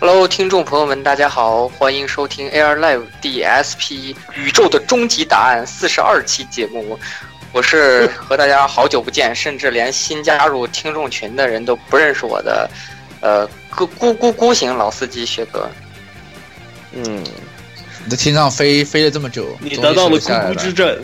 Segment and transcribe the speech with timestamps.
[0.00, 6.96] Hello，听众朋友们，大家好，欢迎收听 Air Live DSP 宇宙的终极答案四十二期节目。
[7.50, 12.70] 我是 和大家好久不见，甚至连新加入听众群的人都不认识我的，
[13.20, 15.68] 呃，咕咕咕咕型老司机学哥。
[16.92, 17.24] 嗯，
[18.04, 20.96] 你在天上飞飞了这么久，你得到了咕咕之症，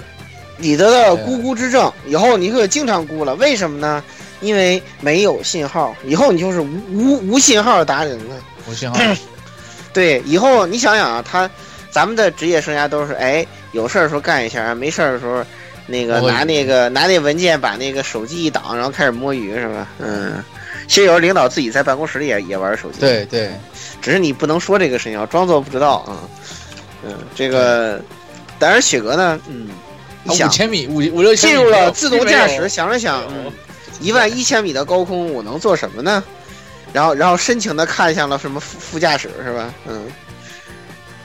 [0.56, 4.04] 你得到了咕咕之症，以后你可经常咕了，为什么呢？
[4.40, 8.36] 因为没有信号，以后你就是无无无信号达人了。
[8.66, 8.98] 无信号。
[9.92, 11.48] 对，以后你想想啊，他
[11.90, 15.44] 咱们的职业生涯都是哎，有事儿的时候干一下，没事儿的时候，
[15.86, 19.86] 那个拿那个拿那文件把那个手机一挡，然后开始摸鱼是吧？
[19.98, 20.42] 嗯，
[20.88, 23.50] 其实有时候领导自己在办公室里也也玩手机，，对对，
[24.02, 26.26] 只是你不能说这个事情，装作不知道啊。
[27.06, 28.00] 嗯，这个，
[28.58, 29.68] 但是雪哥呢，嗯，
[30.26, 33.52] 五千米五五六千进入了自动驾驶，想了想，嗯，
[34.00, 36.24] 一万一千米的高空我能做什么呢？
[36.94, 39.74] 然后，然后深情的看向了什么副副驾驶是吧？
[39.88, 40.06] 嗯，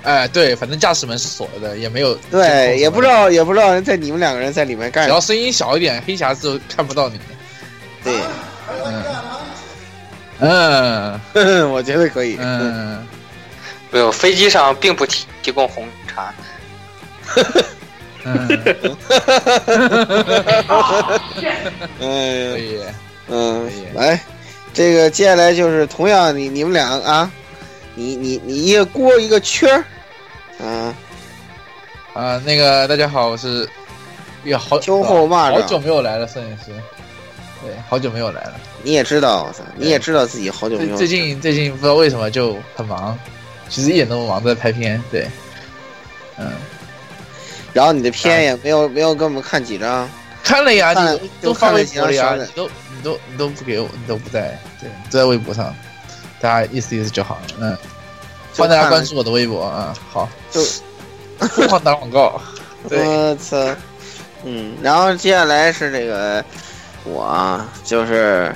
[0.02, 5.14] 哎，对，反正驾驶门是锁的，也没有对，也不知道，也不知道在你们两个人在里面，干什么。
[5.14, 7.18] 只要声音小一点，黑匣子都看不到你。
[7.18, 7.26] 们。
[8.04, 8.14] 对，
[10.40, 11.20] 嗯。
[11.34, 11.70] 嗯。
[11.72, 12.36] 我觉得可以。
[12.40, 13.06] 嗯，
[13.92, 16.34] 没有，飞机上并不提提供红茶。
[18.24, 18.98] 嗯， 可
[22.00, 22.80] 嗯以，
[23.28, 24.20] 嗯可以，来，
[24.74, 27.30] 这个接下来就是同样你你们俩啊，
[27.96, 30.96] 你你你一个锅一个圈儿，啊，
[32.14, 33.68] 啊，那个大家好，我是
[34.44, 36.72] 也好秋后蚂蚱好久没有来了，摄影师，
[37.62, 38.54] 对，好久没有来了。
[38.82, 40.96] 你也知道，我操，你也知道自己好久没有。
[40.96, 43.18] 最最近最近不知道为什么就很忙，
[43.68, 45.02] 其实一点都不忙，在拍片。
[45.12, 45.28] 对，
[46.38, 46.52] 嗯，
[47.74, 50.10] 然后你的片也没有没有给我们看几张，
[50.44, 55.74] 看了呀，你都都发微博了呀，你都你都你都不给我，你都不在，对，都在微博上，
[56.40, 57.42] 大家意思意思就好了。
[57.60, 57.78] 嗯，
[58.56, 60.62] 欢迎大家关注我的微博啊，好，就
[61.38, 62.42] 疯狂打广告。
[62.90, 63.58] 我操，
[64.44, 66.44] 嗯，然后接下来是这个
[67.04, 68.56] 我啊，就是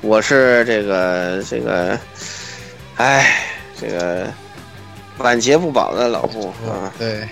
[0.00, 1.98] 我是这个这个，
[2.96, 3.44] 哎，
[3.78, 4.26] 这个
[5.18, 7.28] 晚节不保的老布啊，对，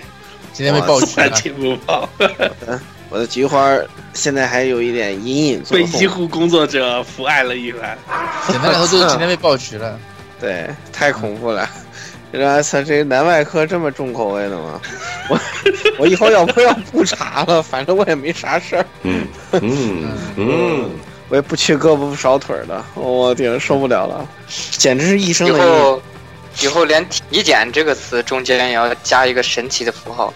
[0.53, 2.07] 今天被爆菊了，晚节不报，
[3.09, 3.77] 我的菊花
[4.13, 7.97] 现在还有一点隐隐作被痛医护工作者抚爱了一番。
[8.47, 9.97] 简单来说就是今天被爆菊了。
[10.39, 11.67] 对，太恐怖了。
[12.31, 14.79] 这操，这男外科这么重口味的吗？
[15.29, 15.39] 我
[15.97, 17.63] 我以后要不要不查了？
[17.63, 20.89] 反正我也没啥事儿，嗯嗯嗯，
[21.29, 22.83] 我也不缺胳膊不少腿的。
[22.95, 24.27] 我顶受不了了，
[24.71, 25.61] 简直是一生以的以。
[25.61, 26.01] 后，
[26.61, 30.31] 以后连体检这个词中间也要加一个神奇的符号。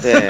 [0.00, 0.28] 对，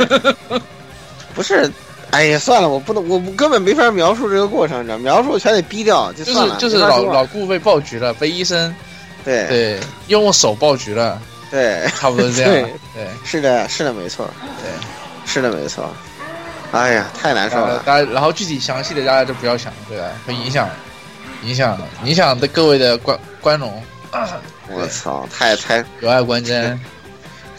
[1.33, 1.71] 不是，
[2.15, 6.57] 哎呀，算了，我不能，我根本没法描述这个过程，你知道，描述全得逼掉，就就是算了。
[6.61, 8.73] 就是老没法说老顾被爆菊了，被医生
[9.25, 11.21] 对对用手爆菊了，
[11.51, 12.71] 对，差不多是这样。
[12.95, 14.31] 对，是的，是的，没错，
[14.63, 14.71] 对，
[15.27, 15.93] 是的，没错。
[16.71, 17.75] 哎呀，太难受了。
[17.75, 20.05] 呃大家然后具体详细的大家就不要想，对吧？
[20.25, 20.69] 会影响
[21.43, 23.83] 影响影响的各位的观观众，
[24.69, 26.79] 我操，太太有碍观瞻。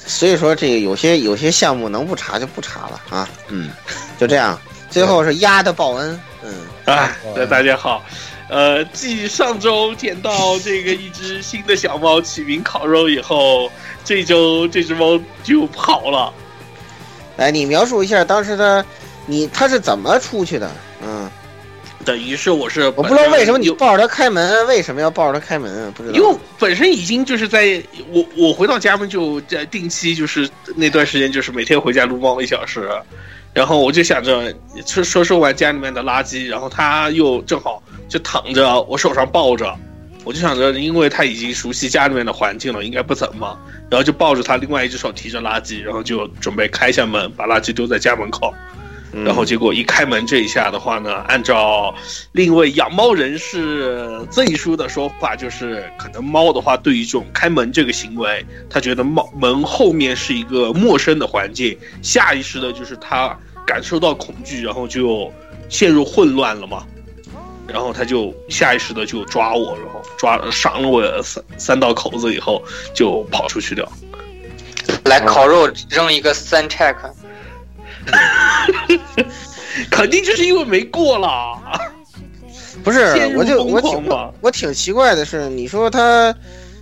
[0.06, 3.72] 所以说，这个有些有些项目能不查就不查了啊，嗯，
[4.18, 4.60] 就这样。
[4.90, 6.54] 最后是鸭的报恩，嗯，
[6.86, 7.10] 啊，
[7.50, 8.04] 大家好，
[8.48, 13.70] 呃，继上周捡到这个一只新的小猫起名烤肉以后，
[14.06, 16.32] 这周这只猫就跑了。
[17.36, 18.86] 来，你描述一下当时它，
[19.26, 20.72] 你它是怎么出去的？
[21.02, 21.30] 嗯，
[22.06, 25.92] 等于是我是我不知道为什么你抱着他开门，为什么要抱着他开门？
[25.94, 26.16] 不知道。
[26.16, 27.82] 因为本身已经就是在
[28.12, 32.88] 我我回到家门就在定期就是那段时间就是每天回家撸猫一小时，
[33.54, 34.54] 然后我就想着
[34.86, 39.76] 收收拾完家里面的垃圾，然后他又正好就躺着，我手上抱着，
[40.24, 43.58] 我就想着，因为他已经熟悉家里面的环境了，应该不怎么，
[43.90, 48.54] 然后就抱着他，另外一只手提着垃圾，然后就准备开下门，把垃圾丢在家门口。
[49.24, 51.96] 然后结果一开门这一下的话呢，按照
[52.34, 65.32] 另一位养猫人士曾叔的说法，就是可能猫的话对于这种开门这个行为，他觉得猫门后面是一个陌生的环境，下意识的就是他感受到恐惧，然后就
[65.70, 66.86] 陷入混乱了嘛，
[67.68, 72.62] 然后他就下意识的就抓我，然后抓赏了我三三道口子以后
[72.94, 73.90] 就跑出去掉。
[75.06, 76.96] 来烤肉扔一个三 check。
[79.92, 81.60] 肯定就是因为没过了，
[82.84, 84.10] 不是我就我挺
[84.42, 86.34] 我挺奇怪的是，你说他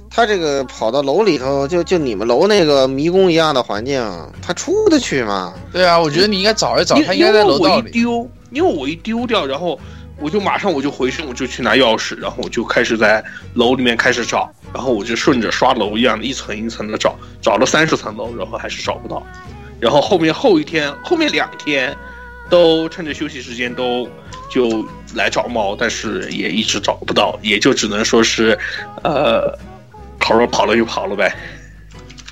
[0.09, 4.03] 他这个跑到楼里头，就就你们楼那个迷宫一样的环境，
[4.41, 5.53] 他出得去吗？
[5.71, 7.91] 对啊，我觉得你应该找一找，他应该在楼道因为我一里。
[7.91, 9.79] 丢，因为我一丢掉，然后
[10.19, 13.23] 我就马上我就回身，我就去拿钥匙，然后我就开始在
[13.55, 19.25] 楼里面开始找，然后我就顺着刷楼一样的一层一层的找，找了三十层楼，然后还是找不到，
[19.83, 21.93] 然后后面后一天后面两天
[22.49, 24.07] 都趁着休息时间都
[24.49, 28.57] 就来找猫，但是也一直找不到，也就只能说是，
[29.03, 29.59] 呃，
[30.17, 31.35] 烤肉跑了就跑了呗。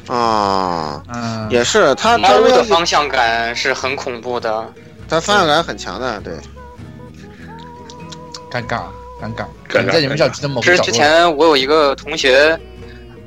[0.07, 4.73] 啊，嗯，也是，他他猫的方向感是很恐怖的。
[5.09, 6.33] 他方向感很强的，对。
[8.49, 8.83] 尴尬，
[9.21, 11.09] 尴尬，尴尬在你们小区的某这是之个角落。
[11.09, 12.57] 前我有一个同学，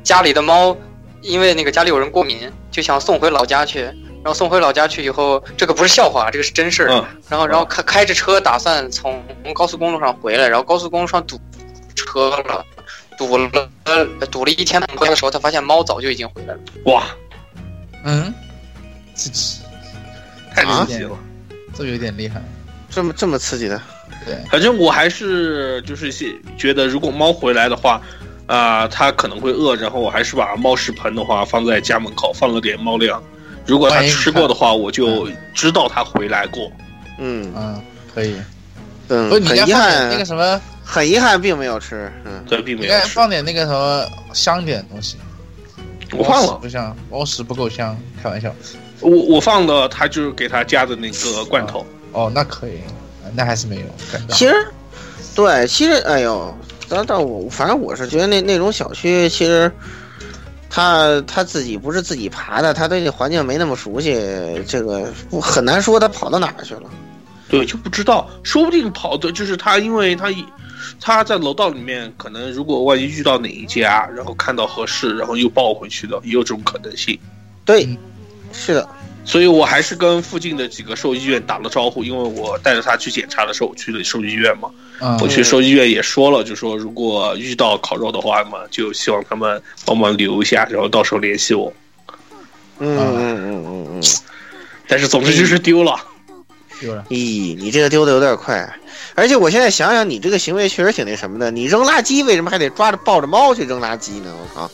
[0.03, 0.75] 家里的猫
[1.20, 3.91] 因为那个家里有人过敏，就想送回老家去。
[4.25, 6.88] 然后送回老家去以后，这个不是笑话，这个是真事儿。
[6.91, 9.23] 嗯然后，然后开开着车打算从
[9.55, 11.38] 高速公路上回来，然后高速公路上堵
[11.94, 12.65] 车了，
[13.19, 16.61] 堵了呃堵了一天半回来的时候，他发现猫早就已经回来了。
[16.87, 17.05] 哇，
[18.05, 18.32] 嗯，
[19.15, 19.61] 刺激，
[20.55, 21.11] 太离奇了。
[21.77, 22.43] 这有点厉害。
[22.88, 23.79] 这么这么刺激的，
[24.25, 28.00] 对，反正我还是就是些觉得，如果猫回来的话，
[28.47, 33.20] 啊、它可能会饿，然后我还是把猫食盆的话放在家门口，放了点猫粮。
[33.66, 36.70] 如果他吃过的话，我就知道他回来过。
[37.19, 37.82] 嗯嗯，
[38.14, 38.37] 可以。
[39.08, 42.11] 嗯不是，你应很遗该放点憾，那个什么，很遗憾，并没有吃。
[42.25, 43.05] 嗯，对，并没有应该。
[43.06, 45.16] 放点那个什么香一点的东西。
[46.12, 48.55] 我放了，不香，猫屎不够香，开玩笑。
[49.00, 51.84] 我我放的，他就是给他加的那个罐头。
[52.12, 52.81] 哦，那可以，
[53.34, 53.82] 那还是没有。
[54.31, 54.55] 其实，
[55.34, 56.56] 对，其实，哎呦，
[56.88, 59.70] 但但我反正我是觉得那那种小区，其实
[60.75, 64.12] 他他自己不是自己爬的，他对这环境没那么熟悉，
[64.67, 66.91] 这个不很难说他跑到哪儿去了。
[67.49, 70.44] 对，就不知道，说不定跑的就是他，因为他一
[71.00, 77.17] 他在楼道里面，可能如果万一遇到哪一家，然后看到合适，然后又抱回去的，也有这种可能性。
[77.65, 77.97] 对嗯，
[78.53, 78.88] 是的，
[79.25, 84.69] 所以我还是跟附近的几个兽医院打了招呼，因为我带着他去检查的时候，我去了兽医院嘛，
[85.00, 91.73] 嗯我去兽医院也说了，就说如果遇到烤肉的话嘛，就希望他们帮忙留一下，然后到时候联系我。
[92.79, 94.03] 嗯嗯嗯嗯嗯。
[94.87, 95.99] 但是总之就是丢了，
[96.79, 97.03] 丢了。
[97.09, 98.79] 咦，你这个丢的有点快，
[99.15, 101.50] 而且我现在想想，你这个行为确实挺那什么的。
[101.50, 104.37] 你扔垃圾为什么还得抓着抱着猫去扔垃圾呢？
[104.38, 104.70] 我靠！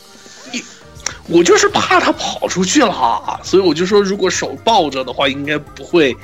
[1.27, 6.15] 我就是怕它跑出去了，所以我就说，如果手抱着的话，应该不会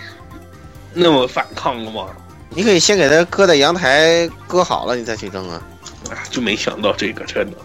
[0.94, 2.08] 那么反抗了嘛。
[2.50, 5.62] 你可以先给它搁在阳台搁好了，你再去扔啊。
[6.10, 7.58] 啊，就没想到这个，真的。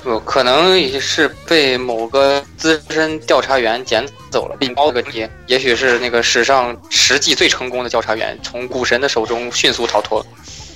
[0.00, 4.56] 不，可能也是被某个资深调查员捡走了。
[4.58, 10.24] 并猫这个题，也许是那个史上实际最成功的调查员，从股神的手中迅速逃脱。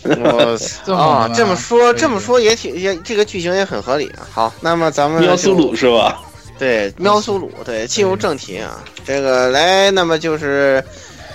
[0.04, 4.26] 我操啊，这么说这么说也挺也这个剧情也很合理啊。
[4.32, 6.20] 好，那么咱们喵苏鲁是吧？
[6.58, 10.82] 对喵苏鲁对进入正题啊，这个来，那么就是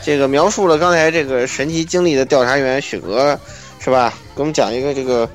[0.04, 3.38] 这个描述了刚才这个神奇经历的调查员雪格
[3.80, 4.14] 是吧？
[4.36, 5.28] 给我们讲一个这个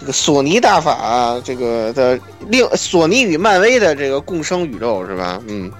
[0.00, 5.40] 这个索尼大法这个的另索尼与漫威的这个共生宇宙是吧？
[5.46, 5.70] 嗯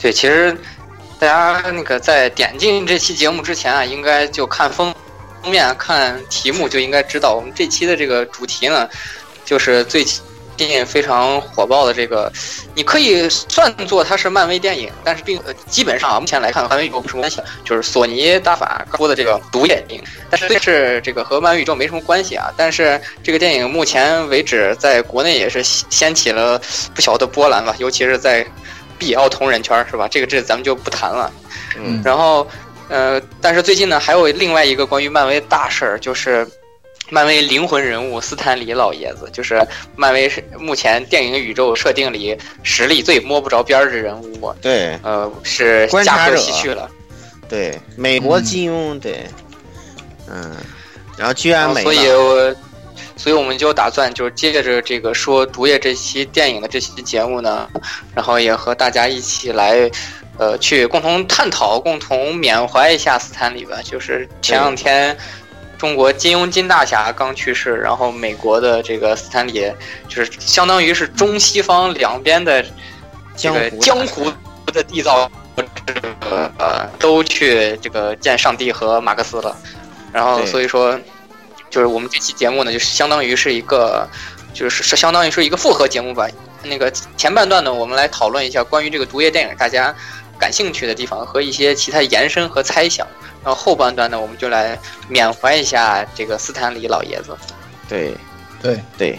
[0.00, 0.56] 对，其实
[1.18, 4.94] 大家那个在点进这期节目之前啊，应该就看封
[5.48, 8.86] 封面、看题目就应该知道，我们这期的这个主题呢，
[9.46, 10.04] 就是最
[10.58, 12.30] 近非常火爆的这个，
[12.74, 22.52] 你可以算作它是漫威电影，但是并呃基本上啊，目前来看和漫威宇宙没什么关系，就是索尼大法说的这个毒液电影，但是这是这个和漫威宇宙没什么关系啊。
[22.54, 26.60] 但是这个电影目前为止在国内也是掀起了
[26.94, 28.46] 不小的波澜吧，尤其是在
[28.98, 30.06] B 奥同人圈是吧？
[30.08, 31.32] 这个这咱们就不谈了。
[31.80, 32.46] 嗯然后
[32.88, 36.46] 呃，但是最近呢，还有另外一个关于漫威大事儿，就是
[37.10, 39.66] 漫威灵魂人物斯坦李老爷子，就是
[39.96, 46.90] 漫威是目前电影宇宙设定里实力最摸不着边儿的人物，对呃，是驾鹤西去了。
[47.48, 49.24] 对，美国金庸，对，
[50.30, 50.54] 嗯，
[51.16, 52.56] 然后居然没所以，我，
[53.16, 57.66] 所以我们就打算就是接着这个说《毒液》这期电影的这期节目呢，
[58.14, 59.90] 然后也和大家一起来，
[60.38, 63.78] 呃，去共同探讨、共同缅怀一下斯坦李吧。
[63.82, 65.16] 就是前两天，
[65.76, 69.70] 中国金庸金大侠刚去世，然后美国的这个斯坦李，
[70.08, 72.64] 就是相当于是中西方两边的
[73.36, 74.32] 这个江江湖
[74.72, 75.64] 的缔造者，
[76.58, 79.56] 呃，都去这个见上帝和马克思了。
[80.12, 80.98] 然后所以说，
[81.68, 84.08] 就是我们这期节目呢，就是相当于是一个，
[84.54, 86.28] 就是是相当于是一个复合节目吧。
[86.62, 89.94] 那个前半段呢，我们来讨论一下关于这个毒液电影大家
[90.38, 93.06] 感兴趣的地方和一些其他延伸和猜想。
[93.44, 94.78] 然后后半段呢，我们就来
[95.08, 97.36] 缅怀一下这个斯坦李老爷子。
[97.88, 98.14] 对
[98.60, 99.18] 对对，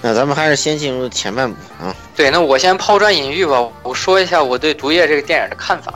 [0.00, 1.94] 那咱们还是先进入前半部啊。
[2.14, 5.92] 对，那我先抛砖引玉吧，我说一下我对毒液这个电影的看法。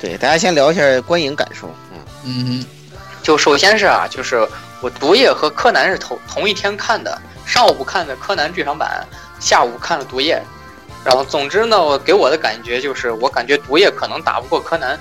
[0.00, 1.68] 对，大家先聊一下观影感受。
[1.92, 2.66] 嗯嗯
[3.22, 4.48] 就首先是啊，就是
[4.80, 9.06] 我毒液和柯南是同同一天看的，上午看的柯南剧场版，
[9.38, 10.40] 下午看了毒液。
[11.04, 14.98] 然后总之呢，我给我的感觉就是，我感觉毒液可能打不过柯南。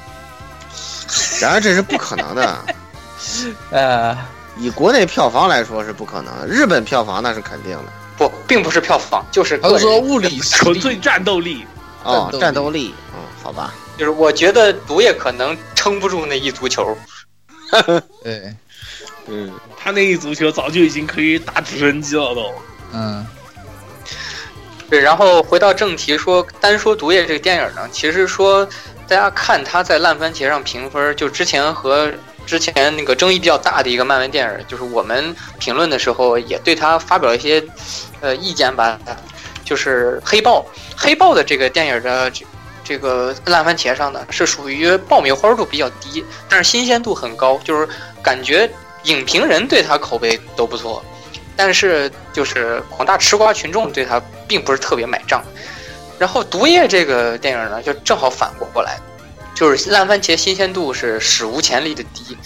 [1.41, 2.65] 然而这是不可能的，
[3.71, 4.17] 呃，
[4.57, 7.85] 以国内票房来说是不可能的，日本票房那是肯定的。
[8.17, 11.65] 不，并不是票房，就是他说物理纯粹战斗力。
[12.03, 16.97] 哦，战斗力，嗯，好吧，就是我觉得毒液可能撑不住那一足球。
[18.23, 18.55] 对，
[19.27, 22.51] 嗯，他那一足球早就已经可以打直升机了都。
[22.93, 23.25] 嗯
[24.91, 28.67] 对，然后回到正题说，单说毒液这个电影呢，其实说
[29.07, 32.11] 大家看它在烂番茄上评分，就之前和
[32.45, 37.63] 之前那个争议比较大的一个漫威电影，就是我们评论的时候也对它发表了一些
[38.19, 38.99] 呃意见吧，
[39.63, 40.65] 就是黑豹，
[40.97, 42.45] 黑豹的这个电影的这
[42.83, 47.87] 这个烂番茄上呢是属于爆米花度比较低，但是新鲜度很高，就是
[48.21, 48.69] 感觉
[49.03, 51.01] 影评人对它口碑都不错。
[51.55, 55.43] 但是就是广大吃瓜群众对他并不是特别买账。
[56.17, 58.99] 然后《毒液》这个电影呢，就正好反过过来，
[59.55, 62.37] 就是烂番茄新鲜度是史无前例的低，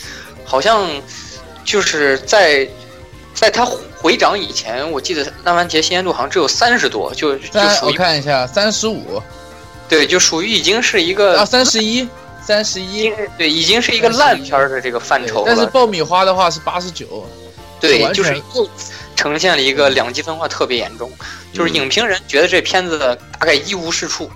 [0.46, 0.90] 好像
[1.66, 2.66] 就是在
[3.34, 9.22] 在它回涨以前，我记得烂番茄新鲜度好像只有三十多，就就我属于看一下，三十五
[9.90, 12.08] 对，就属于已经是一个啊，三十一，
[12.42, 15.44] 三十一，对，已经是一个烂片儿的这个范畴了。
[15.48, 17.28] 但是爆米花的话是八十九，
[17.88, 18.70] 对，就是又
[19.16, 21.12] 呈现了一个两极分化特别严重，
[21.54, 24.30] 就是影评人觉得这片子大概一无是处，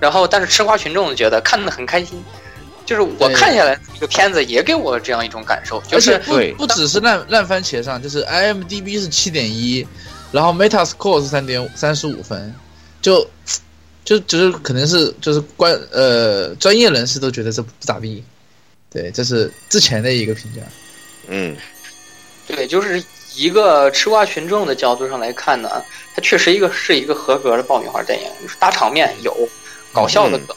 [0.00, 2.22] 然后但是吃瓜群众觉得看得很开心。
[2.84, 9.86] 就是我看下来这个片子也给我这样一种感受，就是不不只是烂烂番茄上，就是 IMDB 是七点一，
[10.32, 12.52] 然后 Metascore 是三点三十五分，
[13.00, 13.24] 就
[14.04, 18.22] 就就是可能是就是关呃专业人士都觉得这不咋地，
[18.90, 20.60] 对，这是之前的一个评价。
[21.28, 21.56] 嗯，
[22.54, 23.02] 对，就是
[23.34, 25.82] 一个吃瓜群众的角度上来看呢，
[26.14, 29.34] 它确实一个是一个合格的爆米花电影，就是大场面有，
[29.90, 30.54] 搞笑的梗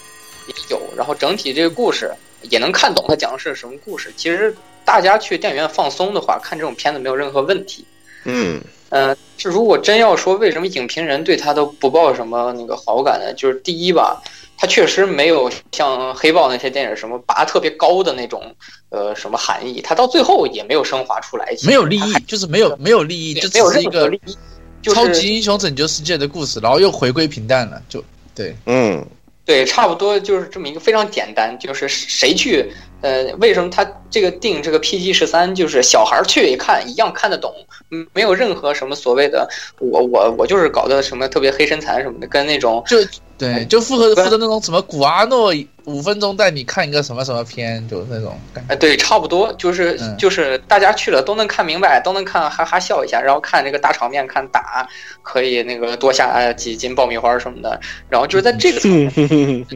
[0.48, 4.14] 也有，然后整体这个故事也能看懂它讲的是什么故事。
[4.18, 7.86] 其实大家去电影院放松的话，看这种片子没有任何问题。
[8.26, 13.34] 嗯，呃，是如果真要说为什么影评人对他都不抱什么那个好感呢？
[13.34, 14.22] 就是第一吧，
[14.58, 18.54] 他确实没有像黑豹那些电影什么拔特别高的那种
[18.96, 24.38] 呃什么含义，他到最后也没有升华出来，没有利益，就是没有没有利益，就只没有任是一个何利益，
[24.82, 28.02] 就是超级英雄拯救世界的故事，然后又回归平淡了，就
[28.34, 29.06] 对，嗯，
[29.44, 32.72] 对，差不多就是这么一个非常简单，就是谁去，
[33.02, 37.54] 呃，为什么他这个定这个 PG 十三，就是小孩儿去一看一样看得懂，
[37.92, 39.48] 嗯没有任何什么所谓的
[39.80, 42.98] 我我我就是搞的什么特别黑身材什么的，跟那种就
[43.38, 48.70] 对，就符合符合那种什么古阿诺五分钟带你看一个什么什么片，就是那种感觉。
[48.70, 54.88] 呃，对，差不多就是、嗯就是大家去了都能看明白，都能看哈哈笑一下，然后看这个大场面，看打
[55.22, 59.12] 可以那个多下几斤爆米花什么的，然后就是在这个层面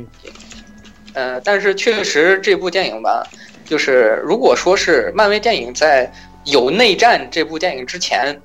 [1.13, 3.23] 呃，但是确实这部电影吧，
[3.65, 6.11] 就是如果说是漫威电影在
[6.45, 8.39] 有内战这部电影之前，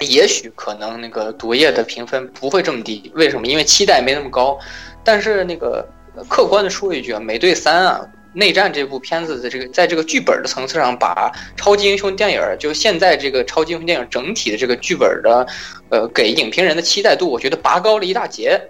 [0.00, 3.10] 也许可能那个毒液的评分不会这么低。
[3.14, 3.46] 为什么？
[3.46, 4.58] 因为期待没那么高。
[5.04, 5.86] 但是那个
[6.28, 8.00] 客观的说一句啊，美队三啊，
[8.32, 15.46] 内战这部片子的这个在这个剧本的层次上，把超级英雄电影就现在这个超级英雄电影整体的这个剧本的，
[15.90, 18.60] 呃，给影评人的期待度，我觉得拔高了一大截。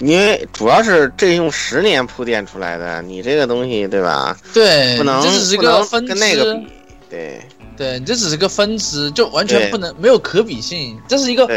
[0.00, 4.36] 因为主要是这用十年铺垫出来的，你这个东西对吧？
[4.54, 6.66] 对，不能这只是个分支，跟那个比，
[7.10, 7.40] 对
[7.76, 10.96] 对，你这只是个分支，就完全不能没有可比性。
[11.08, 11.48] 这是一个，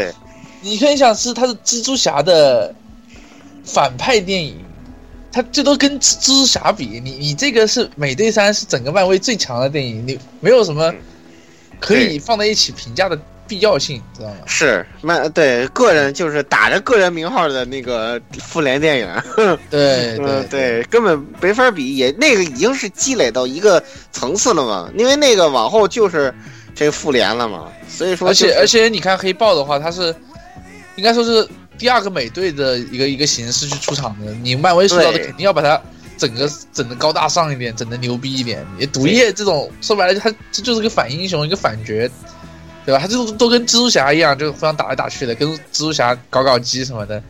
[0.60, 2.74] 你可以想是它是蜘蛛侠的
[3.64, 4.56] 反派电影，
[5.30, 10.92] 它最多跟蜘蜘蛛侠比，你你这个是美队三是整个漫威最强的电影，你没有什么
[11.78, 13.16] 可以放在一起评价的
[13.52, 14.36] 必要性，知道吗？
[14.46, 19.22] 是漫对个人就是打着个人名号的那个复联电影，
[19.68, 26.34] 对对对，根本没法比，也那个已经是积累到一个层次了嘛，因为那个往后就是
[26.74, 30.14] 这个复联了嘛，所以说、而就是、且而且你看黑豹的话，它是
[30.96, 34.32] 应该说是第二个美队的一个一个形式去出场的。
[34.42, 35.78] 你漫威塑造的肯定要把它
[36.16, 38.64] 整个整的高大上一点，整的牛逼一点。
[38.78, 42.08] 你毒液这种说白了，它这就是个反英雄，一个反角，
[42.84, 42.98] 对吧？
[43.00, 47.22] 他就都跟蜘蛛侠一样，就互相打来打去的，跟蜘蛛侠搞搞基什么的。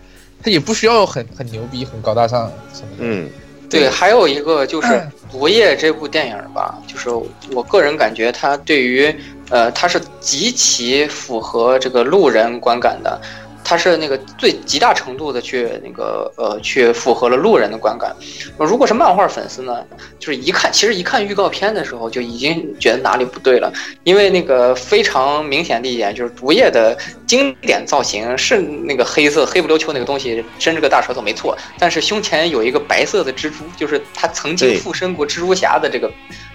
[0.42, 2.96] 他也不需要很很牛逼、很高大上什么的。
[2.98, 3.30] 嗯，
[3.70, 4.88] 对，还有一个就是
[5.30, 7.08] 《毒液》这部电影吧，就是
[7.52, 9.14] 我个人感觉它对于
[9.50, 13.20] 呃，它是极其符合这个路人观感的，
[13.64, 18.14] 它是那个最极大程度的去那个呃，去符合了路人的观感。
[18.58, 19.84] 如果是漫画粉丝呢，
[20.18, 23.72] 就是一看，其实一看预告片的时候就已经觉得哪里不对了，
[24.04, 36.10] 因为那个非常明显的一点就是毒液的经典造型是那个黑色黑不溜秋那个东西伸着个大舌头没错，但是胸前有一个白色的蜘蛛，就是他曾经附身过蜘蛛侠的这个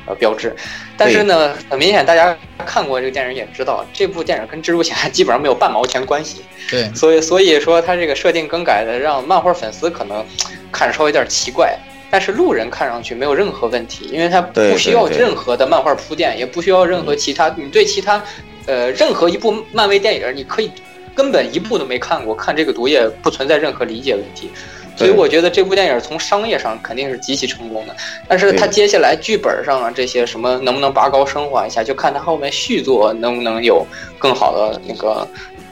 [0.07, 0.55] 呃标志。
[0.97, 2.35] 但是呢，很明显大家
[2.65, 6.41] 看过这个电影也知道，这部电影跟蜘蛛侠基本上没有半毛钱关系。
[6.69, 10.25] 对，所以所以说它这个设定更改的让漫画粉丝可能
[10.71, 11.77] 看着稍微有点奇怪，
[12.09, 18.21] 但是路人看上去没有任何问题，因为它不需要任何的漫画铺垫，也不需要任何其他，你对其他
[18.65, 20.71] 呃任何一部漫威电影，你可以
[21.15, 24.49] 根本一部都没看过，看这个毒液不存在任何理解问题。
[24.97, 27.95] 所以我觉得这部电影从商业上肯定是极其成功的，
[28.27, 33.85] 但是它接下来剧本上啊这些什么能不能拔高升华一下，就看它后面续作能不能有
[34.17, 35.27] 更好的那个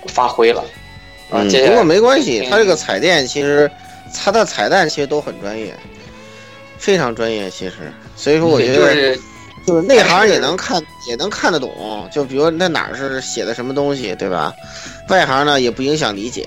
[0.08, 0.64] 发挥了。
[1.32, 3.70] 啊，嗯，不过没关系，嗯它这个彩电其实
[4.14, 5.74] 它的彩蛋其实都很专业，
[6.78, 9.20] 非常专业，其实，所以说我觉得就是
[9.66, 14.54] 就是内行也能看也能看得懂，就比如那哪儿是写的什么东西，对吧？
[15.10, 16.46] 外行呢也不影响理解，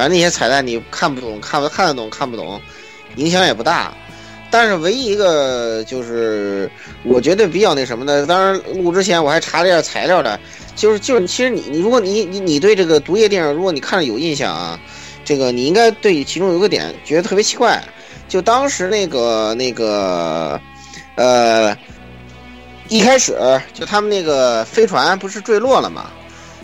[0.00, 2.58] 反正那些彩蛋你看不懂，看不看得懂，看不懂，
[3.16, 3.92] 影响也不大。
[4.50, 6.70] 但是唯一一个就是
[7.04, 10.40] 我觉得比较那什么的，当然录之前我还查了一下材料的，
[10.74, 14.80] 就是就是其实你你如果你你你对这个毒液电影，如果你看了有印象啊，
[15.22, 17.78] 这个你应该对其中有个点觉得特别奇怪，
[18.26, 20.58] 就当时那个那个
[21.16, 21.76] 呃。
[22.88, 23.38] 一开始
[23.72, 26.10] 就他们那个飞船不是坠落了吗？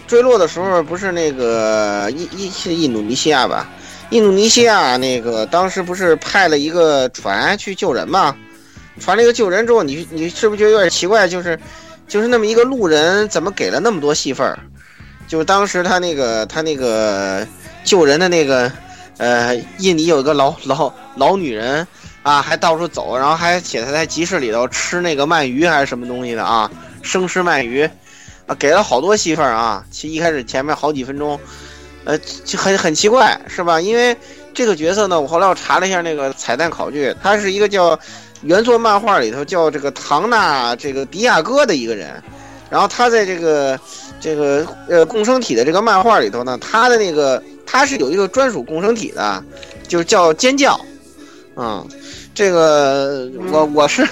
[0.07, 3.69] 坠落的时候不是那个印印是印度尼西亚吧？
[4.11, 8.37] 印度尼西亚那个当时不是派了一个船去救人吗？
[9.01, 11.27] 传了一个救人之后，你你是不是觉得有点奇怪？
[11.29, 11.59] 就是
[12.07, 14.57] 就是那么一个路人，怎么给了那么多戏份？
[15.27, 17.47] 就是当时他那个他那个
[17.85, 18.71] 救人的那个
[19.19, 21.87] 呃，印尼有一个老老老女人。
[22.23, 26.69] 啊，还到处走，然后还写他在集市里头吃那个鳗鱼还是什么东西的啊，
[27.01, 27.89] 生吃鳗鱼，
[28.47, 29.85] 啊，给了好多戏份啊。
[29.91, 31.39] 其实一开始前面好几分钟，
[32.05, 33.81] 呃，就很很奇怪，是吧？
[33.81, 34.17] 因为
[34.55, 37.99] 这个角色呢，我后来我查了一下那个彩蛋考据，他是一个叫
[38.43, 42.23] 原作漫画里头叫这个唐纳这个迪亚哥的一个人，
[42.71, 43.79] 然后他在这个
[44.21, 49.43] 这个呃共生体的这个漫画里头呢，他的那个他是有一个专属共生体的，
[49.89, 50.81] 就是叫尖叫，
[51.57, 51.87] 嗯。
[52.37, 54.07] 这个我我是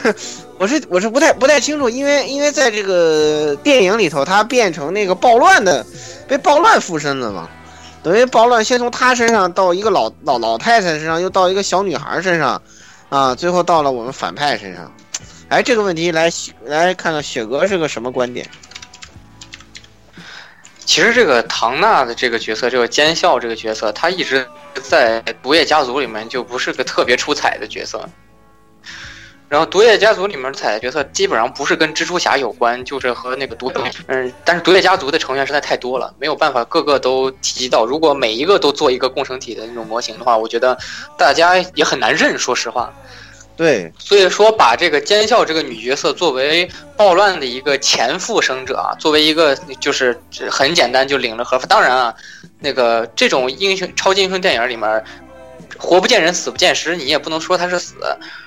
[0.59, 5.85] 我是我是不太不太清楚，因为因为在这个电影里头，他变成那个暴乱的，
[6.29, 7.49] 被暴乱附身了嘛，
[8.03, 12.62] 等于暴乱先从他身上到一个老老老太太身上，又到一个小女孩身上，
[13.09, 14.90] 啊，最后到了我们反派身上。
[15.49, 16.31] 哎，这个问题来
[16.64, 18.49] 来看看雪哥是个什么观点？
[20.87, 24.47] 其实这个唐娜的这个角色，这个奸笑这个角色，他一直
[24.83, 28.09] 在毒液家族里面就不是个特别出彩的角色。
[29.55, 33.73] 然后毒液家族里面采的角色基本上不是跟蜘蛛侠有关，就是和那个毒
[34.09, 37.87] 嗯，但是毒液家族的成员实在太多了，没有办法个个都提及到。
[37.87, 40.77] 如果每一个都做一个共生体的那种模型的话，我觉得
[41.17, 42.37] 大家也很难认。
[42.37, 42.93] 说实话。
[43.57, 50.19] 对，所以说把这个奸笑这个女角色作为暴乱的一个前复生者啊，作为一个就是
[50.51, 51.69] 很简单就领了盒饭。
[51.69, 52.12] 当然啊，
[52.59, 55.05] 那个这种英雄超级英雄电影里面，
[55.77, 57.95] 活不见人死不见尸，你也不能说他是死。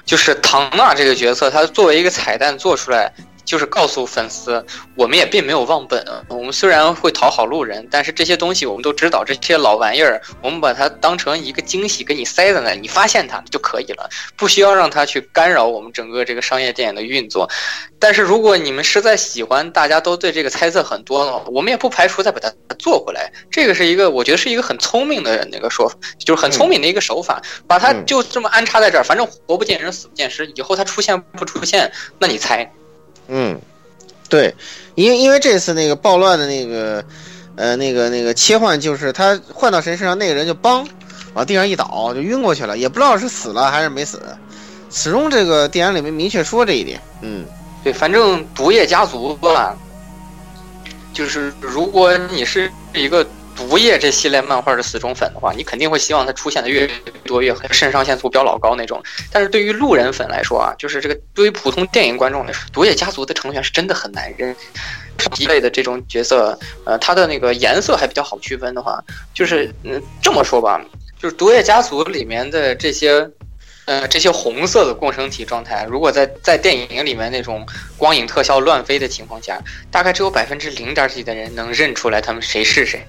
[0.05, 3.11] 就是唐娜这个角色，他作为一个彩蛋做出来，
[3.47, 6.05] 就是告诉粉丝，我们也并没有忘本。
[6.27, 17.49] 我们虽然会讨好路人，但是这些东西我们都知道，这些老玩意儿，我们把它当成一个惊喜给你塞在那，你发现它就可以了，不需要让它去干扰我们整个这个商业电影的运作。
[17.97, 23.31] 但是如果你们实在喜欢，大家都对这个猜测很多的话，我们也不排除再把它做回来。
[23.49, 32.69] 这个是一个，我觉得是一个很聪明的那个说法，就是很聪明的一个手法，把它就这么安插在这儿，反正活不见人，死不见尸，以后它出现不出现，那你猜。
[33.27, 33.59] 嗯，
[34.29, 34.53] 对，
[34.95, 37.03] 因为因为这次那个暴乱的那个，
[37.55, 40.85] 呃，那个那个切换，就是他换到谁身上，那个人就梆
[41.33, 44.21] 往地上一倒，就晕过去了，也不知道是死了还是没死。
[44.89, 47.01] 始终这个电影里面明确说这一点。
[47.21, 47.45] 嗯，
[47.83, 49.75] 对，反正毒液家族吧，
[51.13, 53.25] 就是如果你是一个。
[53.57, 56.87] 毒液这系列漫画的死忠粉的话，你肯定会希望它出现的越
[57.25, 59.01] 多越好，肾上腺素飙老高那种。
[59.31, 64.55] 但是对于路人粉来说啊，就是这个对于普通电影观众来说，毒液家族的成员是真的很难认。
[65.37, 70.79] 一类的这种角色，呃，它的那个颜色还比较好区分的话，就是嗯这么说吧，
[71.19, 73.27] 就是毒液家族里面的这些。
[73.87, 77.65] 呃，这些红色的共生体状态，如果在在电影里面那种
[77.97, 79.57] 光影特效乱飞的情况下，
[79.89, 83.01] 大概只有百分之零点几的人能认出来他们谁是谁。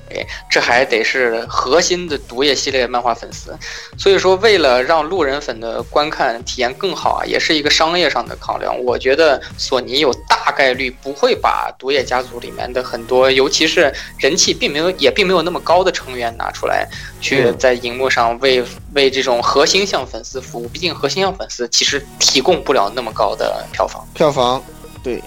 [0.48, 3.58] 这还得是核心的毒液系列漫画粉丝。
[3.98, 8.72] 所以说，为了让路人粉的观看体验更好啊，也是一个商业上的考量。
[8.84, 16.88] 我觉得索尼有大概率不会把毒液家族里面的很多，尤其是人气并没有也并没有那么高的成员拿出来，
[17.20, 18.62] 去在荧幕上为
[18.94, 20.67] 为这种核心向粉丝服务。
[20.68, 24.62] 毕竟核心要粉丝其实提供不了那么高的票房，票房，
[25.02, 25.22] 对，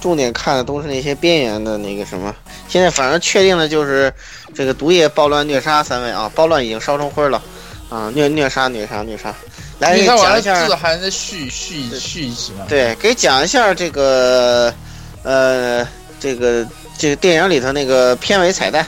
[0.00, 2.34] 重点看的都是那些边缘的那个什么。
[2.68, 4.12] 现在反正确定的就是
[4.54, 7.42] 这个毒液暴乱虐杀三位啊，暴乱已经烧成灰了
[7.88, 9.34] 啊，虐虐杀虐杀虐杀。
[9.78, 12.66] 来讲一下，字还在续续续一集吗？
[12.68, 14.74] 对，给讲一下这个
[15.22, 15.86] 呃
[16.18, 16.66] 这个
[16.98, 18.84] 这个电影里头那个片尾彩蛋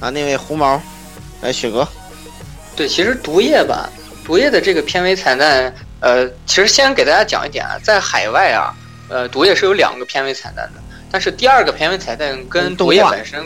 [0.00, 0.80] 啊，那位胡毛，
[1.42, 1.86] 来雪哥。
[2.74, 3.88] 对，其实毒液吧。
[4.24, 8.74] 毒液的这个片尾彩蛋，呃，其实先给大家讲一点啊，在海外啊，
[9.08, 10.82] 呃，毒液是有两个片尾彩蛋的，
[11.12, 13.44] 但是第二个片尾彩蛋跟毒液本身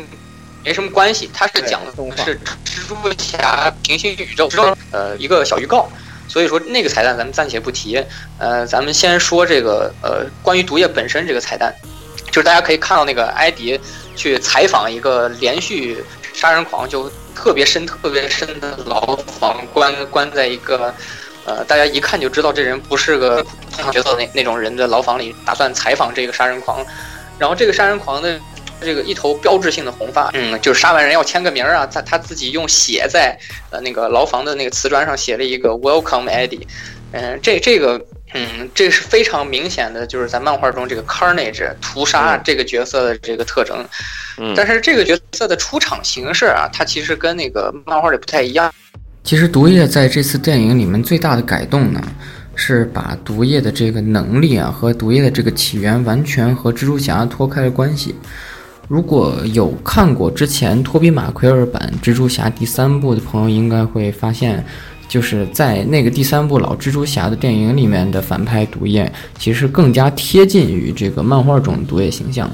[0.64, 1.92] 没什么关系，它是讲的
[2.24, 4.48] 是蜘蛛侠平行宇宙，
[4.92, 5.90] 呃，一个小预告，
[6.28, 8.00] 所以说那个彩蛋咱们暂且不提，
[8.38, 11.74] 呃，咱们先说这个呃，关于毒液本身这个彩蛋，
[12.26, 13.80] 就是大家可以看到那个艾迪
[14.14, 16.04] 去采访一个连续
[16.38, 17.10] 杀人狂就。
[17.40, 20.92] 特别深、特别深的牢房，关关在一个，
[21.44, 26.84] 呃，大家一看就知道这人不是个通常角色那那种人的牢房里，打算采访这个杀人狂。
[27.38, 28.40] 然后这个杀人狂的
[28.80, 33.38] 这个一头标志性的红发，嗯，就是杀完人要签个名啊，他他自己用血在
[33.70, 36.66] 呃那个牢房的那个瓷砖上写了一个 Welcome Eddie，
[37.12, 38.04] 嗯，这这个。
[38.34, 43.82] 嗯，这是非常明显的，就是在漫画中这个 Carnage 屠杀这个角色的这个特征。
[44.36, 48.70] 嗯，但是这个角色的出场形式啊，它其实跟那个漫画里不太一样。
[49.24, 52.02] 其实毒液在这次电影里面最大的改动呢，
[52.54, 58.14] 是把毒液的这个能力啊和毒液的这个起源完全和蜘蛛侠脱开了关系。
[58.88, 64.62] 如果有看过之前托比马奎尔版蜘蛛侠第三部的朋友，应该会发现。
[65.08, 72.48] 就是在那个第三部老蜘蛛侠的电影里面的反派毒液，其实更加贴近于这个漫画中毒液形象。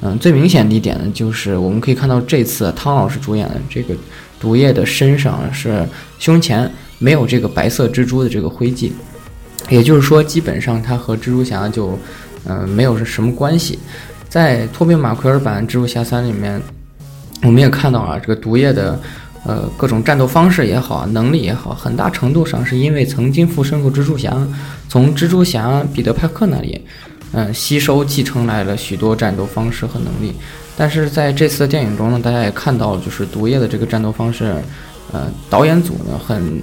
[0.00, 3.94] 嗯，最明显的一点呢，就是我们可以看到这次汤老师主演的这个
[4.40, 5.86] 毒液的身上是
[6.18, 8.94] 胸前没有这个白色蜘蛛的这个徽记，
[9.68, 11.98] 也就是说，基本上他和蜘蛛侠就
[12.46, 13.78] 嗯没有什么关系。
[14.26, 16.58] 在托比马奎尔版蜘蛛侠三里面，
[17.42, 18.98] 我们也看到了这个毒液的。
[19.44, 24.36] 呃，各种战斗方式也好，能力也好，很大程度上是因为曾经附身过蜘蛛侠，
[24.88, 26.80] 从蜘蛛侠彼得·派克那里，
[27.32, 30.34] 嗯，吸收继承来了许多战斗方式和能力。
[30.76, 34.54] 但是在这次的电影中呢，大家也看到了，就是毒液的这个战斗方式，
[35.10, 36.62] 呃，导演组呢很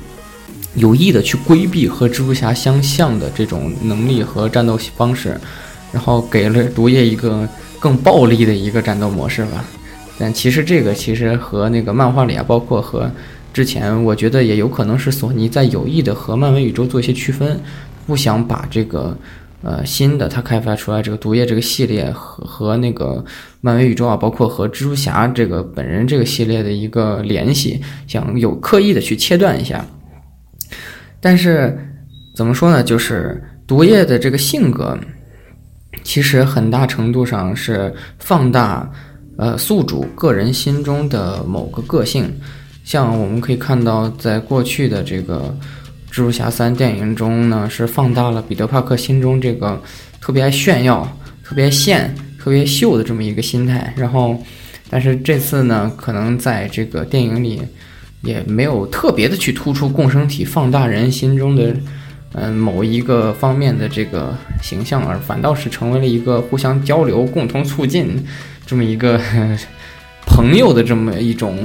[0.76, 5.40] 有意的去规避和蜘蛛侠相像的这种能力和战斗方式，
[5.92, 7.48] 然后给了毒液一个
[7.80, 9.66] 更暴力的一个战斗模式吧。
[10.20, 13.10] 但其实这个其实和那个漫画里啊，包括和
[13.54, 17.60] 之前，我觉得也有可能是索尼在有意的和漫威宇宙做一些区分，
[18.06, 19.16] 不想把这个
[19.62, 23.24] 呃新的他开发出来这个毒液这个系列和和那个
[23.62, 29.86] 漫威宇宙啊，包括和蜘蛛侠这个本人这个系列的一个联系，想有刻意的去切断一下。
[31.20, 31.78] 但是
[32.36, 32.84] 怎么说呢？
[32.84, 34.98] 就是毒液的这个性格，
[36.04, 38.92] 其实很大程度上是放大。
[39.38, 42.28] 呃，宿主个人心中的某个个性，
[42.84, 45.56] 像我们可以看到，在过去的这个
[46.12, 49.80] 《蜘蛛侠三》电影中呢，是放大了彼得·帕克心中这个
[50.20, 51.08] 特别爱炫耀、
[51.44, 53.94] 特别炫、特别秀的这么一个心态。
[53.96, 54.36] 然后，
[54.90, 57.62] 但是这次呢，可能在这个电影里
[58.24, 61.76] 也没有特别的去突出共生体放大人心中的
[62.34, 68.18] 嗯某一个方面的这个形象，而反倒是成为了一个互相交流、共同促进
[68.68, 69.20] 这么一个
[70.28, 71.58] 朋友的这么一种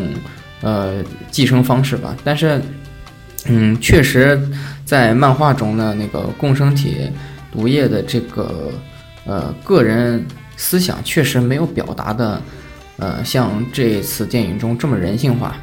[0.63, 2.17] 呃寄生方式吧。
[2.25, 2.63] 但是，
[3.45, 4.41] 嗯，确实
[4.87, 6.97] 在漫画中的那个共生体
[7.53, 8.73] 毒液的这个
[9.27, 10.25] 呃个人
[10.57, 12.41] 思想，确实没有表达的
[12.99, 15.57] 呃像这次电影中这么人性化。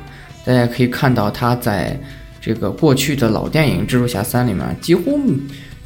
[0.45, 1.97] 大家可以看到，他在
[2.41, 5.19] 这个过去的老电影《蜘蛛侠三》里面，几乎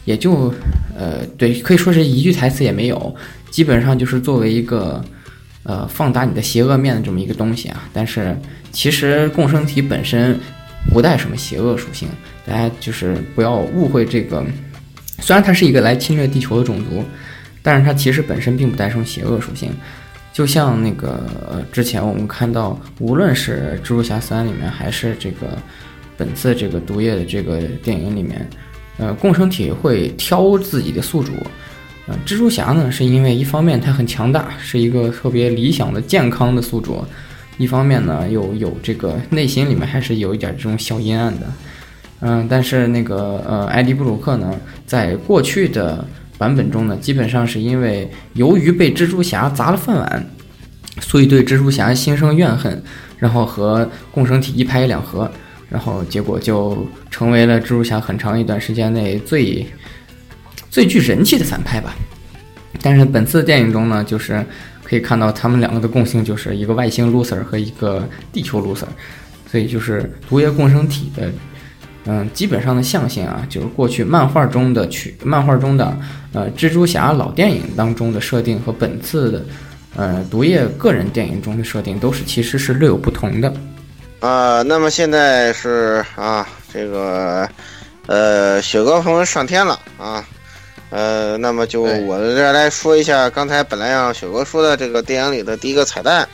[0.05, 0.53] 也就
[0.97, 3.13] 呃对，可以说是一句台词也没有，
[3.49, 5.03] 基本上就是作为一个
[5.63, 7.89] 呃放大你的邪恶面的这么一个东西啊。
[7.91, 8.37] 但是
[8.71, 10.39] 其实共生体本身
[10.91, 12.07] 不带什么邪恶属性，
[12.45, 14.43] 大家就是不要误会这个。
[15.19, 17.03] 虽然它是一个来侵略地球的种族，
[17.61, 19.71] 但是它其实本身并不带什么邪恶属性。
[20.33, 25.57] 就像那个，之前我们看到，无论是《蜘蛛侠三》里面，还是这个
[26.17, 28.49] 本次这个毒液的这个电影里面，
[28.97, 31.33] 呃，共生体会挑自己的宿主。
[32.07, 37.05] 呃，蜘蛛侠呢，是因为一方面它很强大，是一个特别理想的健康的宿主；
[37.57, 41.47] 一方面呢，又有这个内心里面还是有一点这种小阴暗的。
[42.21, 44.53] 嗯，但是那个呃，艾迪布鲁克呢，
[44.85, 46.05] 在过去的。
[46.35, 50.25] 版本中呢，基本上是因为由于被蜘蛛侠砸了饭碗，
[50.99, 52.83] 所以对蜘蛛侠心生怨恨，
[53.17, 55.31] 然后和共生体一拍两合，
[55.69, 59.65] 然后结果就成为了蜘蛛侠很长一段时间内最
[60.73, 61.95] 最具人气的反派吧。
[62.81, 64.43] 但是本次电影中呢，就是
[64.83, 68.87] 可以看到他们两个的共性就是一个外星 loser 和一个地球 loser，
[69.51, 71.31] 所以就是毒液共生体的。
[72.05, 75.95] 嗯，基本上的象性啊，就是过去漫画中的去漫画中的
[76.33, 79.45] 呃蜘蛛侠老电影当中的设定和本次的
[79.95, 83.53] 呃毒液个人电影中的设定都是其实是略有不同的。
[84.19, 87.47] 啊，那么现在是啊这个
[88.07, 90.25] 呃雪糕朋友上天了啊，
[90.93, 96.27] 呃那么就我这来说一下刚才本来让雪哥说的这个电影里的第一个彩蛋，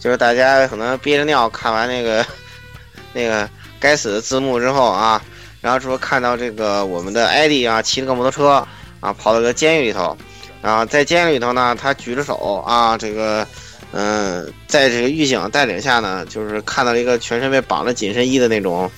[0.00, 2.26] 就是大家可能憋着尿看完那个
[3.14, 3.48] 那个。
[3.82, 5.22] 该死的字幕之后啊，
[5.62, 8.62] 然后说看到这个我们的艾迪啊骑了个摩托车
[9.00, 10.14] 啊跑到个监狱里头，
[10.60, 13.46] 然后在监狱里头呢，他举着手啊，这个
[13.92, 18.90] 嗯，在这个狱警带领下呢，就是看到了一个全身被绑着紧身衣的那种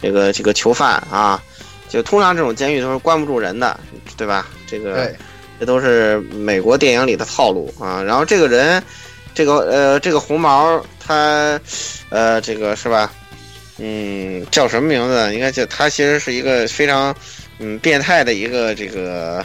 [0.00, 1.42] 这个这个囚犯啊，
[1.88, 3.76] 就通常这种监狱都是关不住人的，
[4.16, 4.46] 对吧？
[4.68, 5.12] 这个
[5.58, 8.00] 这都是美国电影里的套路啊。
[8.02, 8.80] 然后这个人，
[9.34, 11.60] 这个呃这个红毛他
[12.10, 13.12] 呃这个是吧？
[13.80, 15.32] 嗯，叫什么名字？
[15.32, 17.14] 应该叫他，其实是一个非常
[17.60, 19.44] 嗯变态的一个这个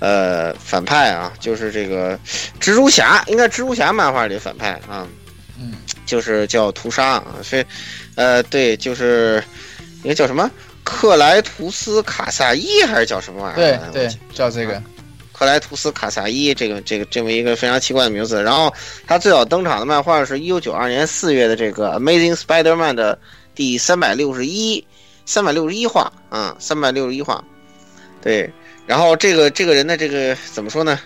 [0.00, 2.18] 呃反派啊，就是这个
[2.60, 5.06] 蜘蛛侠，应该蜘蛛侠漫画里的反派啊，
[5.56, 7.64] 嗯，就是叫屠杀啊，所以
[8.16, 9.40] 呃对，就是
[10.02, 10.50] 应该叫什么
[10.88, 13.90] 克莱图斯卡萨伊还是叫什么玩意儿？
[13.92, 14.82] 对对，叫这个
[15.32, 18.42] 克莱图斯卡萨伊，这个这个这么一个非常奇怪的名字。
[18.42, 18.72] 然后
[19.06, 23.18] 他最早登场的漫画是一九九二年四月的这个 Amazing Spider-Man 的。
[23.54, 24.86] 第三百六十一，
[25.26, 27.42] 三百六十一话啊，三百六十一话，
[28.22, 28.48] 对，
[28.86, 30.96] 然后这个这个人的这个怎么说呢？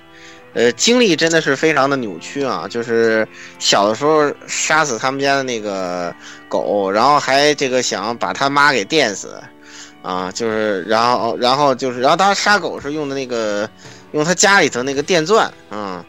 [0.53, 3.27] 呃，经历真的是非常的扭曲啊，就是
[3.59, 6.15] 小的时候杀死他们家的那个
[6.47, 9.43] 狗，然后还这个想把他妈给电死，
[10.03, 13.69] 啊，就是然后然后就是然后他杀狗是用的那个
[14.13, 16.05] 用他家里头那个电钻啊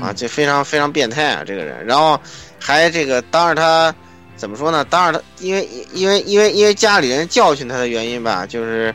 [0.00, 2.20] 啊，就非常非常变态啊这个人，然后
[2.58, 3.94] 还这个当着他。
[4.36, 4.82] 怎么说呢？
[4.86, 8.94] 当着他，因为因为因为因为家里人教训他的原因吧，就是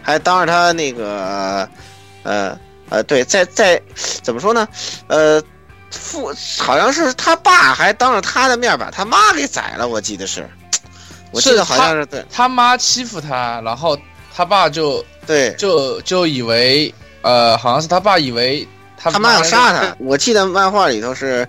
[0.00, 1.68] 还当着他那个
[2.22, 3.78] 呃呃，对，在在
[4.22, 4.66] 怎么说呢？
[5.08, 5.38] 呃，
[5.90, 10.48] 父好像是他爸还当着他的面把他妈给宰了，我记得是，
[11.36, 13.96] 我记得好像是对，他妈欺负他，然后
[14.34, 21.46] 他爸就对，就就以为呃，好像是他爸以为他妈要杀他，我记得漫画里头是。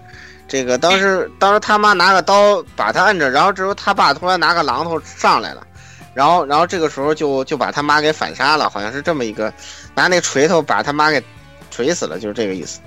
[0.49, 5.61] 这个当时， 当时他妈拿个刀把他摁着，然后之后他爸突然拿个榔头上来了，
[6.13, 9.51] 然后，然后这个时候就就把他妈给反杀了，好像是这么一个，
[9.93, 11.21] 拿那锤头把他妈给
[11.69, 12.79] 锤死了，就是这个意思。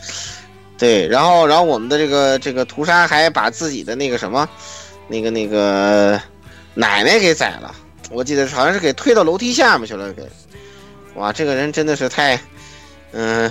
[0.78, 4.48] 对，然后，然后我们的这个这个屠杀还把自己的那个什么，
[5.06, 6.18] 那个那个
[6.80, 7.74] 奶奶给宰了，
[8.10, 10.26] 我记得好像是给推到楼梯下面去了，给，
[11.14, 12.40] 哇，这个人真的是太，
[13.12, 13.50] 嗯，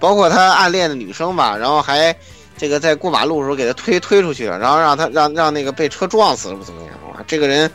[0.00, 2.14] 包括他暗恋的女生吧，然后还。
[2.56, 7.20] 这个在过马路的时候给他推推出去了，然后让他让让那个被车撞死了，不怎么样哇？
[7.26, 7.68] 这个人，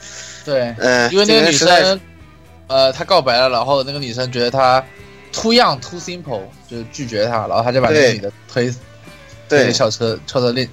[0.46, 2.00] 对，呃，因为那个女生，
[2.68, 4.82] 呃，他告白了，然后那个女生觉得他
[5.34, 8.76] too young too simple，就是拒绝他，然后他就把那个女的推推
[9.50, 10.68] 对着校车校车链，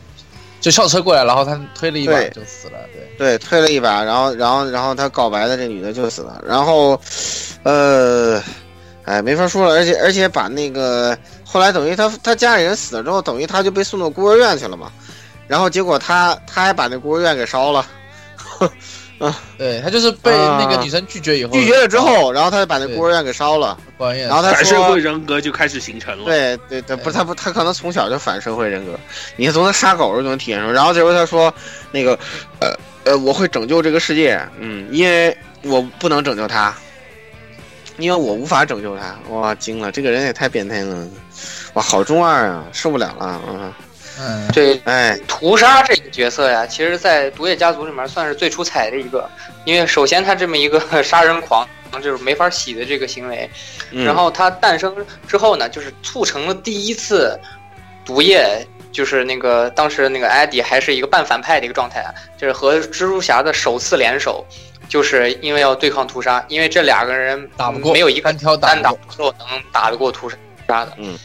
[0.60, 2.30] 就校车过来，然后他推了一把对。
[2.30, 2.78] 就死了。
[2.92, 7.00] 对，对，推了一把，然后然后然后他告白的这女的就死了，然后，
[7.62, 8.42] 呃，
[9.04, 14.90] 哎，没法说了，而且而且把那个后来等于他他家里人死了之后，等于他就被送到孤儿院去了嘛，
[15.46, 17.86] 然后结果他他还把那孤儿院给烧了，
[19.56, 26.24] 对他就是被那个女生拒绝以后，拒绝了之后，然后他就把那孤儿院给烧了，然后他反社会人格就开始形成了。
[26.26, 28.92] 对对对，不是他不他可能从小就反社会人格，
[29.36, 30.72] 你看从他杀狗就能体现出来。
[30.72, 31.52] 然后这回他说
[31.90, 32.12] 那个
[32.60, 32.74] 呃
[33.04, 36.74] 呃我会拯救这个世界，嗯，因为我不能拯救他，
[37.96, 39.16] 因为我无法拯救他。
[39.30, 41.08] 哇，惊了，这个人也太变态了，
[41.72, 43.40] 哇，好中二啊，受不了了啊！
[43.48, 43.72] 嗯，
[44.52, 49.28] 对，哎，屠杀这个角色呀，其实，在毒液家族里面算是最出彩的一个，
[49.64, 51.68] 因为首先他这么一个 杀人狂，
[52.02, 53.48] 就是没法洗的这个行为，
[53.90, 54.04] 嗯。
[54.04, 54.94] 然后他诞生
[55.26, 57.38] 之后呢，就是促成了第一次
[58.04, 64.44] 毒液，就是那个当时那个艾迪还是一个半反派的一个状态啊，就是和蜘蛛侠的首次联手，
[64.88, 70.92] 就是因为要对抗屠杀，因为这两个人打不过，没有一个单挑单打不过，之后能打得过屠杀的。
[70.96, 71.18] 嗯，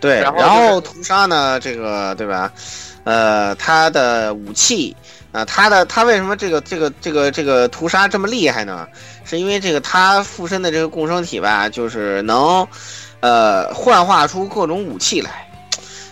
[0.00, 2.52] 对，然后然后屠杀呢，这个对吧？
[3.04, 4.94] 呃，他的武器
[5.30, 8.86] 啊、他的他为什么这个这个这个这个屠杀这么厉害呢？
[9.24, 12.66] 是因为这个他附身的这个共生体吧，就是能
[13.20, 15.46] 呃幻化出各种武器来。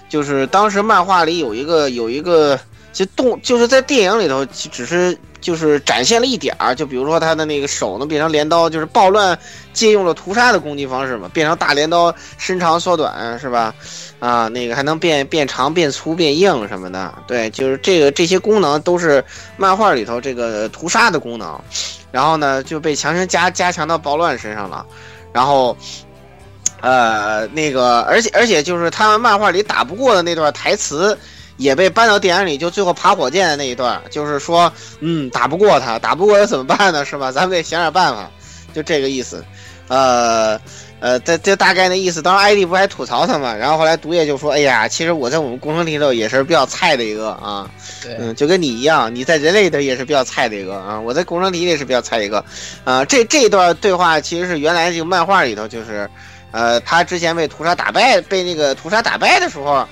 [0.09, 2.59] 就是当时漫画里有一个有一个，
[2.93, 9.39] 就动就是在电影里头其只是就是展现了一点儿，就比如说他的那个手能变成镰刀，就是暴乱
[9.73, 13.73] 借用了屠杀的攻击方式嘛，变成大镰刀，伸长缩短是吧？
[14.19, 17.15] 啊，那个还能变变长、变粗、变硬什么的。
[17.29, 19.25] 对，就是这个这些功能都是
[19.57, 21.57] 漫画里头这个屠杀的功能，
[22.11, 24.85] 然后呢就被强行加加强到暴乱身上了，
[25.33, 25.77] 然后。
[26.83, 31.17] 呃，那个，而且而且就是他们漫画里打不过的那段台词，
[31.57, 37.05] 也被搬到电影里，就最后爬火箭的那一段，就是说，嗯，打不过他，打不过他怎么办呢？
[37.05, 37.33] 是吧？
[37.33, 38.31] 咱们得想点办法，
[38.75, 39.45] 就这个意思。
[39.89, 40.61] 呃
[40.99, 42.21] 呃，这这大概那意思。
[42.21, 47.71] 当时艾迪不还吐槽他嘛，然后后来毒液就说：“哎呀，其实我在我们工程里头也是比较菜的一个啊，
[48.19, 52.45] 嗯，就跟你一样，你在人类里头也是比较菜的一个啊，我在工程里也是比较菜一个，
[52.85, 56.09] 啊，这这段对话其实是原来这个漫画里头就是。”
[56.53, 59.87] 呃，他之前被屠杀打败，被那个屠杀打败的时候，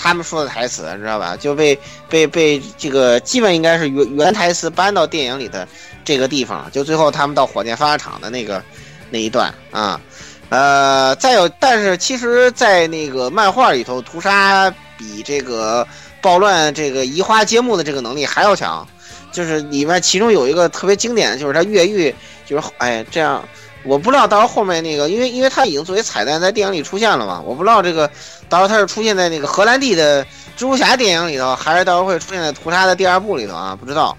[0.00, 1.36] 他们说的台词，你知道吧？
[1.36, 5.68] 就被被被这个基本应该是原原台词搬到电影里的
[6.04, 8.62] 这个地方，就最后他们到火箭发射场的那个
[9.10, 10.00] 那一段啊。
[10.48, 15.86] 呃，再有，但是其实，在那个漫画里头，屠杀比这个
[16.22, 18.86] 暴乱这个移花接木的这个能力还要强。
[19.30, 22.12] 就是里面其中有一个特别经典的，就是他越狱，
[22.44, 23.46] 就是哎这样。
[23.82, 28.10] 我不知道到时候后面那个，因为因为他已经作为彩蛋在电影里出现了嘛，我不知道这个
[28.50, 33.74] 到时候他是出现在那个荷兰弟的蜘蛛侠电影里头，还是到时候会出现在屠杀的第二部里头啊？
[33.74, 34.14] 不知道。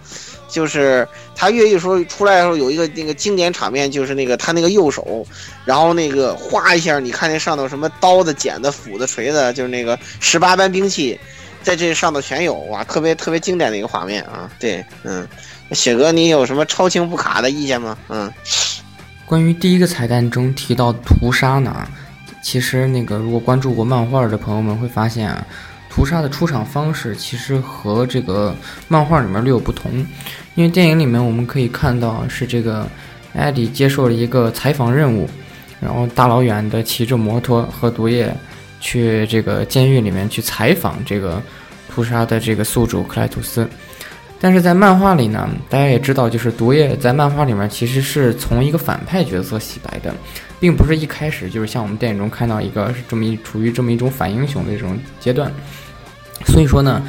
[0.50, 5.26] 就是他越狱时候出来的时候有一个那个经典场面，就是那个他那个右手，
[5.64, 11.18] 然后那个哗一下，你看那上头什么刀子、剪子、斧子、锤子，就是那个十八般兵器，
[11.64, 14.52] 在这上头全有哇，特别特别经典的一个画面啊！
[14.60, 15.26] 对，嗯，
[15.72, 17.98] 雪哥，你有什么超清不卡的意见吗？
[18.10, 18.30] 嗯。
[19.26, 21.88] 关于第一个彩蛋中提到屠杀呢，
[22.42, 25.46] 其实那个如果关注过漫画的朋友们会发现啊，
[25.90, 28.56] 屠杀的出场方式其实和这个
[28.88, 30.06] 漫画里面略有不同，
[30.56, 32.88] 因为电影里面我们可以看到是这个
[33.34, 35.30] 艾迪接受了一个采访任务，
[35.80, 38.34] 然后大老远的骑着摩托和毒液
[38.80, 41.42] 去这个监狱里面去采访这个
[41.94, 43.70] 屠杀的这个宿主克莱图斯。
[44.44, 50.12] 但是在漫画里呢，大家也知道，就是毒液在漫画里面其实是从一个反派角色洗白的，
[50.60, 55.52] 并不是一开始就是像我们电影中看到一个是这么一处于这么一种反英雄的这种阶段。
[56.48, 57.04] 所以说呢，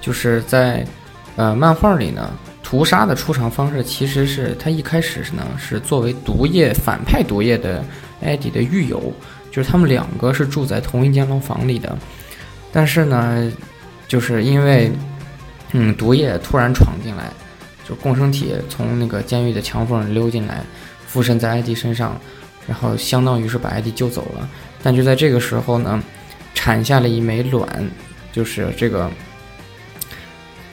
[0.00, 0.84] 就是在
[1.36, 2.32] 呃漫画里呢，
[2.64, 7.84] 屠杀的出场方式其实是他一开始呢是作为毒液反派毒液的
[8.20, 9.00] 艾迪的狱友，
[9.52, 11.96] 就是他们两个是住在同一间牢房里的，
[12.72, 13.52] 但是呢，
[14.08, 14.90] 就是因为。
[15.74, 17.32] 嗯，毒液突然闯进来，
[17.88, 20.62] 就共生体从那个监狱的墙缝溜进来，
[21.06, 22.20] 附身在艾迪身上，
[22.68, 24.46] 然后相当于是把艾迪救走了。
[24.82, 26.02] 但就在这个时候呢，
[26.52, 27.66] 产下了一枚卵，
[28.32, 29.10] 就是这个。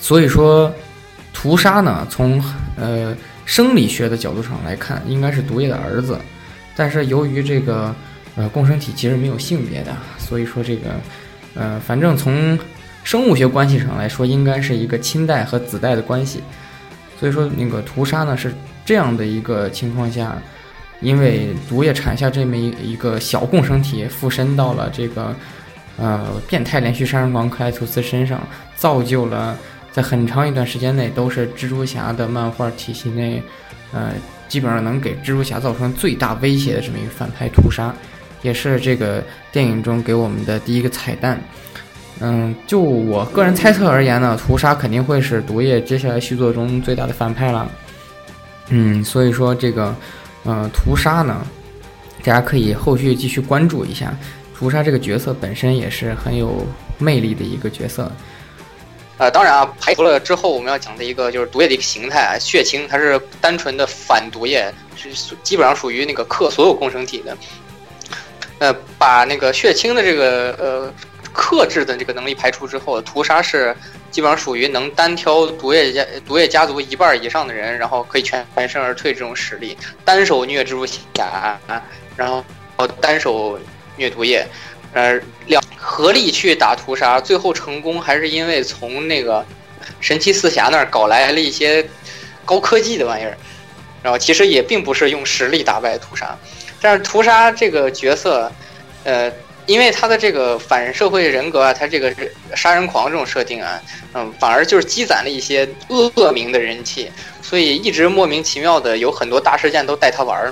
[0.02, 0.70] 所以说，
[1.34, 2.44] 屠杀呢，从
[2.76, 6.20] 呃生理学的角度上来看，应该是毒液的儿子。
[6.76, 7.96] 但是由于这个
[8.36, 10.90] 呃共生体其实没有性别的，所以说这个
[11.56, 12.60] 呃反正从。
[13.10, 16.44] 生物学关系上来说，应该是一个亲代和子代的关系，
[17.20, 18.54] 所以说那个屠杀呢是
[18.86, 20.38] 这样的一个情况下，
[21.02, 25.36] 因为毒液产下这么一一个小共生体附身到了这个
[25.98, 28.40] 呃变态连续杀人狂克莱图斯身上，
[28.76, 29.58] 造就了
[29.92, 33.42] 在很长一段时间内都是蜘蛛侠的漫画体系内，
[33.92, 34.12] 呃
[34.48, 37.92] 基本上能给蜘蛛侠造成最大威胁的这么一个反派屠杀，
[38.44, 41.42] 也是这个电影中给我们的第一个彩蛋。
[42.22, 47.70] 嗯，就我个人猜测而言呢，屠杀肯定会是毒液接下来续作中最大的反派了。
[48.70, 49.96] 嗯，所以说这个，
[50.44, 51.42] 呃，屠杀呢，
[52.24, 54.14] 大家可以后续继续关注一下。
[54.54, 56.68] 屠杀这个角色本身也是很有
[56.98, 58.12] 魅力的一个角色。
[59.18, 65.10] 呃，当然啊，排除了之后我们要讲的一个就是毒液的一个形态啊，血清，它是单纯的反毒液，是
[65.44, 67.38] 基本上属于那个克所有共生体的。
[68.60, 70.94] 呃，把那个血清的这个呃
[71.42, 73.74] 克制的这个能力排除之后，屠杀是
[74.12, 81.58] 基本上属于能单挑毒液家毒液家族一半以上的人，然后可以全全身而退这种实力，单手虐蜘蛛侠，
[82.18, 82.44] 然后
[83.00, 83.58] 单手
[83.96, 84.46] 虐毒液，
[84.92, 89.46] 呃，两合力去打屠杀，最后成功还是因为从那个
[90.02, 91.88] 神奇四侠那儿搞来了一些
[92.44, 93.38] 高科技的玩意儿，
[94.04, 96.38] 然后其实也并不是用实力打败屠杀。
[96.82, 98.52] 但是屠杀这个角色，
[99.06, 99.32] 呃，
[99.70, 102.12] 因为他的这个反社会人格啊，他这个
[102.56, 103.80] 杀人狂这种设定啊，
[104.16, 107.12] 嗯，反而就是积攒了一些恶名的人气，
[107.44, 110.52] 所以一直莫名其妙的有很多大事件都带他玩儿。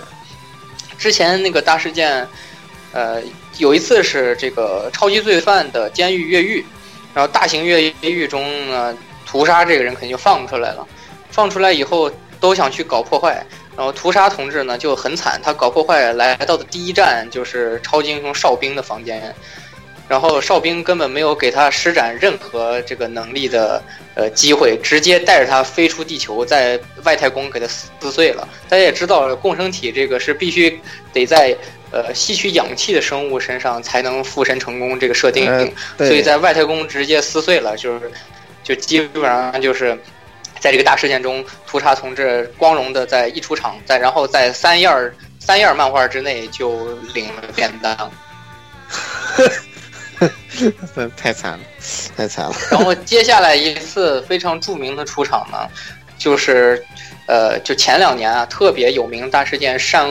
[0.99, 2.27] 之前那个大事件，
[2.91, 3.19] 呃，
[3.57, 6.63] 有一次是这个超级罪犯的监狱越狱，
[7.15, 8.95] 然后大型越狱中呢，
[9.25, 10.87] 屠杀这个人肯定就放出来了，
[11.31, 13.43] 放出来以后都想去搞破坏。
[13.77, 19.31] 然后屠杀同志呢就很惨，他搞破坏来到的第一站就是超级英雄哨兵的房间，
[20.09, 23.79] 然后哨兵根本没有给他施展任何这个能力的
[24.15, 28.49] 呃机会，直接带着他飞出地球，在外太空给他撕碎了。
[28.67, 30.81] 大家也知道，共生体这个是必须
[31.13, 31.55] 得在
[31.91, 35.45] 呃吸取氧气的生物身上才能附身成功这个设定，
[35.99, 38.11] 所以在外太空直接撕碎了，就是
[38.63, 39.95] 就基本上就是。
[40.59, 44.89] 在这个大事件中，屠杀同志光荣的在一出场，在然后在三页
[45.39, 48.11] 三页漫画之内就领了便当，
[51.15, 51.59] 太惨了，
[52.15, 52.55] 太惨了。
[52.71, 55.57] 然后接下来一次非常著名的出场呢，
[56.17, 56.83] 就是
[57.27, 60.09] 呃，就前两年啊特别有名大事件——善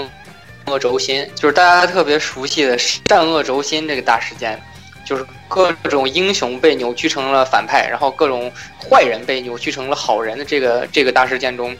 [0.66, 4.60] 恶轴心，就是大家特别熟悉的善恶轴心这个大事件。
[5.06, 8.52] 就是各种英雄被扭曲成了反派，然后各种
[8.82, 11.74] 坏人被扭曲成了好人的这个这个大事件中，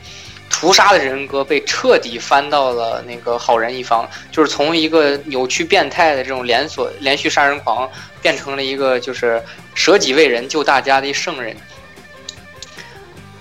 [0.48, 7.90] 屠杀的人格被彻底翻到了那个好人一方，就是从一个扭曲变态的这种连锁连续杀人狂，
[8.22, 9.42] 变成了一个就是
[9.74, 11.56] 舍己为人救大家的一圣人。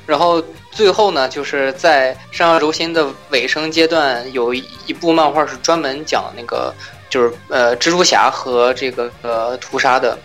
[0.08, 6.74] 然后最后呢，就是在《上下轴心》的尾声阶段，有一部漫画是专门讲那个。
[7.16, 10.20] 就是呃，蜘蛛侠和这个呃屠杀的，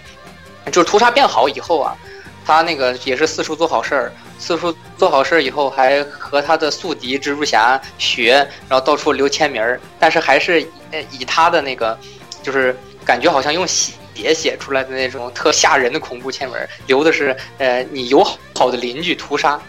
[0.73, 1.97] 就是屠杀变好以后啊，
[2.45, 11.97] 他那个也是四处做好事儿，四处做好事儿以后还和他的宿敌蜘蛛侠学，然后到处留签名儿，但是还是呃以他的那个，
[12.43, 19.61] 就是感觉好像用血写出来的那种特吓人的恐怖签名，留的是呃你友好的邻居屠杀。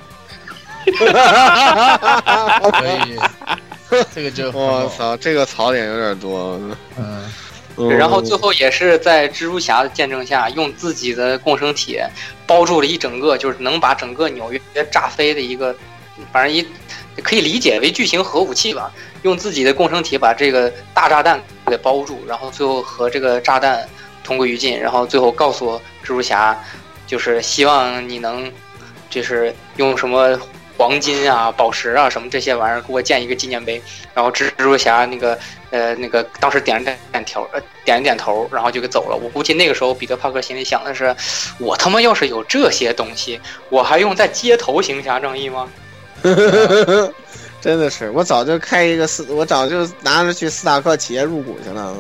[2.72, 3.20] 可以。
[4.16, 6.60] 这个就我操，这个槽点有点多。
[6.98, 12.00] 嗯，然后最后也是在蜘蛛侠的见证下，用自己的共生体
[12.48, 15.76] 包住了一整个，就是能把整个纽约炸飞的一个，
[16.32, 16.66] 反正一
[17.22, 18.92] 可以理解为巨型核武器吧。
[19.24, 23.88] 用自己的共生体把这个大炸弹给包住，然后最后和这个炸弹
[24.24, 26.58] 同归于尽，然后最后告诉蜘蛛侠，
[27.06, 28.52] 就是希望你能，
[29.10, 30.40] 就是用什么。
[30.82, 33.80] 黄金啊，宝石啊，什么这些玩意儿，给我建一个纪念碑。
[34.16, 35.38] 然后蜘蛛侠那个，
[35.70, 39.16] 呃，那个当时点了点点头，呃，点了点头，然后就给走了。
[39.16, 41.16] 我估计那个时候，彼得帕克心里想的是：
[41.60, 45.70] 我他妈要是有这些东西，我还用在街头行侠仗义吗？
[47.62, 51.96] 真的是，我早就开一个斯，我早就拿着去斯塔克企业入股去了。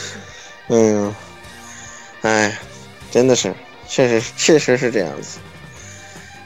[0.68, 1.14] 嗯，
[2.22, 2.58] 哎，
[3.10, 3.54] 真的是，
[3.86, 5.38] 确实确实是这样子。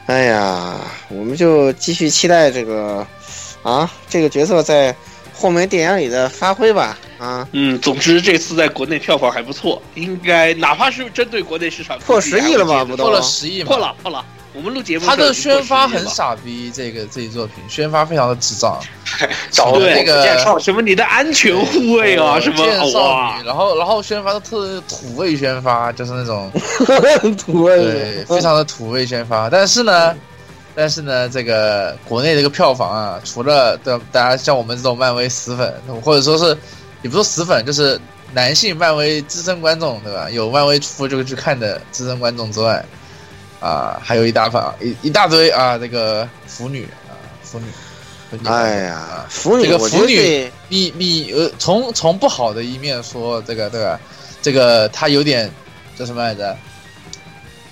[0.09, 0.75] 哎呀，
[1.09, 3.05] 我们就继续期待这个，
[3.61, 4.93] 啊，这个角色在
[5.39, 6.97] 后面电影里的发挥吧。
[7.17, 12.83] 啊，嗯，总之这次在国内票房还不错，应该哪怕是针对国内市场破十亿了吧？
[12.85, 14.23] 不破了十亿，破了，破了。
[14.51, 18.79] 我们录节目，他的宣发很傻逼，这个这一作品宣发非常的智障，
[19.51, 20.25] 找那个
[20.59, 26.51] 什么你的安全护卫啊，什么哇，然后然后宣发的特土味宣发，就是那种
[27.37, 29.49] 土味，对，非常的土味宣发。
[29.49, 30.15] 但是呢，
[30.75, 36.57] 但是呢，这个国内这个票房啊，除了的大家像我们这种漫威死粉，或者说是
[37.01, 37.99] 也不说死粉，就是
[38.33, 40.29] 男性漫威资深观众，对吧？
[40.29, 42.83] 有漫威出就会去看的资深观众之外，
[43.59, 47.13] 啊，还有一大把一一大堆啊，这个腐女啊，
[47.43, 47.65] 腐女。
[48.29, 53.99] 腐女哎呀，腐女，这个腐女，你你呃，从从不好的一面说，这个对吧？
[54.39, 55.49] 这个他有点
[55.97, 56.55] 叫什么来着？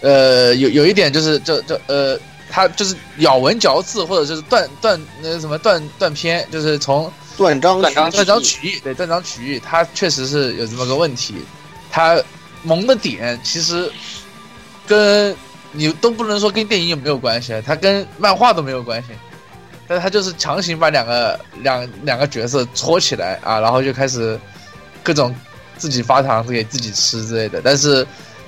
[0.02, 2.18] 呃，有有一点就是就就呃，
[2.50, 11.36] 他就是咬文嚼字，或者就是断断那什么断断篇，就是从断章断章断章取义，对断章取义，他确实是有这么个问题。
[11.92, 12.22] 他
[12.64, 13.92] 萌的点其实
[14.86, 15.36] 跟
[15.72, 19.10] 你都不能说跟电影有没有关系，他跟漫画都没有关系。
[19.88, 24.38] 但是他就是强行把两个两两个角色搓起来啊，然后就开始
[25.02, 25.34] 各种
[25.78, 27.62] 自己发糖给自己吃之类的。
[27.64, 28.06] 但是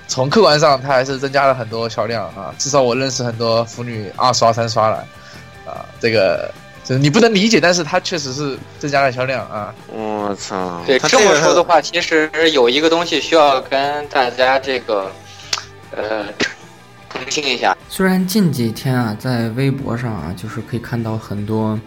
[0.09, 4.97] 从客观上，它还是增加了很多销量啊，至少我认识很多腐女二刷三刷了
[5.65, 6.51] 啊，这个
[6.83, 9.73] 就是你不能理解，但是它确实是增加了销量啊。
[9.87, 15.11] 我操，对这么说的话，其实有一个东西需要跟大家这个
[15.91, 16.25] 呃
[17.13, 17.77] 澄清一下。
[17.87, 21.79] 虽然近几天啊，在微博上啊，就是可以看到很多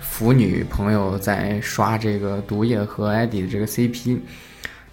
[0.00, 4.18] 腐女朋友在刷这个毒液和艾迪的这个 CP，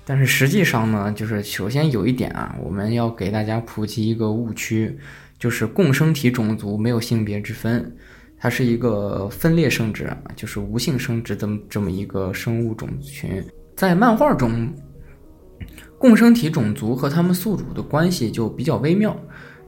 [0.10, 4.98] 但是实际上呢，就是首先有一点啊，我们要给大家普及一个误区，
[5.38, 7.94] 就是共生体种族没有性别之分，
[8.40, 13.44] 它是一个分裂生殖，就是无性生殖这么这么一个生物种群，
[13.76, 14.74] 在漫画中。
[16.00, 19.20] 共生体种族和他们宿主的关系就比较微妙，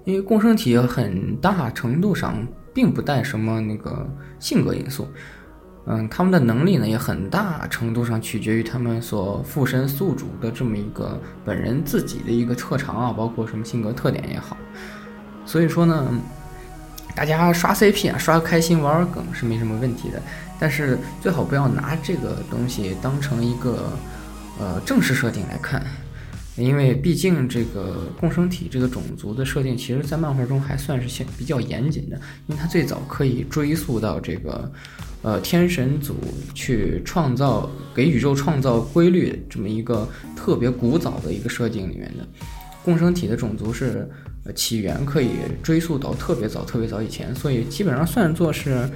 [0.05, 4.07] 因为共生体很大程度上并不带什么那个
[4.39, 5.05] 性格因素，
[5.91, 14.55] 嗯，他们的能力呢也很大程度上取决于他们所附身宿主的这么一个本人自己的一个特长啊，包括什么性格特点也好。
[15.47, 16.07] 所以说呢，
[17.15, 20.21] 大家刷 CP 啊，刷开心玩玩梗是没什么问题的，
[20.59, 23.91] 但是最好不要拿这个东西当成一个
[24.59, 25.83] 呃正式设定来看。
[26.55, 32.17] 因为毕竟这个共生体这个种族的设定，其实在漫画中还算是相比较严谨的，
[32.47, 34.69] 因为它最早可以追溯到这个，
[35.21, 36.15] 呃，天神组
[36.53, 42.27] 去创造给宇宙创造规律这么一个特别古早的一个设定里面的。
[42.83, 44.09] 共生体的种族是
[44.55, 48.89] 起源可以追溯到特别早、特别早以前，所以基本上算作是，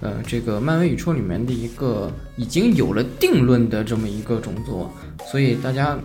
[0.00, 4.88] 呃，这个漫威宇宙里面的一个已经有了定论的这么一个种族，
[5.30, 5.98] 所以大家。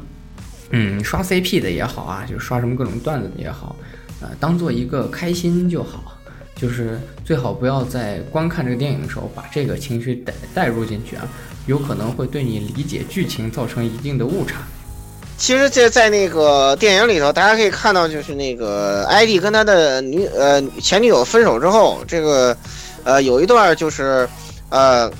[0.71, 3.75] 嗯，刷 CP 的也好啊，就刷什么各种段子的也好，
[4.19, 6.14] 呃，当做一个开心就好，
[6.55, 11.27] 就是最好不要在观看这个电影的时候把这个情绪带带入进去啊，
[11.65, 14.57] 有可能会对你理解剧情造成一定的误差。
[15.37, 22.55] 其实这在那个电影里头，大家可以看到，就是那个艾迪跟他的女呃前女友分手之后，这个
[23.03, 24.27] 呃有一段就是
[24.69, 25.11] 呃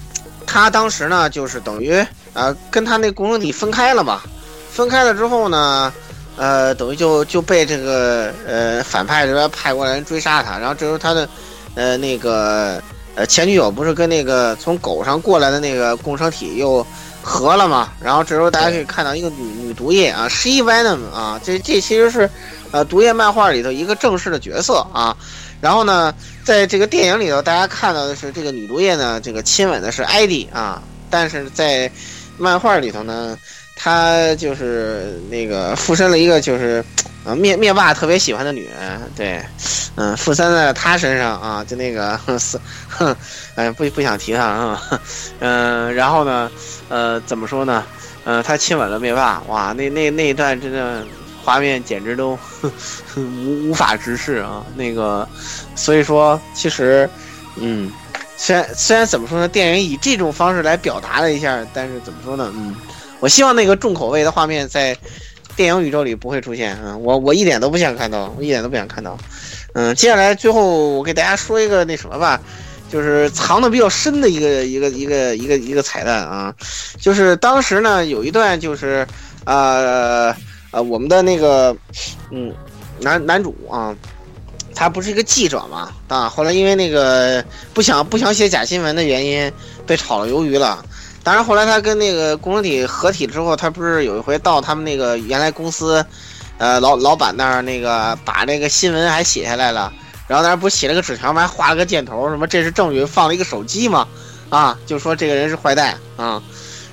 [0.48, 1.94] 他当时呢就是等于
[2.34, 4.22] 啊跟他那共生体分开了嘛，
[4.72, 5.94] 分开了之后呢，
[6.38, 11.28] 呃等于就就被这个呃反派这边派过来人追杀他，然后这时候他的
[11.76, 12.82] 呃那个
[13.16, 16.86] 呃前女友不是跟那个从狗上过来的那个共生体又。
[17.28, 22.30] 合了嘛，然后这时候大家可以看到一个女女毒液啊，She Venom 啊，这这其实是，
[22.70, 25.18] 呃，毒液漫画里头一个正式的角色啊。
[25.60, 26.14] 然后呢，
[26.44, 30.80] 在这个电影里头，大家看到的是这个女毒液呢，这个亲吻的是艾迪啊，
[31.10, 31.92] 但是在
[32.38, 33.36] 漫画里头呢，
[33.76, 36.84] 他就是那个附身了一个就是，
[37.24, 39.44] 啊，灭灭霸特别喜欢的女人，对，
[39.96, 42.60] 嗯，附身在她身上啊，就那个是，
[42.90, 43.16] 哼，
[43.56, 44.82] 哎，不不想提她啊，
[45.40, 46.50] 嗯，然后呢。
[46.88, 47.84] 呃，怎么说呢？
[48.26, 51.04] 呃，他亲吻了灭霸，哇，那那那一段真的
[51.44, 52.38] 画面简直都
[53.18, 54.64] 无无法直视啊！
[54.76, 55.28] 那个，
[55.76, 57.10] 所以说，其实，
[57.56, 57.92] 嗯，
[58.38, 62.54] 虽然虽然怎么说呢，电影以这种方式来表达了一下，但是怎么说呢？
[62.56, 62.76] 嗯，
[63.20, 64.98] 我希望那个重口味的画面在
[65.56, 66.96] 电影宇宙里不会出现啊！
[66.98, 69.18] 我我一点都不想看到，我一点都不想看到。
[69.74, 72.42] 嗯，接下来最后我给大家说一个那什么吧。
[72.88, 76.54] 就是藏的比较深的一个一个一个一个一个彩蛋啊，
[77.02, 79.06] 就是当时呢有一段就是
[79.44, 80.34] 呃
[80.70, 81.76] 呃我们的那个
[82.30, 82.54] 嗯
[83.02, 83.94] 男男主啊，
[84.76, 87.44] 他不是一个记者嘛啊，后来因为那个
[87.74, 89.52] 不想不想写假新闻的原因
[89.86, 90.86] 被炒了鱿鱼了。
[91.26, 96.06] 当然后来他跟那个共生体合体之后，他不是有一回到他们那个原来公司
[96.60, 99.92] 呃老老板那儿那个把那个新闻还写下来了。
[100.28, 101.42] 然后那不写了个纸条吗？
[101.42, 104.08] 还画了个箭头，什么这是证据，放了一个手机嘛，
[104.50, 106.42] 啊，就说这个人是坏蛋啊。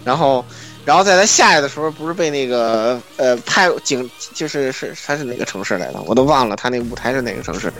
[0.02, 0.44] 然后，
[0.84, 7.72] 然后在他下来的时候，不是被那个呃派警，就是是他是哪个城市来的，我都忘了，他那个舞台是哪个城市，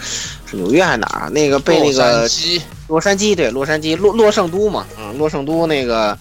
[0.47, 1.29] 是纽约还是哪？
[1.33, 6.17] 那个被那个洛杉矶洛杉矶对洛杉矶洛洛圣都嘛，嗯，洛圣都那个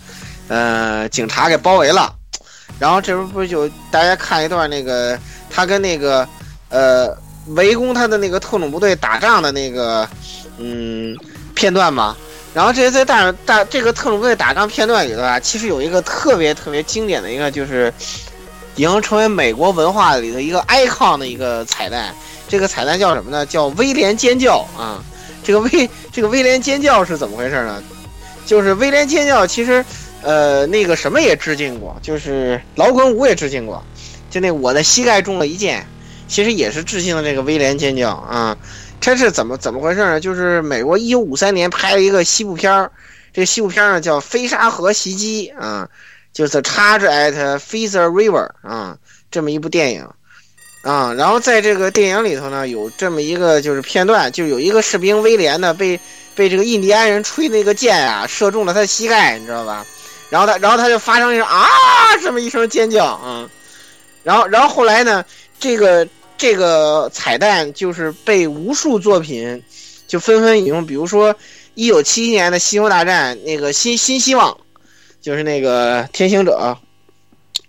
[0.47, 2.11] 呃警察给包围了，
[2.79, 5.17] 然后这不不是就大家看一段那个
[5.49, 6.27] 他跟那个
[6.69, 7.15] 呃
[7.49, 10.07] 围攻他的那个特种部队打仗的那个
[10.57, 11.15] 嗯
[11.53, 12.17] 片段吗？
[12.53, 17.93] 然后这些在大大这个特种部队打仗片段里头啊，其实有一个特别特别经典的一个，就是
[18.75, 22.13] 已经成为美国文化里的一个 icon 的一个彩蛋。
[22.49, 23.45] 这个彩蛋叫什么呢？
[23.45, 25.01] 叫威廉尖叫啊！
[25.41, 27.81] 这个威这个威廉尖叫是怎么回事呢？
[28.45, 29.85] 就是威廉尖叫，其实
[30.21, 33.81] 呃那个什么也致敬过，就是老滚五也致敬过，
[34.29, 35.87] 就那我的膝盖中了一箭，
[36.27, 38.57] 其实也是致敬了这个威廉尖叫啊。
[39.01, 40.19] 这是怎么怎么回事呢？
[40.19, 42.91] 就是美国一九五三年拍了一个西部片儿，
[43.33, 45.89] 这个西部片呢叫《飞沙河袭击》啊，
[46.31, 48.95] 就是 Charge at Fraser River 啊，
[49.31, 50.07] 这么一部电影
[50.83, 51.15] 啊。
[51.17, 55.99] 然后在这个电影里头呢，有这么一个就是片段，就有一个士兵威廉呢被
[56.35, 59.83] 被这个印第安人吹那个箭啊射中了他的膝盖，你知道吧？
[60.29, 61.67] 然后他然后他就发生一声啊
[62.21, 63.49] 这么一声尖叫啊，
[64.23, 65.25] 然后然后后来呢，
[65.59, 66.07] 这个。
[66.41, 69.61] 这个彩蛋就是被无数作品
[70.07, 71.35] 就纷纷引用，比如说
[71.75, 74.57] 一九七一年的《星球大战》那个新新希望，
[75.21, 76.75] 就是那个天行者，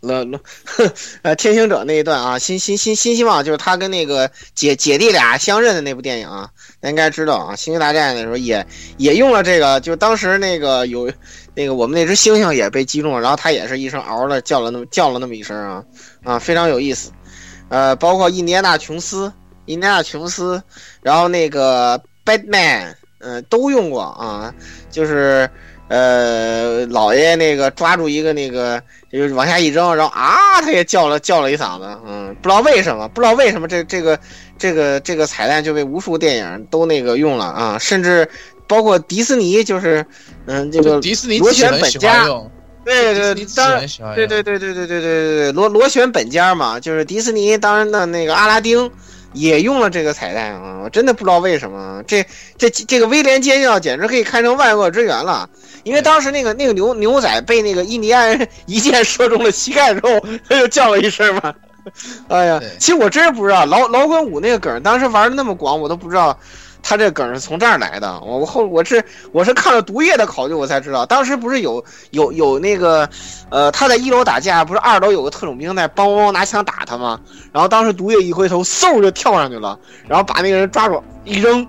[0.00, 0.40] 了了，
[1.20, 6.48] 呃，天行者那一段啊，新新新新希望就是他跟那个姐姐弟俩相认的那部电影啊，
[6.80, 8.66] 大家应该知道啊，《星球大战》的时候也
[8.96, 11.12] 也用了这个，就当时那个有
[11.54, 15.84] 那个我们那只猩猩也被击中了，然后他也是一声嗷的叫了那么叫了那么一声啊
[16.24, 17.10] 啊，非常有意思。
[17.72, 19.32] 呃，包括印第安纳琼斯、
[19.64, 20.62] 印第安纳琼斯，
[21.00, 24.52] 然后那个 Batman，嗯，都用过啊。
[24.90, 25.48] 就是
[25.88, 28.78] 呃，老爷那个抓住一个那个，
[29.10, 34.18] 就是往下一扔，然后啊，他也叫了叫了一嗓子，嗯，不知道为什么，不知道为什么这这个
[34.58, 38.28] 这个这个彩蛋就被无数电影都那个用了啊，甚至
[38.68, 40.04] 包括迪士尼，就是
[40.44, 42.28] 嗯，这个迪士尼本家。
[42.84, 42.94] 用。
[42.94, 48.90] 对对，当然，对对对对对对对对对，螺螺旋本家嘛，就是迪士尼当然的那个阿拉丁
[49.32, 52.26] 也用了这个彩蛋啊，我真的不知道为什么，这
[52.58, 55.48] 这这个威廉尖叫简直可以看成万恶之源了，
[55.84, 61.54] 因为当时那个那个牛牛仔被那个印第安人 一箭射中了膝盖之后，他就叫了一声嘛，
[62.28, 66.36] 哎呀，其实我真是不知道老老滚五那个梗当时玩的那么广，我都不知道。
[66.82, 73.08] 他这梗是从这儿来的，我我后我是我是看了毒液的考据，我才知道，当时不是有有有那个，
[73.50, 77.20] 呃，他在一楼打架，不是二楼有个特种兵在梆梆拿枪打他吗？
[77.52, 79.78] 然后当时毒液一回头，嗖就跳上去了，
[80.08, 81.66] 然后把那个人抓住一扔。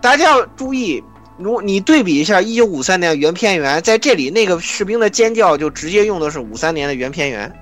[0.00, 1.02] 大家要注意，
[1.36, 7.52] 如你对比一下一九五三年原片源，在这里那个士兵的尖叫就直接用的是五三年的原片源，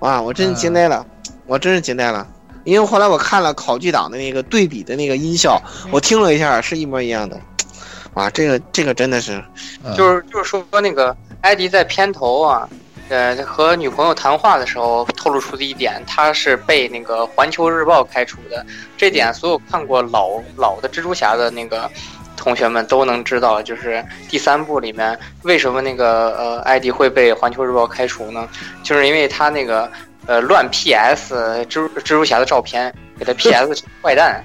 [0.00, 1.06] 哇，我真惊呆了，
[1.46, 2.26] 我真是惊呆了。
[2.68, 5.58] 因为后来我看了考据党的那个对比的那个音效，
[5.90, 7.40] 我听了一下，是一模一样的。
[8.12, 9.42] 哇，这个这个真的是，
[9.96, 12.68] 就是就是说那个艾迪在片头啊，
[13.08, 18.62] 呃，和女朋友谈话的时候透露出的一点，他是被那个《环球日报》开除的。
[18.98, 21.90] 这点所有看过老老的蜘蛛侠的那个
[22.36, 28.46] 同学们都能知道，就是第三部里面为什么那个呃艾迪会被《环球日报》开除呢？
[28.82, 29.90] 就是因为他那个。
[30.28, 34.44] 呃，乱 PS 蜘蛛蜘蛛侠的照片，给他 PS 坏蛋。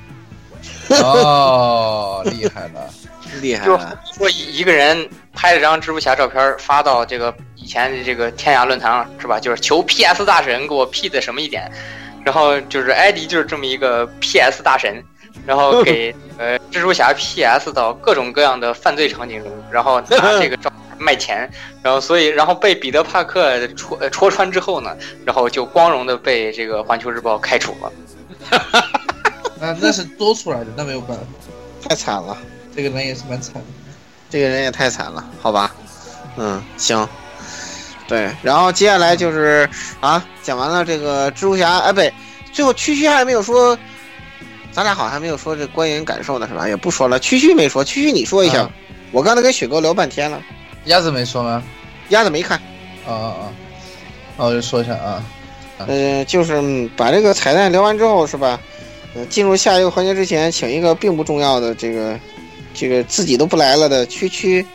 [0.89, 2.89] 哦， 厉害了，
[3.41, 3.99] 厉害了！
[4.17, 9.39] 说一个人拍了张蜘蛛侠照片发到这个以前的这个天涯论坛上，是吧？
[9.39, 11.69] 就是求 PS 大神给我 P 的什么一点，
[12.25, 15.03] 然后就是艾迪就是这么一个 PS 大神，
[15.45, 20.71] 然后给 呃蜘蛛侠 PS 到各种各样的犯罪场景中，然后拿这个照。
[21.03, 21.49] 卖钱，
[21.83, 24.95] 然后所以然后被彼得帕克戳戳穿之后呢，
[25.25, 27.91] 然后就光荣的被这个环球日报开除了。
[29.59, 31.23] 那 那是多出来的，那没有办法，
[31.87, 32.37] 太惨了。
[32.75, 33.61] 这个人也是蛮惨的，
[34.29, 35.75] 这个人也太惨了，好吧？
[36.37, 37.07] 嗯，行。
[38.07, 42.13] 对，然后接下来就是啊，讲完了这个蜘蛛侠，哎，不对，
[42.51, 43.77] 最后区区还没有说，
[44.71, 46.67] 咱俩好像还没有说这观影感受呢，是吧？
[46.67, 48.69] 也不说了，区区没说，区区你说一下。
[49.11, 50.41] 我刚才跟雪哥聊半天了。
[50.85, 51.63] 鸭子没说吗？
[52.09, 52.57] 鸭子没看。
[53.07, 53.53] 啊啊啊！
[54.37, 55.23] 那我就说一下啊。
[55.87, 58.59] 嗯，就是把这个彩蛋聊完之后，是吧？
[59.15, 62.19] 嗯，进入下一个环节之前，请一个并不重要的这个
[62.73, 64.65] 这个自己都不来了的区区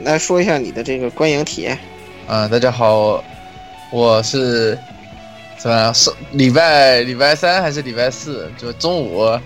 [0.00, 1.78] 来说一下你的这个观影体验。
[2.26, 3.22] 嗯，大家好，
[3.90, 4.78] 我是
[5.58, 8.50] 怎么是礼拜礼拜三还是礼拜四？
[8.56, 9.38] 就中午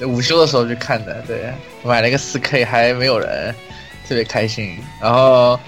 [0.00, 1.22] 午休的时候去看的。
[1.26, 3.54] 对，买了一个四 K，还没有人。
[4.08, 5.58] 特别开心，然后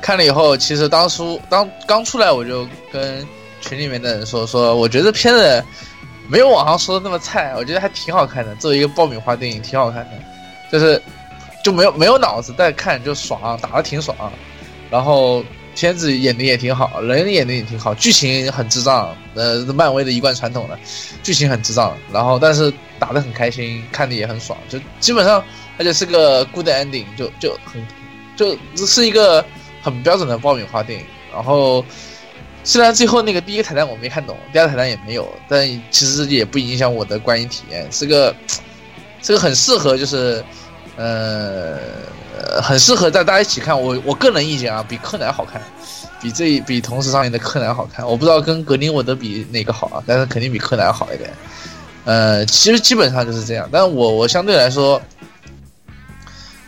[0.00, 3.26] 看了以后，其实当初当刚出来，我就跟
[3.60, 5.64] 群里面的人说说，我觉得片子
[6.28, 8.54] 没有网上说的那么菜，我觉得还挺好看的。
[8.56, 10.10] 作为一个爆米花电影，挺好看的，
[10.70, 11.00] 就是
[11.62, 14.16] 就没有没有脑子，但看就爽，打的挺爽。
[14.90, 15.42] 然后
[15.74, 20.78] 片子演的也挺好，人演的也挺好，剧情很智障，呃，漫威的一贯传统的，
[21.22, 21.96] 剧情很智障。
[22.12, 25.42] 然后但是打的很开心，看的也很爽，就基本上
[25.78, 27.86] 而且是个 good ending，就就很
[28.36, 29.44] 就这是一个。
[29.84, 31.84] 很标准的爆米花电影，然后
[32.62, 38.34] 虽然最后那个第一个彩蛋我没看懂，第二个彩蛋也没有，但其实也不影响我的观影体验，是个
[39.20, 40.42] 这个很适合就是
[40.96, 41.76] 呃
[42.62, 43.78] 很适合在大家一起看。
[43.78, 45.60] 我我个人意见啊，比柯南好看，
[46.18, 48.08] 比这比同时上映的柯南好看。
[48.08, 51.30] 我不知道跟格林沃德比哪个好啊，但是肯定比柯南好一点。
[52.06, 54.98] 呃，其实基本上就是这样，但我我相对来说。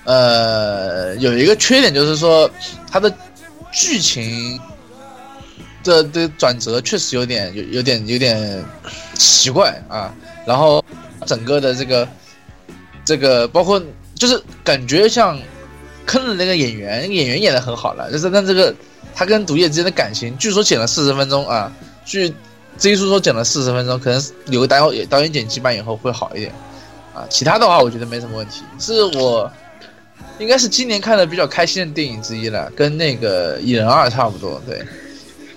[0.06, 2.48] 呃，有一个缺点就是说，
[2.88, 3.12] 它的
[3.72, 4.56] 剧情
[5.82, 8.64] 的的转折确实有点有有点有点
[9.14, 10.14] 奇怪啊。
[10.46, 10.82] 然后
[11.26, 12.08] 整个的这个
[13.04, 13.82] 这个包括
[14.14, 15.36] 就是感觉像
[16.06, 18.72] 坑了那个演员，演员演的很好了，就是但这个
[19.12, 21.72] 他跟毒液之间的感情，据说剪了四十分钟啊。
[22.04, 22.32] 据
[22.78, 26.52] 这一书说剪了四十分钟，可能有个导演导演剪辑版以后会好一点
[27.12, 27.26] 啊。
[27.28, 28.62] 其他的话，我觉得没什么问题。
[28.78, 29.50] 是我。
[30.38, 34.60] 应该是今年看的比较开心的电影之一了，跟那个《蚁人二》差不多。
[34.66, 34.82] 对，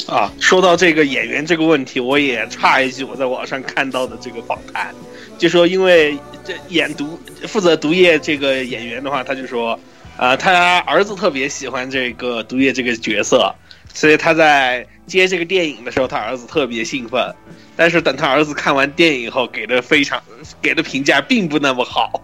[0.07, 4.95] 啊，说到这个演员这个问题，我也插一句，我在网上看到的这个访谈，
[5.37, 9.77] 就说因为这演毒负责毒液这个演员的话，他就说，
[10.15, 13.53] 啊，他儿子特别喜欢这个毒液这个角色，
[13.93, 17.35] 所以他在接这个电影的时候，他儿子特别兴奋，
[17.75, 20.21] 但是等他儿子看完电影后，给的非常
[20.61, 22.23] 给的评价并不那么好。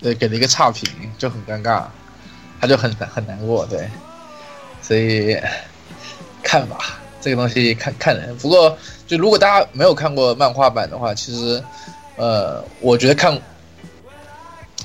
[0.00, 0.88] 对，给了一个差评，
[1.18, 1.82] 就很尴尬，
[2.60, 3.88] 他就很很难过，对，
[4.80, 5.36] 所以
[6.42, 6.78] 看吧，
[7.20, 8.36] 这个东西看看人。
[8.38, 8.78] 不过，
[9.08, 11.60] 就如果大家没有看过漫画版的话，其实，
[12.16, 13.36] 呃，我觉得看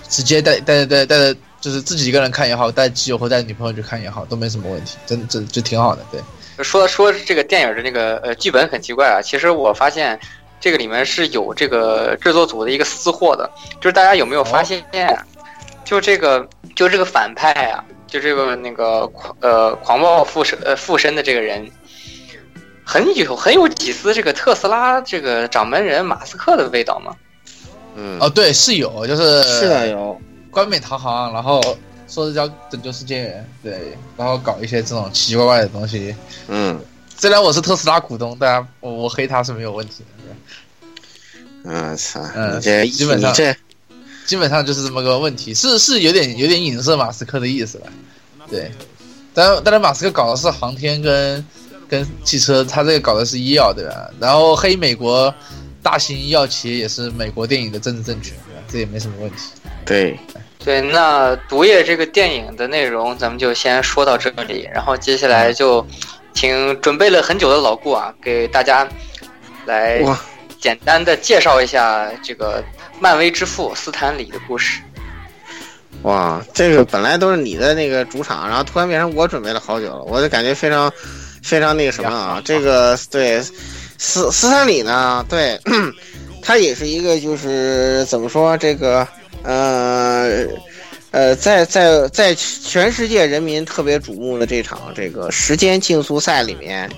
[0.10, 6.04] 直接带带带带着，就是自己一个人看也好，带基友或带女朋友去看也好，都没什么问题，真真就挺好的。
[6.12, 6.20] 对，
[6.64, 10.20] 说说这个电影的那个呃剧本很奇怪啊，其实我发现。
[10.64, 13.52] 这个里面是有这个制作组的一个私货的，
[13.82, 14.82] 就是大家有没有发现，
[15.84, 21.70] 就这个就这个反派啊，就这个那个狂呃狂暴附身呃附身的这个人，
[22.86, 27.14] 很有很有几丝这个特斯拉这个掌门人马斯克的味道吗？
[27.96, 30.18] 嗯，哦，对，是有，就是是的有。
[30.50, 31.62] 冠冕堂皇，然后
[32.08, 36.16] 说是叫拯救世界，对，然后搞一些这种奇奇怪怪的东西，
[36.48, 36.80] 嗯，
[37.18, 40.08] 虽然我是特斯拉股东，但我我黑他是没有问题的。
[41.66, 42.20] 嗯，操！
[42.36, 43.56] 嗯，这基本上这
[44.26, 47.88] 基本上就是这么个问题，是是有点有点影射马斯克的意思了。
[48.50, 48.72] 对，
[49.34, 51.46] 但但是马斯克搞的是航天跟
[51.88, 54.10] 跟汽车，他这个搞的是医药，对吧？
[54.20, 55.34] 然后黑美国
[55.82, 58.62] 大型医药企业也是美国电影的政治正确，对吧？
[58.70, 59.38] 这也没什么问题。
[59.86, 60.20] 对
[60.64, 65.86] 对，那毒液这个电影的内容咱们就先说到这里，然后接下来就
[66.34, 68.88] 请准备了很久的老顾啊，给大家
[69.66, 70.02] 来。
[70.64, 72.64] 简单的介绍一下这个
[72.98, 74.80] 漫威之父斯坦李的故事。
[76.04, 80.90] 哇，这个本来都是你的那个主场，然后突然变成我准备了好久了，我就感觉非常
[81.42, 82.42] 非常那个什么啊。
[82.46, 83.42] 这个对
[83.98, 85.60] 斯斯坦李呢，对
[86.42, 89.06] 他也是一个就是怎么说这个
[89.44, 90.46] 呃
[91.12, 96.90] 呃，在在在全世界人民特别瞩目的这场这个时间竞速赛里面。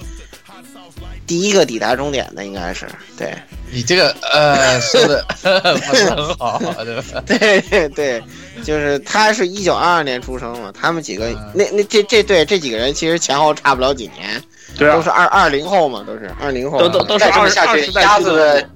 [1.27, 3.33] 第一个抵达终点的应该是对，
[3.71, 5.25] 你这个呃 说的
[5.87, 7.23] 不是很好，对吧？
[7.25, 8.23] 对对对，
[8.63, 14.41] 就是他是一九二二年出生嘛，他们几个那那这这对这几个人其实前后差不了几年，
[14.77, 18.69] 对啊，都是二二零后嘛，都是二零后，都都都是这么下去，鸭子的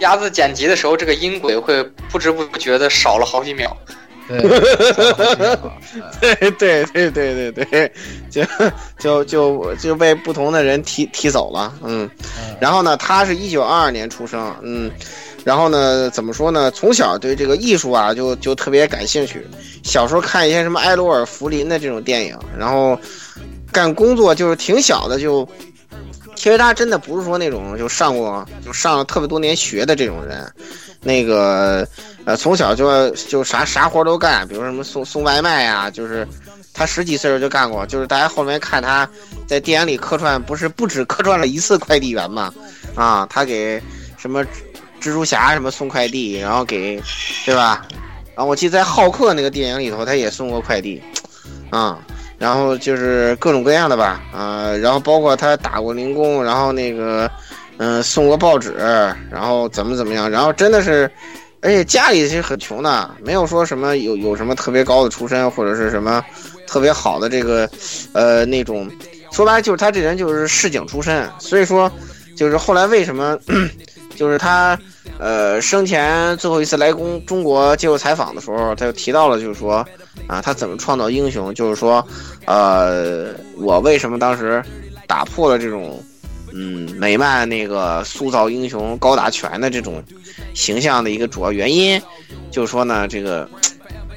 [0.00, 3.76] 鸭子剪辑的时候，这个音轨会不知不觉的少了好几秒。
[6.20, 7.92] 对，对对对对对，
[8.30, 8.42] 就
[8.98, 12.08] 就就就被不同的人踢踢走了，嗯，
[12.60, 14.90] 然后呢，他是一九二二年出生，嗯，
[15.44, 16.70] 然后呢，怎么说呢？
[16.70, 19.46] 从小对这个艺术啊，就就特别感兴趣，
[19.82, 22.98] 小时候看一些什么埃罗尔·福林的这种电影，然后
[23.70, 25.46] 干工作就是挺小的就，
[26.34, 30.50] 其实他真的不是说那种就上过就上了特别多年学的这种人，
[31.04, 31.86] 那个。
[32.26, 36.26] 呃，从小就就啥啥活都干，比如什么送送外卖呀，就是
[36.72, 37.84] 他十几岁时候就干过。
[37.84, 39.06] 就是大家后面看他
[39.46, 42.50] 在电影里客串，不是不止客串了一次快递员嘛？
[42.94, 43.78] 啊，他给
[44.16, 44.42] 什么
[45.02, 46.98] 蜘蛛侠什么送快递，然后给
[47.44, 47.86] 对吧？
[48.34, 51.02] 然后我记得在浩克那个电影里头，他也送过快递，
[51.68, 51.98] 啊，
[52.38, 57.30] 然后就是各种各样的吧，啊、然后包括他打过零工，然后那个，
[57.78, 58.72] 嗯、送过报纸，
[59.30, 61.10] 然后怎么怎么样，然后真的是，
[61.60, 66.24] 而且家里是很穷的，没有说什么有有什么特别高的出身或者是什么
[66.66, 67.68] 特别好的这个，
[68.12, 68.90] 呃，那种，
[69.32, 71.90] 说白了就是他这人就是市井出身，所以说，
[72.36, 73.38] 就是后来为什么，
[74.16, 74.78] 就是他。
[75.16, 79.86] 呃，生前最后一次来公中国接受采访的时候，他就提到了，就是说，
[80.26, 82.04] 啊，他怎么创造英雄，就是说，
[82.46, 84.60] 呃，我为什么当时
[85.06, 86.02] 打破了这种，
[86.54, 90.02] 嗯，美漫那个塑造英雄高打拳的这种
[90.54, 92.00] 形象的一个主要原因，
[92.50, 93.48] 就是说呢，这个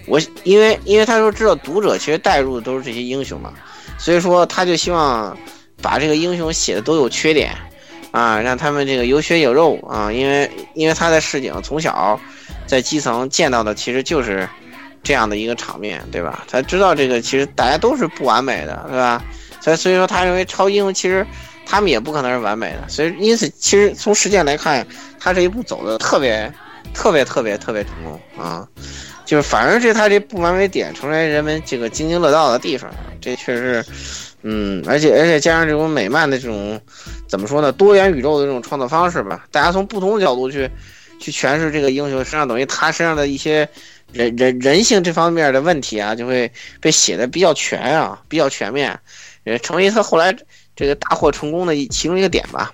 [0.05, 3.53] 我因为因为他说知道读者其实带入的都是这些英雄嘛，
[3.97, 5.35] 所以说他就希望
[5.81, 7.51] 把这个英雄写的都有缺点。
[8.11, 12.19] 啊，让他们这个有血有肉啊，因为因为他在市井从小
[12.65, 14.47] 在基层见到的其实就是
[15.03, 16.43] 这样的一个场面，对吧？
[16.47, 19.23] 他知道这个其实大家都是不完美的，对吧？
[19.59, 21.27] 所以所以说他认为超英其实
[21.67, 24.87] 他们也不可能是完美的，所以因此其实从实践来看，
[25.19, 26.51] 他这一步走的特别
[26.93, 28.67] 特别特别特别成功啊，
[29.25, 32.89] 就是反而是他这不完美点成为人们这个津津乐道的地方，
[33.19, 33.85] 这确实。
[34.43, 36.79] 嗯，而且而且加上这种美漫的这种
[37.27, 40.69] 怎么说呢，多元宇宙的这种创作方式吧，大家从不同的角度去
[41.19, 43.67] 去诠释这个英雄，实际上等于他身上的一些
[44.13, 46.49] 人人人性这方面的问题啊，就会
[46.79, 48.97] 被写的比较全啊，比较全面，
[49.43, 50.33] 也成为他后来
[50.77, 52.71] 这个大获成功的其中一个点吧。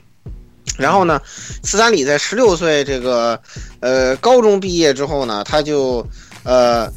[0.77, 1.19] 然后呢，
[1.63, 3.39] 斯坦李在十六岁这个
[3.79, 6.05] 呃高中毕业之后呢，他就
[6.43, 6.87] 呃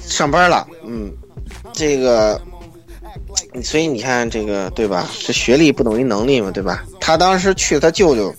[0.00, 1.12] 上班了，嗯，
[1.72, 2.40] 这个。
[3.62, 5.06] 所以你看这个对吧？
[5.20, 6.84] 这学历不等于能力嘛，对吧？
[7.00, 8.34] 他当时去他舅舅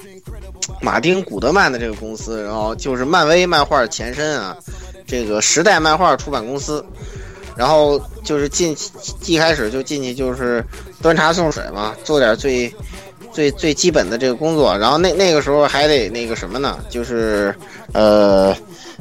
[0.82, 4.58] 马丁·古德曼的这个公司，然后就是漫威漫画前身啊，
[5.06, 6.84] 这个时代漫画出版公司。
[7.56, 8.76] 然后就是进
[9.26, 10.64] 一开始就进去就是
[11.02, 12.74] 端茶送水嘛，做点最
[13.32, 14.78] 最最基本的这个工作。
[14.78, 16.80] 然后那那个时候还得那个什么呢？
[16.90, 17.54] 就是
[17.94, 18.56] 呃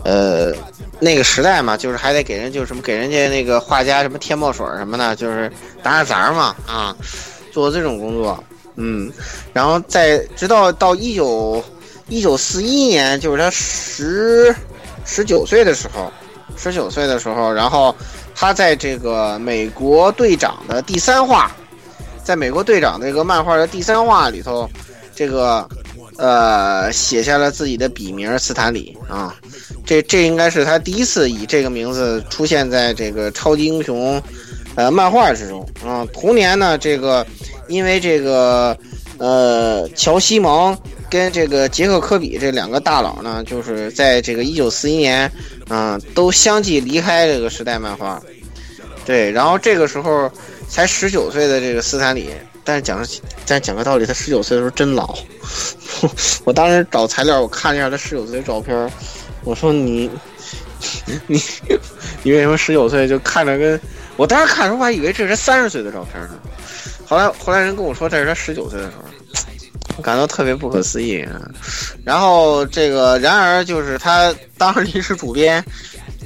[0.04, 0.54] 呃。
[1.00, 5.50] 那个时代嘛，就是还得给人就什么给人家那个画家什么添墨水什么的，就是
[5.82, 6.96] 打打杂嘛啊，
[7.50, 8.44] 做这种工作，
[8.76, 9.10] 嗯，
[9.52, 11.60] 然后在直到到一九
[12.06, 14.54] 一九四一年，就是他十
[15.04, 16.08] 十九岁的时候，
[16.56, 17.92] 十九岁的时候，然后
[18.34, 21.50] 他在这个美国队长的第三话，
[22.22, 24.68] 在美国队长这个漫画的第三话里头，
[25.14, 25.68] 这个
[26.16, 29.34] 呃写下了自己的笔名斯坦李啊。
[29.84, 34.22] 这这应该是他第一次以这个名字出现在这个超级英雄，
[34.76, 36.06] 呃，漫画之中啊。
[36.12, 37.26] 同年呢，这个
[37.68, 38.76] 因为这个
[39.18, 40.76] 呃，乔西蒙
[41.10, 45.30] 跟这个杰克科比这两个大佬呢，就是在这个一九四一年，
[45.72, 48.20] 啊，都相继离开这个时代漫画。
[49.06, 50.30] 对，然后这个时候
[50.68, 52.28] 才十九岁的这个斯坦李，
[52.62, 53.02] 但是讲
[53.46, 55.16] 但讲个道理，他十九岁的时候真老。
[56.44, 58.90] 我当时找材料，我看了一下他十九岁的照片。
[59.44, 60.10] 我说你，
[61.26, 61.42] 你，
[62.22, 63.80] 你为什么十九岁就看着跟
[64.16, 66.38] 我当时看的时候还以为这是三十岁的照片呢，
[67.06, 69.02] 后来后来人跟我说这是他十九岁的时候，
[70.04, 71.40] 感到特别不可思议啊。
[72.04, 75.64] 然后这个然而就是他当时临时主编，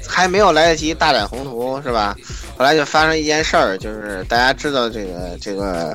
[0.08, 2.16] 还没有来得及大展宏图是吧？
[2.56, 5.94] 后来就发生一件事儿，就是大家知道这个这个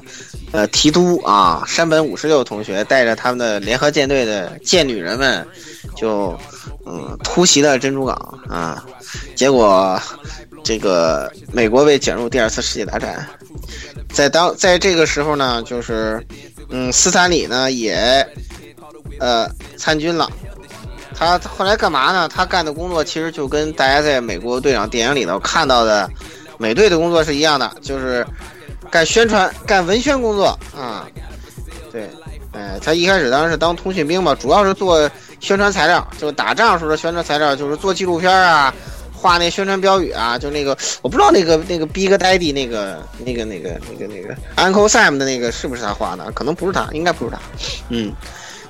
[0.51, 5.45] 呃提督啊山本五十六同学带着他们的联合舰队的舰女人们。
[5.95, 6.39] 就，
[6.85, 8.15] 嗯，突袭了珍珠港
[8.47, 8.83] 啊，
[9.35, 9.99] 结果
[10.63, 13.27] 这个美国被卷入第二次世界大战，
[14.13, 16.25] 在当在这个时候呢，就是，
[16.71, 18.27] 嗯，斯坦李呢也，
[19.19, 19.47] 呃，
[19.77, 20.29] 参军了，
[21.13, 22.27] 他后来干嘛呢？
[22.27, 26.09] 他干的工作其实就跟大家在美国队长电影里头看到的
[26.57, 28.25] 美队的工作是一样的，就是
[28.89, 31.07] 干宣传、干文宣工作啊，
[31.91, 32.09] 对，
[32.53, 35.09] 哎，他一开始当然是当通讯兵嘛，主要是做。
[35.41, 38.71] 宣传材料就是打仗时候的宣传材料，就是做纪录片啊，
[39.21, 46.31] 画那宣传标语啊，就那个我不知道那个那个 Big Daddy 那个那个那个那个那个 Uncle Sam 的那个是不是他画的？
[46.31, 47.39] 可能不是他，应该不是他。
[47.89, 48.11] 嗯，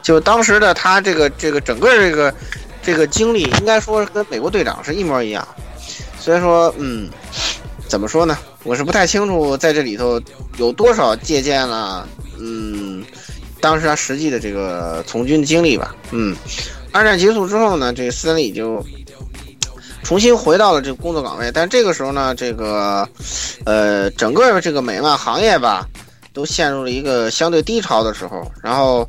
[0.03, 2.33] 就当时的他这个这个整个这个
[2.83, 5.47] 这个经历，应该说跟美国队长是一模一样。
[6.19, 7.09] 所以说，嗯，
[7.87, 8.37] 怎么说呢？
[8.63, 10.21] 我是不太清楚在这里头
[10.57, 13.03] 有多少借鉴了，嗯。
[13.59, 16.35] 当时他实际的这个从军经历吧，嗯，
[16.91, 18.83] 二战结束之后呢，这个斯坦李就
[20.03, 23.07] 重新回到了这个工作岗位，但这个时候呢，这个
[23.65, 25.87] 呃，整个这个美漫行业吧，
[26.33, 28.49] 都陷入了一个相对低潮的时候。
[28.61, 29.07] 然后，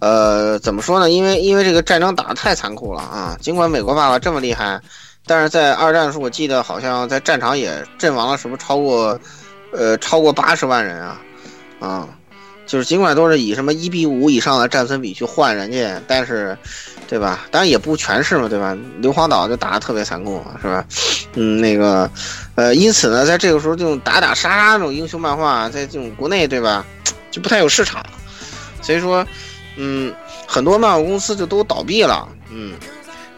[0.00, 1.10] 呃，怎么说呢？
[1.10, 3.36] 因为因为这个战争打得太残酷了啊！
[3.40, 4.80] 尽管美国爸爸这么厉害，
[5.26, 9.18] 但是在二战的时候，我记得好像在战场也阵亡了，什么超过
[9.72, 11.20] 呃超过八十万人啊，
[11.80, 12.08] 啊，
[12.66, 16.56] 就是尽管都是以什么一比五以上的战损比去换人家，但是，
[17.08, 17.46] 对吧？
[17.50, 18.76] 当然也不全是嘛，对吧？
[19.00, 20.84] 硫磺岛就打得特别残酷，是吧？
[21.34, 22.10] 嗯，那个，
[22.54, 26.84] 呃，因此呢，在这个时候这种打打杀杀这种英雄漫画，在这种国内，对吧，
[27.30, 28.04] 就不太有市场，
[28.82, 29.26] 所以说，
[29.76, 30.14] 嗯，
[30.46, 32.74] 很多漫画公司就都倒闭了，嗯，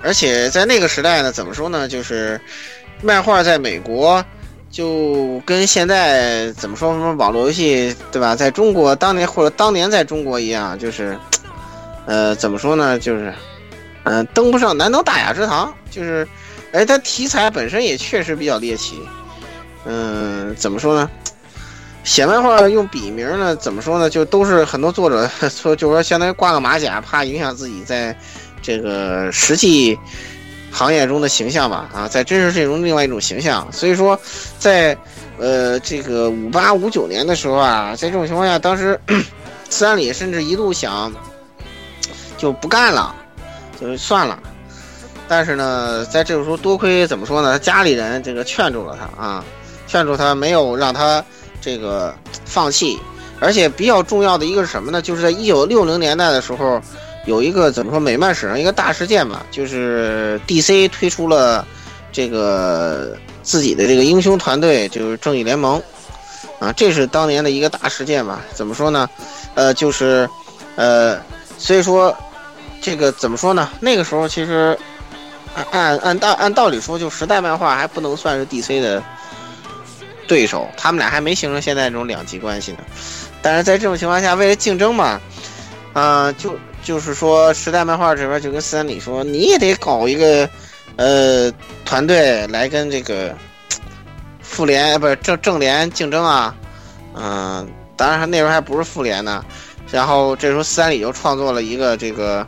[0.02, 2.40] 而且在那个时代呢，怎么说呢，就是
[3.02, 4.24] 漫画在美国。
[4.68, 8.36] 就跟现在怎么说什么网络游戏对吧？
[8.36, 11.16] 在中国当年或者当年在中国一样，就是，
[12.04, 12.98] 呃，怎么说呢？
[12.98, 13.32] 就是，
[14.06, 15.72] 嗯，登不上难登大雅之堂。
[15.90, 16.26] 就是，
[16.72, 19.00] 哎，它题材本身也确实比较猎奇。
[19.84, 21.10] 嗯，怎么说呢？
[22.04, 23.54] 写漫画用笔名呢？
[23.56, 24.08] 怎么说呢？
[24.08, 28.16] 就都是很多作者 说，就说相当于挂个马甲，怕影响自己在
[28.62, 29.98] 这个实际。
[30.72, 33.66] 行业中的形象吧，啊，在真实世界中另外一种形象。
[33.72, 34.18] 所以说，
[34.58, 34.94] 在
[35.38, 39.00] 呃这个五八五九年的时候啊，在这种情况下，当时
[39.70, 41.10] 斯坦李甚至一度想
[42.36, 43.14] 就不干了，
[43.80, 44.38] 就算了。
[45.28, 47.52] 但是呢，在这个时候，多亏怎么说呢？
[47.52, 49.44] 他家里人这个劝住了他啊，
[49.86, 51.24] 劝住他没有让他
[51.60, 52.14] 这个
[52.44, 52.98] 放弃。
[53.38, 55.02] 而且比较重要的一个是什么呢？
[55.02, 56.80] 就是在一九六零年代的时候。
[57.26, 61.66] 有一个怎么说美漫史上一个大事件吧，就是 DC 推出了
[62.12, 65.82] 这个自己的这个英雄团队，就是正义联盟
[66.60, 68.42] 啊，这是当年的一个大事件吧？
[68.54, 69.10] 怎么说呢？
[69.56, 70.30] 呃，就是
[70.76, 71.18] 呃，
[71.58, 72.16] 所以说
[72.86, 73.68] 这个怎么说呢？
[73.80, 74.78] 那个时候其实
[75.72, 79.02] 按按按道按道理说，就时代漫画还不能算是 DC 的
[80.28, 82.78] 对手，他们俩还没形成现在这种两极关系呢。
[83.42, 85.20] 但是在这种情况下，为了竞争嘛，
[85.94, 86.56] 啊，就。
[86.84, 90.48] 就是说，时代漫画这边就跟斯坦李说，你也得搞一个，
[90.94, 91.52] 呃，
[91.84, 93.34] 团队来跟这个
[94.40, 96.54] 复联不是正正联竞争啊，
[97.16, 99.44] 嗯，当然那时候还不是复联呢。
[99.90, 102.46] 然后这时候斯坦李就创作了一个这个，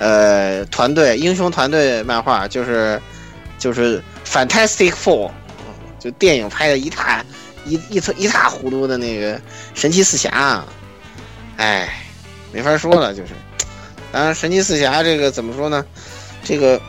[0.00, 3.00] 呃，团队英雄团队漫画，就是
[3.58, 5.30] 就是 Fantastic Four，
[5.98, 7.22] 就电影拍的一塌
[7.66, 9.40] 一一一塌糊涂的那个
[9.74, 10.64] 神奇四侠，
[11.58, 12.02] 哎，
[12.50, 13.34] 没法说了，就是。
[14.10, 15.84] 当然，神奇四侠这个怎么说呢？
[16.42, 16.80] 这个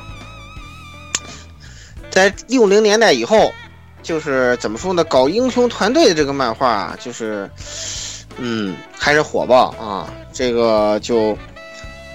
[2.09, 3.51] 在六零年代以后，
[4.01, 5.03] 就是怎么说呢？
[5.03, 7.47] 搞英雄团队的这个漫画，就是
[8.37, 10.11] 嗯，开始火爆啊。
[10.33, 11.37] 这个就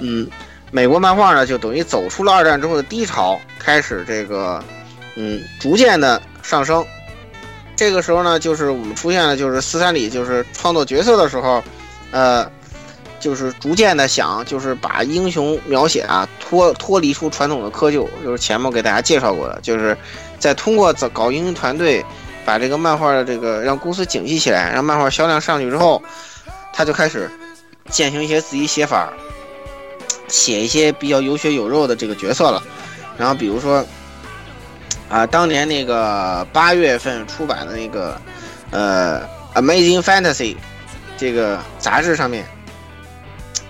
[0.01, 0.29] 嗯，
[0.77, 4.63] 美国漫画呢，就等于走出了二战之后的低潮，开始这个
[5.15, 6.85] 嗯，逐渐的上升。
[7.75, 11.65] 这个时候呢，就是我们出现了，就是斯坦李就是创作角色的时候，
[12.11, 12.47] 呃。
[13.19, 19.97] 就是逐渐的想，就是把英雄描写啊脱脱离出传统的窠臼，就是前面给大家介绍过的，就是
[20.39, 22.05] 在通过搞英雄团队，
[22.45, 26.01] 把这个漫画的这个让公司景气起来，让漫画销量上去之后，
[26.75, 27.29] 他就开始
[27.89, 29.11] 践行一些自己写法，
[30.29, 32.63] 写一些比较有血有肉的这个角色了。
[33.17, 33.85] 然后比如说
[35.09, 38.21] 啊，当年那个八月份出版的那个
[38.71, 39.21] 呃
[39.55, 40.55] 《Amazing Fantasy》
[41.17, 42.45] 这个杂志上面。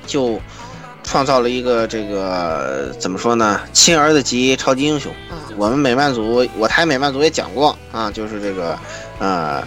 [0.09, 0.41] 就
[1.03, 3.61] 创造了一个这个怎么说呢？
[3.73, 5.35] 亲儿子级超级英雄啊！
[5.57, 8.79] 我们美漫组，我台美漫组也讲过啊，就是这个
[9.19, 9.67] 呃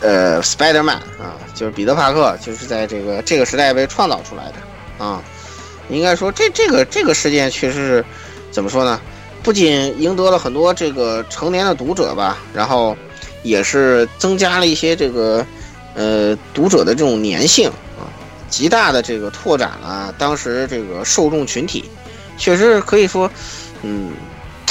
[0.00, 5.22] 呃，Spider-Man 啊，就是彼得·帕克，就是在这个这个时代被创造出来的啊。
[5.88, 8.04] 应该说，这这个这个事件确实是
[8.50, 9.00] 怎么说呢？
[9.42, 12.96] 不仅赢得了很多这个成年的读者吧，然后
[13.44, 15.46] 也是增加了一些这个
[15.94, 17.68] 呃读者的这种粘性
[17.98, 18.10] 啊。
[18.48, 21.84] 极大的这个拓展了当时这个受众群体，
[22.36, 23.30] 确实可以说，
[23.82, 24.10] 嗯，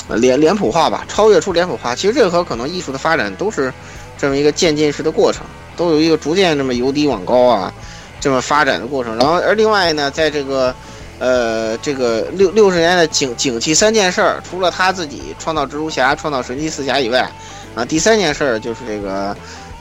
[0.10, 1.96] 脸脸谱化吧，超越出脸谱化。
[1.96, 3.72] 其实任何可能艺术的发展都是
[4.18, 5.46] 这么一个渐进式的过程，
[5.78, 7.74] 都有一个逐渐这么由低往高啊，
[8.20, 9.16] 这么发展的过程。
[9.18, 10.74] 然后而另外呢，在这个
[11.20, 17.30] 呃这个六六十年的景景气三件事儿，除了他自己创造蜘蛛侠、创造神奇四侠以外，
[17.76, 19.36] 啊，第三件事儿就是这个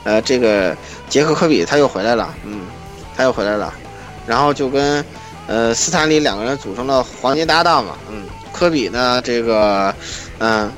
[0.04, 0.76] 呃这个
[1.08, 2.62] 杰克科比他又回来了，嗯，
[3.16, 3.72] 他又回来了。
[4.26, 5.04] 然后就跟，
[5.46, 9.94] 呃，斯坦李两个人组成了黄金搭档嘛，嗯，科比呢，这个，
[10.38, 10.72] 嗯，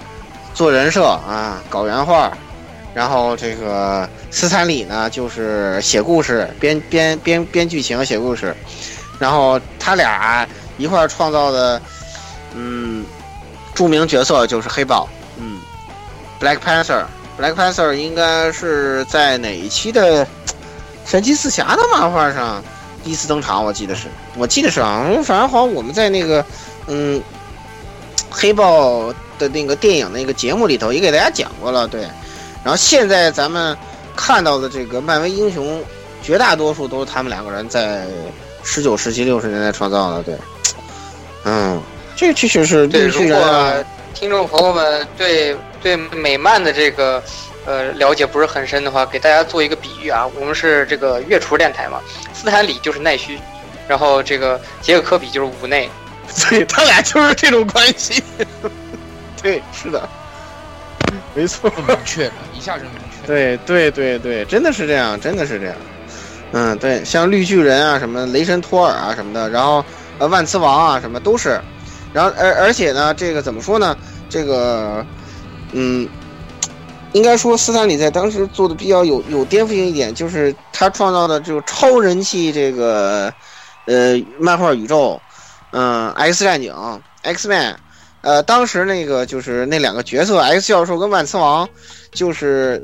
[0.52, 2.36] 做人设啊，搞原画，
[2.92, 8.52] 然后这个斯坦李呢，就是写故事，编编编编剧情，写故事，
[9.18, 10.46] 然后他俩
[10.78, 11.80] 一块创造的，
[12.54, 13.04] 嗯，
[13.74, 15.08] 著名角色就是黑豹，
[15.38, 15.60] 嗯
[16.40, 20.26] ，Black Panther，Black Panther 应该是在哪一期的
[21.04, 22.62] 神奇四侠的漫画上？
[23.04, 26.44] 第一次登场，我记得是，我记得是啊，反正好像我们在那个，
[26.88, 27.22] 嗯，
[28.28, 32.02] 黑豹的那个电影那个节目里头也给大家讲过了，对。
[32.64, 33.76] 然后现在咱们，
[34.16, 35.80] 看到的这个漫威英雄，
[36.20, 38.08] 绝大多数都是他们两个人在
[38.66, 40.22] 十九世纪六十年代创造的。
[40.24, 40.36] 对，
[41.44, 41.80] 嗯，
[42.16, 43.72] 这确实是对，如果啊，
[44.12, 47.22] 听众朋友们对对美漫的这个
[47.64, 52.00] 呃了解不是很深的话，给大家做一个比喻啊，我们是这个月厨电台嘛，
[52.34, 53.38] 斯坦李就是奈须，
[53.86, 55.88] 然后这个杰克科比就是五内，
[56.50, 58.22] 对他俩就是这种关系。
[59.40, 60.08] 对，是的，
[61.34, 61.70] 没错。
[61.86, 63.26] 明确了，一下就明确。
[63.26, 65.76] 对对对对，真的是这样，真的是这样。
[66.52, 69.84] 嗯，对，像绿巨人啊，什么雷神托尔啊什么的，然后
[70.18, 71.60] 呃万磁王啊什么都是，
[72.12, 73.96] 然后而而且呢，这个怎么说呢？
[74.28, 75.04] 这个
[75.72, 76.08] 嗯，
[77.12, 83.32] 应该说斯坦李在当时做的比较有有颠覆性一点，就是他创造的这个超人气这个
[83.86, 85.20] 呃漫画宇宙，
[85.72, 86.74] 嗯、X 战警、
[87.22, 87.76] X Man。
[88.22, 91.68] 呃，当时那个就是那两个角色，X 教授跟万磁王，
[92.10, 92.82] 就是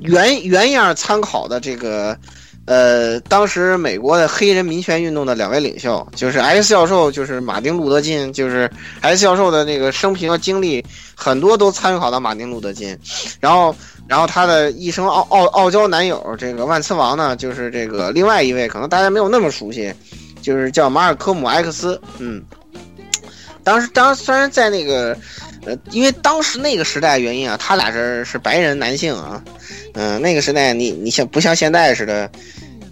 [0.00, 2.18] 原原样参考的这个，
[2.66, 8.70] 呃，当时美国的黑人民权运动的两位领袖，就是 X 教授，就是马丁路德金，就是
[9.02, 10.84] X 教授的那个生平和经历，
[11.14, 12.98] 很多都参考到马丁路德金，
[13.38, 13.74] 然后，
[14.08, 19.92] 然后他的一生傲傲傲娇男友这个万磁王呢，就是这个另外一位，可能大家没有那么熟悉，
[20.40, 22.42] 就是叫马尔科姆 X，嗯。
[23.62, 25.16] 当时，当虽然在那个，
[25.64, 29.42] 呃，因为当时那个时代原因啊，他俩是是白人男性啊，
[29.94, 32.30] 嗯、那个时代你你像不像现在似的，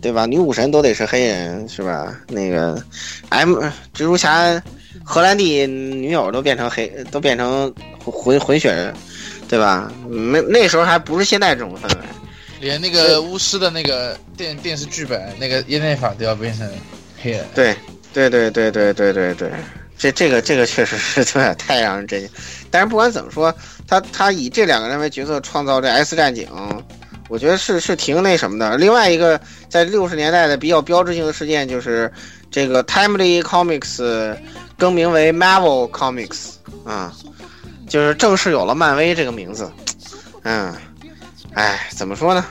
[0.02, 0.26] 对吧？
[0.26, 2.14] 女武神都得是黑人是吧？
[2.28, 2.82] 那个
[3.30, 3.56] M
[3.94, 4.60] 蜘蛛侠
[5.02, 7.72] 荷兰弟女友都变成黑，都变成
[8.04, 8.92] 混混血人，
[9.48, 9.90] 对吧？
[10.06, 12.00] 没那时候还不是现在这种氛围。
[12.60, 16.68] 连那个巫师的那个电电视剧本，那个耶内法都要变成
[17.20, 17.44] 黑人。
[17.54, 17.74] 对，
[18.12, 19.50] 对对对对对对对，
[19.98, 22.28] 这这个这个确实是 有点太让人震惊。
[22.70, 23.52] 但是不管怎么说，
[23.88, 26.46] 他他以这两个人为角色创造这 S 战警，
[27.32, 28.76] 我觉得是是挺那什么的。
[28.76, 32.12] 另外一个在六十年代的比较标志性的事件就是
[32.50, 34.36] 这个 Timely Comics
[34.76, 37.10] 更名为 Marvel Comics 啊、
[37.88, 39.72] 就是正式有了漫威这个名字。
[40.42, 40.74] 嗯，
[41.54, 42.44] 哎，怎么说呢？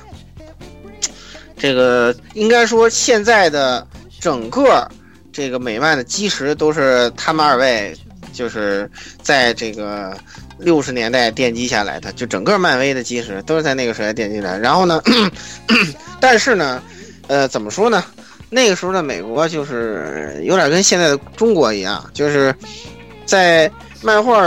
[1.55, 3.85] 这个应该说现在的
[4.19, 4.89] 整个
[5.31, 7.95] 这个美漫的基石都是他们二位，
[8.33, 8.89] 就是
[9.21, 10.17] 在这个
[10.61, 14.59] 六十年代奠基下来的，就整个漫威的基石都是在那个时代奠基的。
[14.59, 15.01] 然后呢，
[16.21, 16.81] 但是呢，
[17.27, 18.03] 呃，怎么说呢？
[18.49, 22.53] 那个时候的美国就是有点跟现在的中国一样，就是
[23.25, 24.43] 在漫画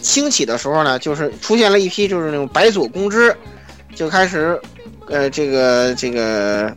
[0.00, 3.36] 兴起的时候呢，就是出现了一批就是那种白左公知，
[3.94, 4.58] 就开始
[5.06, 6.74] 呃，这个这个，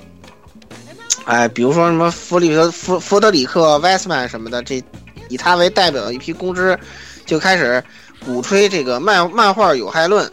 [1.23, 4.83] 哎，比如说什么弗里德弗弗德里克·威斯曼什么的，这
[5.29, 6.77] 以他为代表的一批公知，
[7.25, 7.81] 就开始
[8.25, 10.29] 鼓吹这个漫漫画有害论。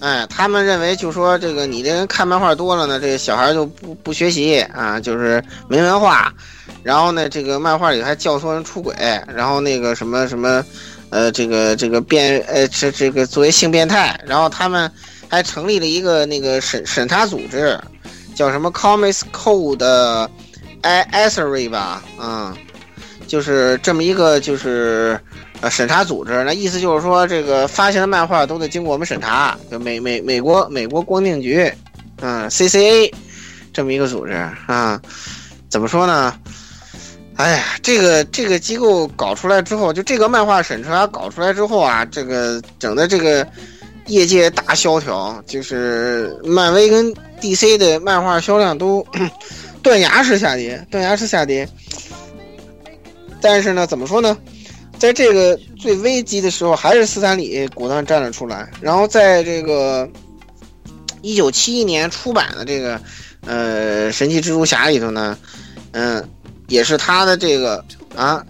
[0.00, 6.32] 哎，他们认为就说这个你这人看漫画多了呢，这个小孩就不不学习啊，就是没文化。
[6.82, 8.94] 然后呢，这个漫画里还教唆人出轨，
[9.34, 10.64] 然后那个什么什么，
[11.10, 14.90] 呃，这个这个变呃这这个作为性变态，然后他们。
[15.28, 17.76] 还成立了一个那个审审查组织，
[18.36, 20.28] 叫什么 Comics Code
[20.82, 22.56] Assery 吧，嗯，
[23.26, 25.20] 就是这么一个就是
[25.60, 26.44] 呃审查组织。
[26.44, 31.72] 那意思就是说，这个发行的漫画都得经过我们审查，就美美美国美国光电局，
[32.20, 33.12] 嗯，CCA
[33.72, 34.32] 这么一个组织
[34.66, 35.00] 啊。
[35.68, 36.34] 怎么说呢？
[37.36, 43.46] 哎呀，这个这个机构搞出来之后，就这个漫画审查搞出来之后啊，这个整的这个。
[44.08, 49.04] 业界大萧条，就是漫威跟 DC 的漫画销量都
[49.82, 51.68] 断崖式下跌，断崖式下跌。
[53.40, 54.38] 但是呢，怎么说呢？
[54.98, 58.70] 在这个最危机的时候，还是斯坦李果断站了出来。
[58.80, 60.08] 然后在这个
[61.22, 63.00] 一九七一年出版的这个
[63.46, 65.36] 呃《神奇蜘蛛侠》里头呢，
[65.92, 66.28] 嗯，
[66.68, 68.44] 也是他的这个啊，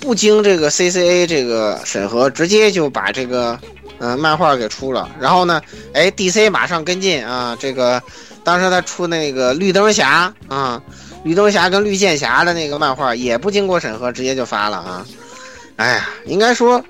[0.00, 3.58] 不经这个 CCA 这个审核，直接就把这个。
[4.04, 5.62] 嗯，漫画给出了，然后呢，
[5.94, 8.02] 哎，DC 马上跟进啊，这个
[8.42, 10.82] 当时他出那个绿灯侠啊，
[11.22, 15.06] 绿灯侠跟绿箭侠的那个漫画也不经过审核，直接就发了啊。
[15.76, 16.82] 哎呀，应该说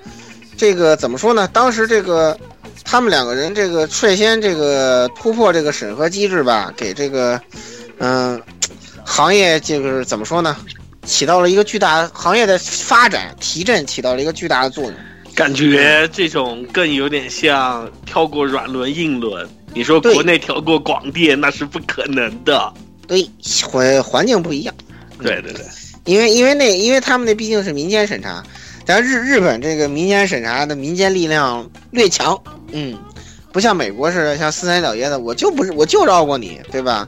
[0.57, 1.47] 这个怎么说呢？
[1.51, 2.37] 当时这个
[2.83, 7.39] 他们两个人这个率先这个突破这个审核机制吧，给这个
[7.99, 8.41] 嗯
[9.05, 10.55] 行业就是怎么说呢，
[11.05, 14.93] 起到了一个巨大行业的发展提振，起到了一个巨大的作用。
[15.33, 19.47] 感觉这种更有点像跳过软轮硬轮。
[19.73, 22.71] 你说国内跳过广电那是不可能的。
[23.07, 23.27] 对，
[23.65, 24.75] 环环境不一样。
[25.19, 25.65] 对对对，
[26.05, 28.43] 因为因为那因为他们那毕竟是民间审查，
[28.85, 32.39] 咱日日本这个民间审查的民间力量略强，
[32.71, 32.97] 嗯，
[33.51, 37.07] 不像美国似的，像四三老爷子，我就不是我就绕过你，对吧？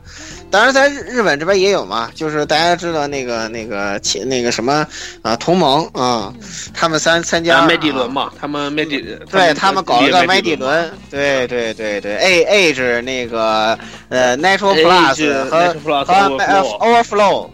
[0.52, 4.88] 当然，在日日本这边也有嘛，就是大家知道那个那个前那个什么
[5.22, 6.34] 啊同盟啊，
[6.74, 13.78] 他们三参加、啊，麦迪伦嘛，他们麦迪，对他们搞一个麦迪迪伦，对对对对，A Age 那个
[14.08, 15.76] 呃 Natural Plus 和
[16.06, 17.50] 和 Overflow Overflow，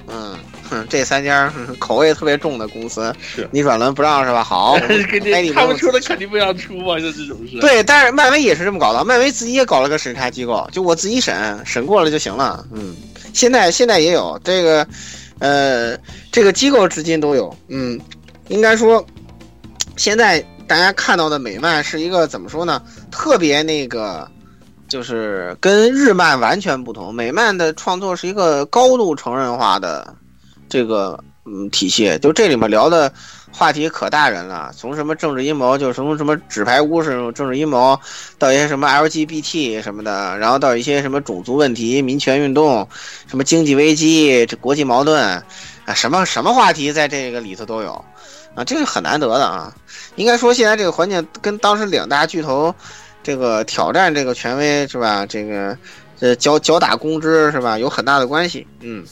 [0.72, 0.86] 嗯。
[0.90, 4.44] 这三家口味特别重的公司，是你转轮不让是吧？
[4.44, 4.78] 好，
[5.10, 7.60] 肯定他们出的肯定不让出嘛，就这种事。
[7.60, 12.66] 对，但是漫威也是这么搞的，漫威自己也搞了个审查机构，就我自己审，审过了就行了。
[12.72, 12.96] 嗯，
[13.34, 14.88] 现在现在也有这个，
[15.40, 15.98] 呃，
[16.32, 17.56] 这个机构至今都有。
[17.68, 18.00] 嗯，
[18.48, 19.06] 应该说，
[19.98, 22.82] 现在大家看到的美漫是一个怎么说呢？
[23.12, 24.30] 特别那个，
[24.88, 27.14] 就是跟日漫完全不同。
[27.14, 30.16] 美漫的创作是一个高度成人化的。
[30.72, 33.12] 这个嗯体系，就这里面聊的
[33.52, 38.00] 话题可大人了，从什么政治阴谋，就从什么纸牌屋是政治阴谋，
[38.40, 42.88] 到一些什么 LGBT 什么的，然后到一些什么种族问题、民权运动，
[43.28, 45.22] 什么经济危机、这国际矛盾
[45.84, 47.94] 啊，什么什么话题在这个里头都有
[48.56, 49.76] 啊，这是很难得的啊。
[50.16, 52.74] 应该说现在这个环境跟当时两大巨头
[53.22, 55.26] 这个挑战这个权威是吧？
[55.26, 55.78] 这个
[56.22, 57.78] 呃脚脚打公知是吧？
[57.78, 59.04] 有很大的关系，嗯。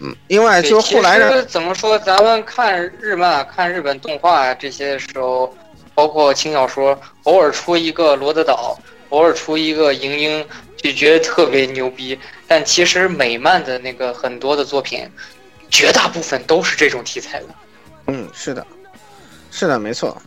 [0.00, 1.98] 嗯，另外就是后来呢，怎么说？
[2.00, 5.54] 咱们看日漫、看日本动画这些时候，
[5.94, 8.78] 包括轻小说，偶尔出一个罗德岛，
[9.08, 10.46] 偶尔出一个莹莹，
[10.76, 12.18] 就觉得特别牛逼。
[12.46, 15.10] 但其实美漫的那个很多的作品，
[15.70, 17.46] 绝大部分都是这种题材的。
[18.06, 18.66] 嗯，是的，
[19.50, 20.20] 是的，没错。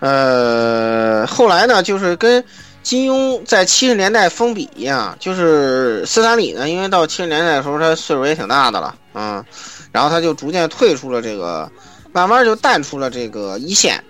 [0.00, 2.44] 呃，后来呢，就是跟。
[2.90, 9.44] 金庸在七十年代封笔一样，就是斯坦李呢，因为到七十年代的时候他岁数也挺大的了，嗯，
[9.92, 11.70] 然后他就逐渐退出了这个，
[12.10, 14.02] 慢慢就淡出了这个一线，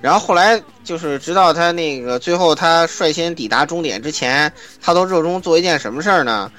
[0.00, 4.52] 然后后来就是直到他那个最后他率先抵达终点之前，
[4.82, 6.50] 他都热衷做一件什么事儿呢？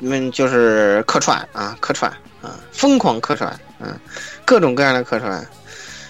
[0.00, 2.10] 嗯，就是客串啊，客串
[2.42, 3.96] 啊，疯狂客串，嗯，
[4.44, 5.48] 各种各样的客串，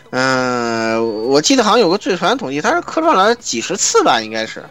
[0.09, 4.65] 嗯，我记得好像有个最传统计，他是客串了几十次吧，应该是。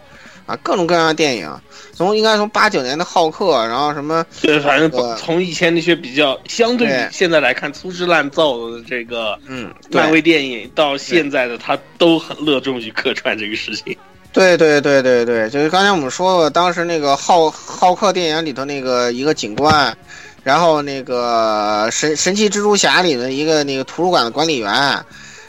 [0.52, 1.50] 啊，各种各样的电影，
[1.94, 13.96] 从应该从八九年的《浩克》，然后什么，对，反正从以前那些比较相对于现在来看粗制滥造的这个，嗯，漫威电影，到现在的他都很热衷于客串这个事情。
[14.34, 19.96] 对对对对对，就是刚才我们说过，当时那个《浩浩克》电影里头那个一个警官，
[20.44, 24.70] 然后那个神神奇蜘蛛侠里的一个那个图书馆的管理员，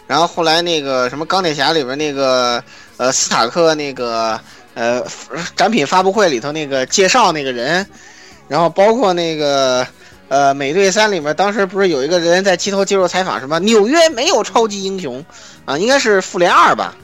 [0.07, 2.63] 然后后来那个什么钢铁侠里边那个
[2.99, 4.39] 呃斯塔克那个。
[4.75, 5.05] 呃，
[5.55, 7.87] 展品发布会里头那个介绍那个人，
[8.49, 9.87] 然后包括那个
[10.29, 15.23] 呃美队三里面，当时不是有一个人在街头接受采访，什么纽约没有超级英雄
[15.67, 16.95] 啊，应该是复联二吧，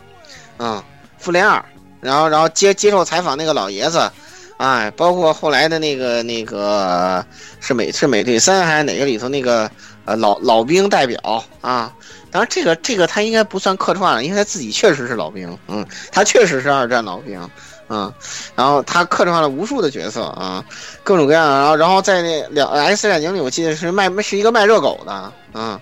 [0.59, 0.83] 嗯，
[1.19, 1.63] 复联二，
[2.01, 4.11] 然后然后接接受采访那个老爷子，
[4.57, 7.25] 哎，包括后来的那个那个
[7.61, 9.71] 是美是美队三还是哪个里头那个
[10.07, 11.93] 呃老老兵代表啊。
[12.31, 17.41] 当然，这个这个他应该不算客串了，因为他自己确实是老兵，嗯，他确实是二战老兵，
[17.89, 18.13] 嗯，
[18.55, 20.65] 然后他客串了无数的角色啊，
[21.03, 25.81] 各种各样，然后然后在那两 X 战警里，我记得是卖是一个卖热狗的，嗯，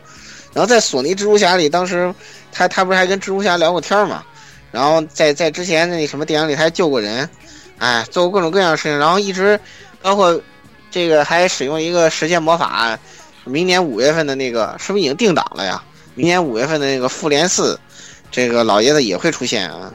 [0.53, 2.15] 然后在索尼蜘蛛侠里，当时
[2.53, 4.23] 他他不是还跟蜘蛛侠聊过天嘛，
[4.71, 7.29] 然后在在之前那什么电影里他还救过人，
[7.79, 9.59] 哎，做过各种各样的事情，然后一直
[10.01, 10.41] 包括
[10.93, 12.97] 这个还使用一个时间魔法，
[13.43, 15.83] 明年五月份的那个是不是已经定档了呀？
[16.17, 17.79] 明年五月份的那个复联四，
[18.31, 19.93] 这个老爷子也会出现啊，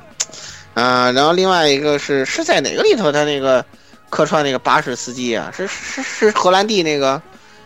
[0.76, 3.12] 啊，然后另外一个是是在哪个里头？
[3.12, 3.66] 他那个
[4.10, 7.20] 客串那个巴士司机啊，是是是荷兰弟那个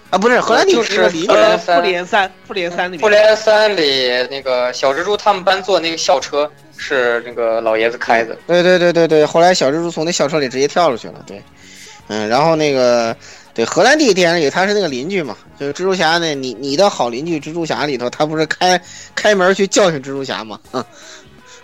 [0.10, 8.38] 啊，不是荷兰弟是复联复联三复联三里复联三里那个小蜘蛛他们班坐那个校车是那个老爷子开的。
[8.48, 11.44] 对对对对对，后来小蜘蛛从那校车里直接跳出去了，对，
[12.08, 13.14] 嗯，然后那个。
[13.56, 18.80] 对，荷兰弟电影里他是那个邻居嘛，就是蜘蛛侠那，你你的好邻居蜘蛛侠里头，他不是开
[19.16, 20.60] 开门去教训蜘蛛侠吗？
[20.74, 20.84] 嗯，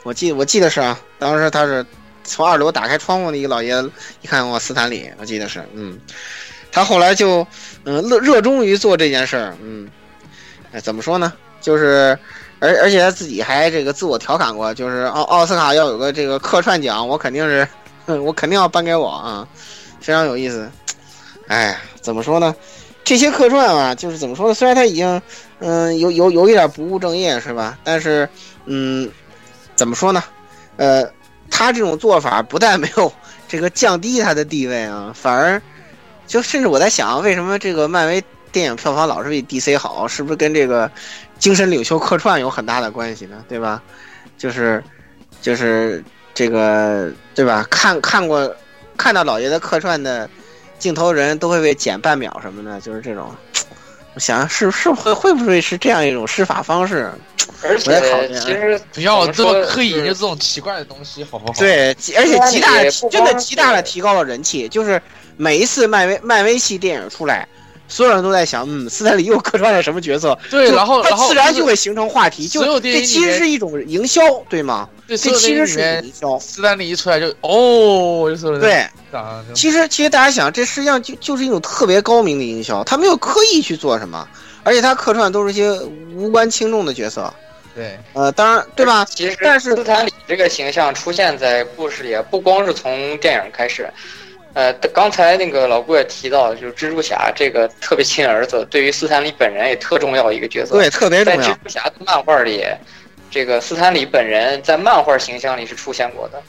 [0.03, 1.85] 我记我记得是啊，当时他是
[2.23, 3.91] 从二楼打开窗户那个老爷子，
[4.21, 5.99] 一看哇，斯坦李，我记得是，嗯，
[6.71, 7.45] 他后来就
[7.83, 9.89] 嗯热热衷于做这件事儿，嗯，
[10.71, 11.33] 哎，怎么说呢？
[11.59, 12.17] 就是
[12.59, 17.67] 而而且他自己还这个自我调侃过，就是奥奥斯卡要有个这个客串奖，我肯定是，
[18.05, 19.45] 我肯定要颁给我啊，
[19.99, 20.71] 非常有意思。
[21.51, 22.55] 哎，怎么说呢？
[23.03, 24.53] 这些客串啊，就是怎么说呢？
[24.53, 25.21] 虽然他已经，
[25.59, 27.77] 嗯，有有有一点不务正业，是吧？
[27.83, 28.29] 但是，
[28.67, 29.11] 嗯，
[29.75, 30.23] 怎么说呢？
[30.77, 31.05] 呃，
[31.49, 33.11] 他这种做法不但没有
[33.49, 35.61] 这个降低他的地位啊，反而，
[36.25, 38.23] 就甚至我在想，为什么这个漫威
[38.53, 40.07] 电影票房老是比 DC 好？
[40.07, 40.89] 是不是跟这个
[41.37, 43.43] 精神领袖客串有很大的关系呢？
[43.49, 43.83] 对吧？
[44.37, 44.81] 就是，
[45.41, 46.01] 就是
[46.33, 47.67] 这个对吧？
[47.69, 48.55] 看看过
[48.95, 50.29] 看到老爷子客串的
[50.81, 53.33] 镜头人都会被减半秒什么的，就是这种。
[54.13, 57.09] 我想是是会会不会是这样一种施法方式？
[57.63, 65.01] 而且其实不要这么刻意就是研究这种奇怪的东西，好不好？，对，而且极大的真的极大的提高了人气，就是
[65.37, 67.47] 每一次漫威漫威系电影出来，
[67.91, 70.37] 所有人都在想，嗯，斯坦李又客串了什么角色？
[70.49, 74.87] 对然后然后自然就会形成话题，就这其实是一种营销，对吗？
[75.05, 76.39] 对，这其实是营销。
[76.39, 78.87] 斯坦李一出来就哦，就所有人对，
[79.53, 84.25] 其实其实大家想，这实际上就就是一种特别高明的营销，他没有刻意去做什么，
[84.63, 85.69] 而且他客串都是一些
[86.15, 87.33] 无关轻重的角色，
[87.75, 89.03] 对，呃，当然对吧？
[89.03, 93.91] 其实但是斯坦李这个形象出现在故事里，不光是从电影开始。
[94.53, 100.75] 呃，刚才那个老顾也提到，就是蜘蛛侠这个特别亲儿子，对于斯坦李本人也特重要一个角色。
[100.75, 101.55] 对，特别重要在蜘。
[101.63, 102.65] 蛛侠的漫画里，
[103.29, 106.43] 这个斯坦李本人在漫画形象里是出现过的，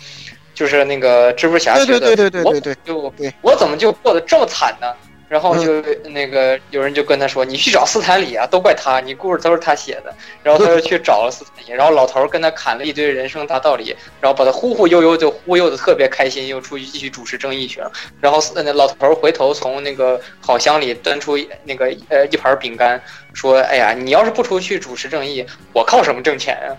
[0.52, 4.92] 就是那个蜘蛛侠对觉得对对对对对对就对我怎么就过得这么惨呢？
[5.32, 10.14] 然后就嗯那个有人就跟他说：“你去找斯坦李啊，都怪他，你故事都是他写的。”
[10.44, 17.90] 然后他就去找了斯坦李，然后老头儿跟他侃了一堆人生大道理，然后把他忽忽悠悠就忽悠的特别开心，又出去继续主持正义去了。
[18.20, 23.02] 然后斯那老头儿回头从那个烤箱里端出那个呃一盘饼干，
[23.32, 26.76] 说：“哎呀，你要是不出去主持正义，我靠什么挣钱啊？”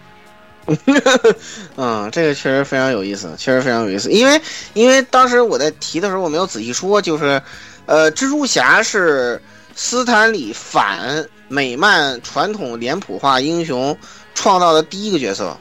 [1.75, 4.09] 嗯，这个确实非常有意思，确实非常有意思。
[4.09, 4.39] 因为
[4.73, 7.41] 因为当时我在提的时候，我没有仔细说，就是，
[7.85, 9.41] 呃，蜘蛛侠是
[9.75, 13.97] 斯坦李反美漫传统脸谱化英雄
[14.33, 15.55] 创造的第一个角色。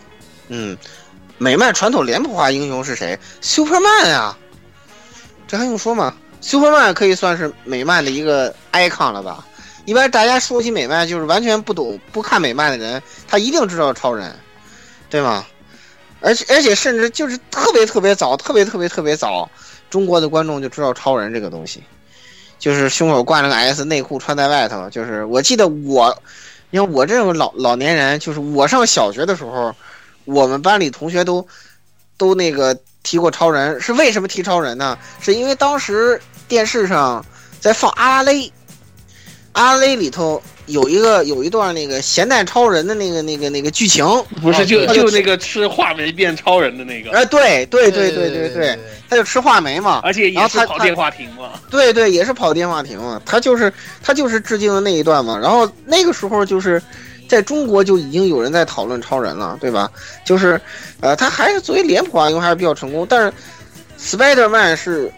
[0.48, 0.76] 嗯，
[1.38, 4.38] 美漫传统脸谱化英雄是谁？Superman 啊，
[5.46, 9.46] 这还用说吗？Superman 可以算是美漫的一个 icon 了吧？
[9.84, 14.34] 一般大家说起美漫，就是完全不懂、不看美漫的人，他一定知道超人。
[15.10, 15.44] 对吗？
[16.22, 19.50] 而且而且甚至就是特别特别早，特别特别特别早，
[19.90, 21.82] 中国的观众就知道超人这个东西，
[22.62, 24.88] 就是胸口挂了个 S，内裤穿在外头。
[24.88, 26.16] 就是我记得我，
[26.70, 29.74] 你看我这种老老年人，就是我上小学的时候，
[30.26, 31.44] 我们班里同学都
[32.16, 34.96] 都那个提过超人，是为什么提超人呢？
[35.20, 37.26] 是因为当时电视上
[37.58, 38.52] 在放阿拉蕾，
[39.54, 40.40] 阿拉蕾里头
[40.72, 44.04] 有一个有一段那个咸蛋超人的那个那个那个剧情，
[44.42, 48.78] 不是就就那个吃话梅变超人的那个，哎，对对对对对对，
[49.08, 51.50] 他就吃话梅嘛，而且也是跑电话亭嘛。
[51.70, 53.72] 对对，也是跑电话亭嘛，他就是
[54.02, 55.38] 他就是致敬的那一段嘛。
[55.38, 56.82] 然后那个时候就是
[57.28, 59.90] 在中国就已经有人在讨论超人了，对吧？
[60.24, 60.60] 就是
[61.00, 65.12] 呃，他还是作为脸谱啊，用还是比较成功，但是 Spider-Man 是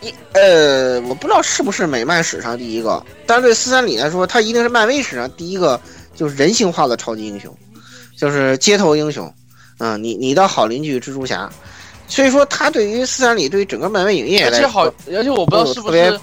[0.00, 5.80] 一呃，我不知道是不是美漫史上第一个，但是对斯坦李来说，他一定是漫威史上第一个
[6.14, 7.54] 就是人性化的超级英雄，
[8.16, 9.32] 就是街头英雄。
[9.78, 11.50] 嗯，你你的好邻居蜘蛛侠，
[12.06, 16.20] 所以说他对于斯坦李对于整个漫威影业来说，而且好，而且我不知道是不是，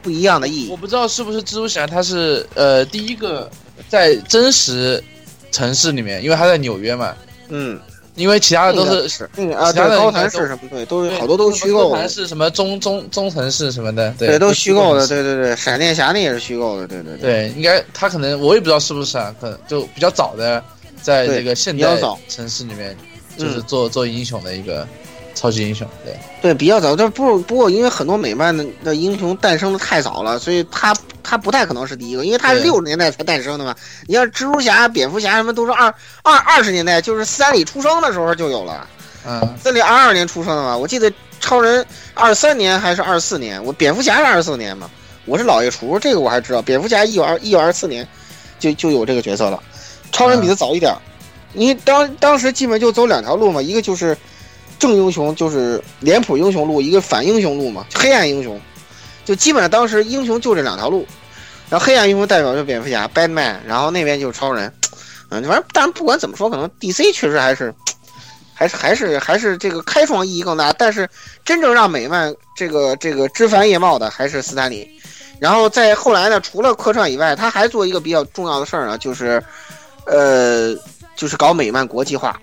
[0.00, 0.76] 不一样的意义我。
[0.76, 3.50] 不知道是不是蜘蛛侠他是呃第一个
[3.88, 5.02] 在真实
[5.50, 7.12] 城市里面，因为他在纽约嘛，
[7.48, 7.80] 嗯，
[8.16, 12.08] 因为其他的都那个是嗯啊，其他的，高谭市什么对，都是好多都是虚构的。
[12.08, 17.50] 是什么中中中层市什么的，对，都虚构的，对对对对，闪电侠那也是虚构的，对对对。
[17.50, 20.62] 对，应该他可能我也不知道是不是啊，可能就比较早的，
[21.00, 21.96] 在这个现代
[22.28, 22.96] 城市里面，
[23.36, 24.86] 就是嗯做做英雄的一个
[25.40, 33.74] 超级英雄，对，对，比较早，但不不过因为很多美漫的的英雄诞生的太早了，所以他他不太可能是第一个，因为他是六十年代才诞生的嘛。
[34.06, 35.86] 你像蜘蛛侠、蝙蝠侠什么都是二
[36.22, 38.86] 二二十年代，就是斯坦李出生的时候就有了。
[39.26, 41.10] 嗯，斯坦李二二年出生的嘛，我记得
[41.40, 44.90] 超人二三年还是二四年，我蝙蝠侠是二四年嘛，
[45.24, 46.60] 我是老爷厨，这个我还知道。
[46.60, 48.06] 蝙蝠侠一九二一九二四年
[48.58, 49.58] 就就有这个角色了，
[50.12, 50.98] 超人比他早一点儿，
[51.54, 54.14] 因为当当时基本就走两条路嘛，一个就是
[54.80, 58.60] 正英雄，就是脸谱英雄路，一个反英雄路嘛，黑暗英雄，
[59.24, 61.06] 就基本上当时英雄就这两条路，
[61.68, 64.72] 然后黑暗英雄代表就蝙蝠侠 Batman，然后那边就是超人，
[65.28, 67.72] 嗯，反正但不管怎么说，可能 DC 确实还是。
[68.52, 71.08] 还是还是还是这个开创意义更大，但是
[71.46, 74.86] 真正让美漫这个这个枝繁叶茂的还是斯坦李。
[75.38, 79.42] 然后在后来呢，除了客串以外，他还做一个比较重要的事儿呢，就是，
[80.04, 80.76] 呃，
[81.16, 82.38] 就是搞美漫国际化。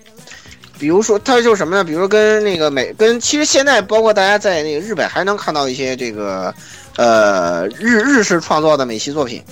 [0.78, 1.82] 比如说，它就是什么呢？
[1.82, 6.54] 比如说跟那个美跟，其实现在包括大家在那个日本还能看到一些这个，
[6.96, 9.42] 呃，日日式创作的美系作品。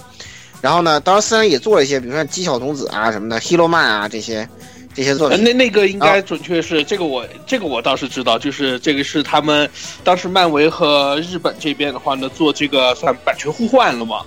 [0.60, 4.48] 然后呢，当然虽然也做了一些，比如说机巧童子啊什么的，Hero Man 啊这些
[4.94, 5.44] 这些作呃，品。
[5.44, 9.68] 那那个应该准确是这个我这个我倒是知道，就是这个是他们
[10.02, 14.22] 当时漫威和日本这边的话呢，做这个算版权互换了嘛。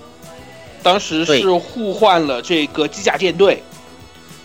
[0.82, 3.62] 当时是互换了这个机甲舰队，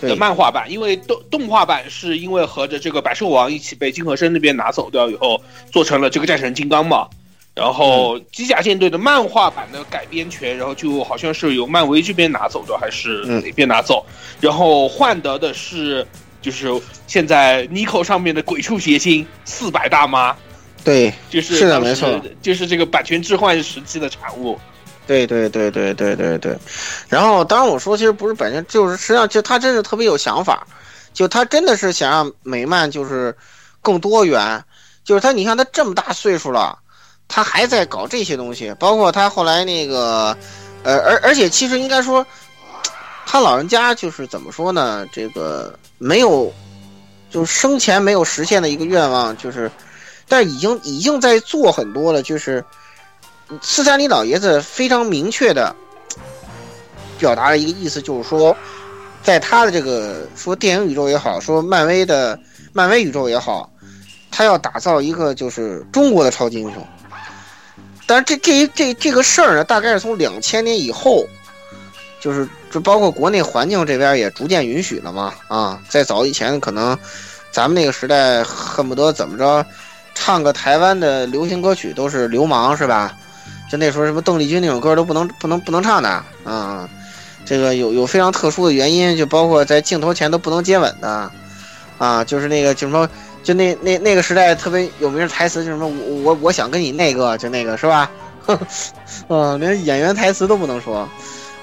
[0.02, 5.42] 的漫画版，因为动动画版是因为和着这个百兽王一起被金和生那边拿走掉以后，
[5.72, 7.08] 做成了这个战神金刚嘛。
[7.54, 14.06] 然后机甲舰队的漫画版的改编权，然后就好像是由漫威这边拿走的，还是嗯哪边拿走？
[14.42, 16.06] 然后换得的是
[16.42, 16.70] 就是
[17.08, 20.36] 现在 Nico 上面的鬼畜谐星四百大妈，
[20.84, 24.60] 对就是是的没错就是这个版权置换时期的产物。
[25.08, 26.58] 对对对对对对对。
[27.08, 30.66] 然后，当然我说其实不是本身，就是实际上就他真是特别有想法，
[31.14, 33.36] 就他真的是想让美漫就是
[33.82, 34.64] 更多元，
[35.04, 36.78] 就是他你看他这么大岁数了，
[37.28, 40.36] 他还在搞这些东西，包括他后来那个，
[40.84, 42.26] 呃，而而且其实应该说，
[43.26, 45.06] 他老人家就是怎么说呢？
[45.12, 46.52] 这个没有，
[47.30, 49.72] 就是生前没有实现的一个愿望，就是，
[50.28, 52.64] 但已经已经在做很多了，就是。
[53.62, 55.76] 斯坦李老爷子非常明确的
[57.20, 58.56] 表达了一个意思，就是说，
[59.24, 62.38] 在他的这个说电影宇宙也好，说漫威的
[62.74, 63.70] 漫威宇宙也好，
[64.32, 66.86] 他要打造一个就是中国的超级英雄。
[68.08, 71.26] 但是这这这这个事儿呢，大概是从两千年以后，
[72.20, 76.98] 就是就包括国内环境这边也逐渐允许了嘛啊，在早以前可能
[77.52, 79.66] 咱们那个时代恨不得怎么着，
[80.14, 83.16] 唱个台湾的流行歌曲都是流氓是吧？
[83.78, 86.10] 那时候什么邓丽君那种歌都不能不能不能唱的
[86.44, 86.90] 啊，
[87.46, 91.32] 这个有有非常特殊的原因，就包括在镜头前都不能接吻的，
[91.98, 93.10] 啊，就是那个就什么
[93.44, 98.10] 就那那那个时代特别有名的台词，就什么我我我想跟你那个就那个是吧？
[99.28, 101.08] 嗯，连演员台词都不能说，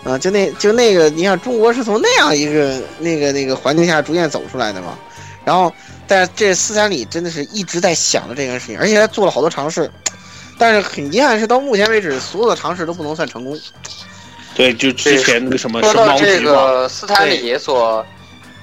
[0.05, 4.99] 啊，就那就那个，你看中国是从那样一个那个那个环境下逐渐走出来的嘛，
[5.45, 5.73] 然后
[6.07, 9.91] 但是这斯坦李真的是一直在想着这件事情，而且他做了好多尝试。
[10.63, 13.59] 但是很遗憾是，到目前为止，所有的尝试都不能算成功。
[14.55, 18.07] 对，就之前那个什么说到这个斯坦李所，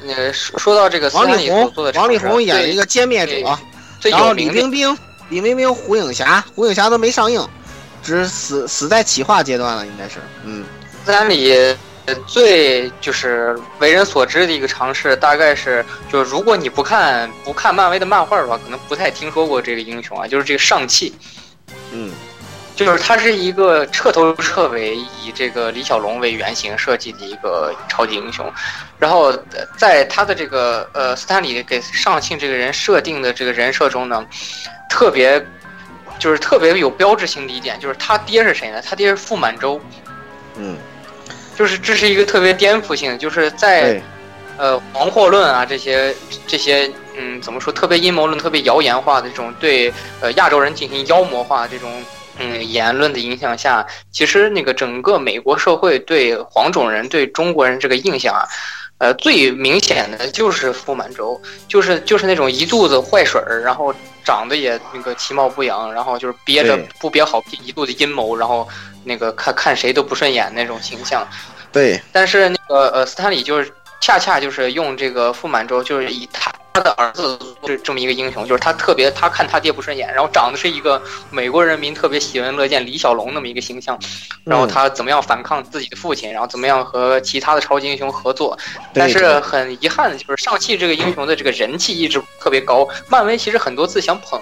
[0.08, 3.60] 呃，说说到这个斯坦李所王力宏做的，王力宏演了一个歼灭者，
[4.00, 4.98] 最然后李冰冰，
[5.28, 7.46] 李冰冰胡影侠，胡影侠都没上映，
[8.02, 10.64] 只死死在企划阶段了，应该是，嗯，
[11.04, 11.52] 斯坦李
[12.06, 21.14] 呃最就是为人所知的一个尝试，大概是就是如果你不看不看漫威的漫画的话，可能不太听说过这个英雄啊，就是这个上汽。
[21.92, 22.12] 嗯，
[22.76, 28.52] 就是他是一个彻头彻尾以这个李小龙为原型设计的一个超级英雄，
[28.98, 34.26] 然后呃在他的这个呃斯坦李给上庆这个人设定的这个人设中呢，
[34.90, 35.46] 特别
[36.18, 38.82] 就是特别有标志性的一点，就是他爹是谁呢？
[38.82, 39.82] 他爹是傅满洲，
[40.58, 40.78] 嗯，
[41.58, 44.04] 就是这是一个特别颠覆性的，就是在对，
[44.60, 46.14] 呃黄祸论啊这些
[46.46, 49.92] 这些嗯怎么说特别阴谋论、特别谣言化的这种对
[50.22, 51.90] 呃亚洲人进行妖魔化这种
[52.38, 58.46] 嗯言论的影响下，其实那个整个美国社会对黄种人对中国人这个印象啊。
[59.00, 63.96] 呃，最明显的就是傅满洲，就是就是那种一肚子坏水儿，然后
[64.26, 68.68] 长得也那个其貌不扬，然后就是憋着不憋好一肚子阴谋，然后
[69.06, 71.26] 那个看看谁都不顺眼那种形象。
[71.72, 76.52] 对，但是那个呃，斯坦李就是恰恰就是用这个傅满洲，就是以他
[76.82, 84.00] 的儿子这这么一个英雄，就是他特别他看他爹不顺眼，然后长得是一个美国人民特别喜闻乐见李小龙那么一个形象，
[84.46, 88.58] 然后他怎么样反抗自己的父亲，然后怎么样和其他的超级英雄合作，
[88.94, 94.40] 但是很遗憾的就是上汽这个英雄的这个人气一直特别高，漫威其实很多次想捧。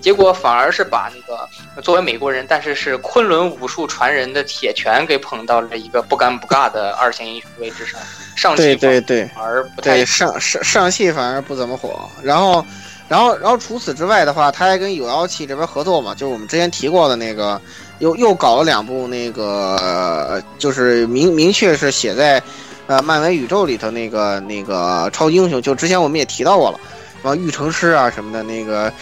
[0.00, 1.48] 结果反而是把那个
[1.82, 8.00] 作为美国人，但是是昆仑武术传人的铁拳给捧到了一个不尴不尬的二线英雄位置上，
[8.36, 12.64] 上戏对对对，反而不太对上上上戏反而不怎么火，然后，
[13.08, 17.60] 然后然后除此之外的话，他还跟有妖气这边合作嘛，就是我们之前提过的那个，
[17.98, 22.40] 又又搞了两部那个，呃就是明明确是写在，
[22.86, 26.78] 呃漫威宇宙里头那个那个超级英雄，就之前我们也提到过了，
[27.22, 28.92] 什么御成师啊什么的那个，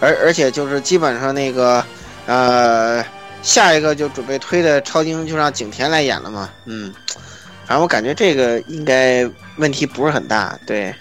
[0.00, 1.84] 而而且就是基本上那个，
[2.26, 3.04] 呃。
[3.40, 6.92] 下一个就准备推的超级英就让景甜来演了嘛，嗯，
[7.64, 9.24] 反正我感觉这个应该
[9.58, 10.92] 问题不是很大，对，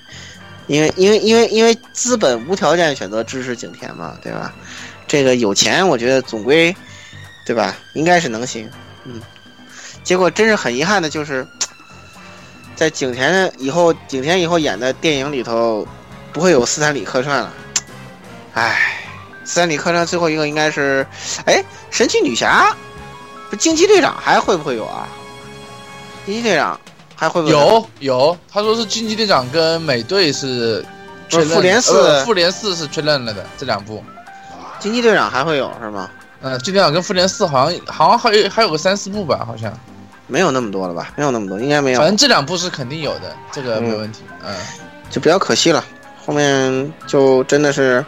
[0.68, 4.54] 因为因为因为因为资本无条件选择支持景甜嘛，对吧？
[5.08, 6.74] 这个有钱，我觉得总归，
[7.44, 7.76] 对吧？
[7.96, 8.70] 应该是能行，
[9.04, 9.20] 嗯。
[10.04, 11.46] 结果真是很遗憾的就是，
[12.76, 15.86] 在景甜以后，景甜以后演的电影里头，
[16.32, 17.52] 不会有斯坦李客串了，
[18.54, 19.04] 唉。
[19.46, 21.08] 斯坦李客栈最后一个应该是，
[21.46, 22.76] 哎，神奇女侠，
[23.50, 25.08] 不，惊奇队长还会不会有啊？
[26.26, 26.78] 惊奇队长
[27.16, 28.38] 还会不会有有？
[28.52, 30.86] 他说是惊奇队长跟美队是
[31.30, 34.04] 确认，复联四呃复联四是确认了的这两部。
[34.80, 36.10] 惊奇队长还会有是吗？
[36.42, 39.74] 嗯，惊奇队长跟复联四好像好像还有还有个三四部吧，好像。
[40.28, 41.14] 没有那么多了吧？
[41.16, 42.10] 没有那么多，应该没有反。
[42.10, 44.24] 正这两部是肯定有的，这个没问题。
[44.46, 44.54] 嗯，
[45.10, 45.82] 就比较可惜了，
[46.26, 48.06] 后面就真的是，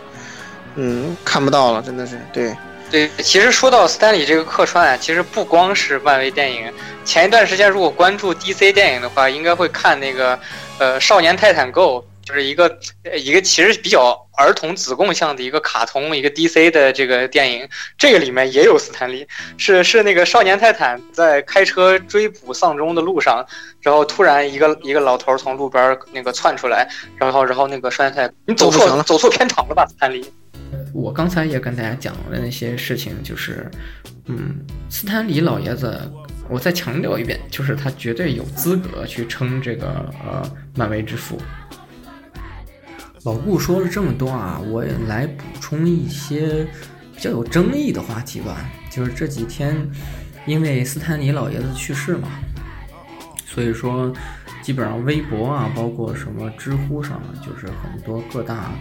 [0.81, 2.55] 嗯，看不到了，真的是对。
[2.89, 6.73] 对，其实说到斯坦李这个客串啊，其实不光是漫威电影。
[7.03, 10.39] 前一段时间如果关注 DC 电影的话，应该会看那个
[10.79, 17.67] 呃《少年泰坦 Go》，就是一个呃一个其实比较儿童子供向的一个卡通，一个 DC 的这个电影。
[17.95, 19.27] 这个里面也有斯坦利，
[19.57, 23.45] 是是那个少年泰坦在开车追捕丧钟的路上，
[23.81, 30.25] 然后突然一个一个老头从路边那个窜出来，然后然后那个少年泰坦，你走错走错片场了吧，斯坦李？
[30.93, 33.69] 我刚才也跟大家讲了那些事情，就是，
[34.25, 34.55] 嗯，
[34.89, 35.99] 斯坦李老爷子，
[36.49, 41.37] 我再强调一遍，就是他绝对有资格去称这个呃漫威之父。
[43.23, 46.65] 老顾说了这么多啊，我也来补充一些
[47.13, 48.69] 比较有争议的话题吧。
[48.89, 49.75] 就是这几天，
[50.45, 52.29] 因为斯坦李老爷子去世嘛，
[53.45, 54.11] 所以说
[54.61, 58.71] 基本上微博啊，包括什么知乎上，就是很多各大。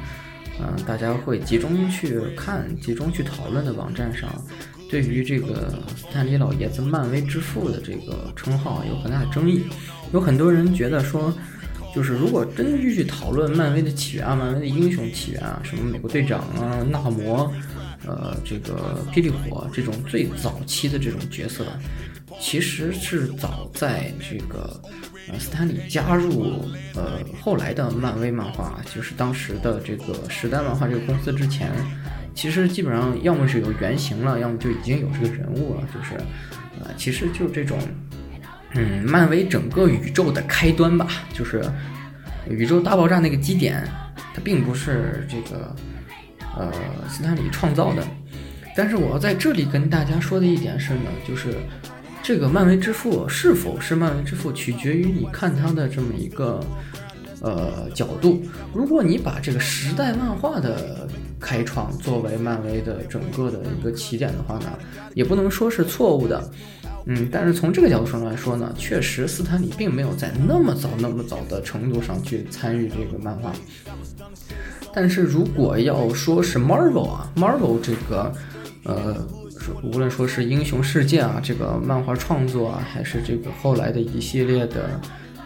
[0.61, 4.29] 嗯，大家会集中去看、集中去讨论的网站上，
[4.91, 9.65] 对于这个斯坦李老爷子“漫威之父”的这个称号有很大的争议。
[10.13, 11.33] 有很多人觉得说，
[11.95, 17.53] 就是如果真的去讨论漫威的起源啊、漫威的英雄起源啊，什么美国队长啊、纳摩，
[18.05, 21.65] 呃，这个霹雳火这种最早期的这种角色，
[22.41, 24.81] 其实是早在这个。
[25.31, 26.65] 呃，斯坦李加入
[26.95, 31.71] 呃后来的漫威漫画，就是当时的这个时代漫画这个公司之前，
[32.35, 36.15] 其实基本上要么是有原型了，要么就已经有这个人物了，就是，
[36.81, 37.79] 呃，其实就这种，
[38.73, 41.63] 嗯，漫威整个宇宙的开端吧，就是
[42.49, 43.87] 宇宙大爆炸那个基点，
[44.35, 45.77] 它并不是这个
[46.57, 46.73] 呃
[47.09, 48.03] 斯坦李创造的，
[48.75, 51.55] 但是我要在这里跟大家说的一点是呢，就是。
[52.29, 56.63] 这个漫威之父是否是漫威之父，取决于你看他的这么一个
[57.41, 58.43] 呃角度。
[58.75, 61.09] 如果你把这个时代漫画的
[61.41, 64.79] 开创作为漫威的整个的一个起点的话呢，
[65.15, 66.51] 也不能说是错误的。
[67.07, 73.51] 嗯，但是从这个角度上来说呢，确实斯坦李并没有在那么早那么早的程度上去参与这个漫画。
[74.93, 78.31] 但是如果要说是 Marvel 啊，Marvel 这个
[78.85, 79.27] 呃。
[79.83, 85.01] 无论说是英雄世界啊，这个漫画创作啊，还是这个后来的一系列的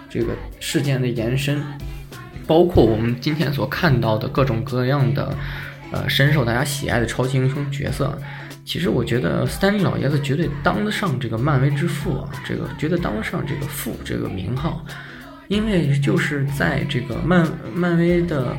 [0.09, 1.63] 这个事件的延伸，
[2.47, 5.35] 包括我们今天所看到的各种各样的
[5.91, 8.19] 呃深受大家喜爱的超级英雄角色，
[8.65, 14.85] 其实我觉得斯坦利老爷子绝对当得上这个漫威之父啊，这个绝对当得上这个父这个名号，
[15.49, 18.57] 因为就是在这个漫漫威的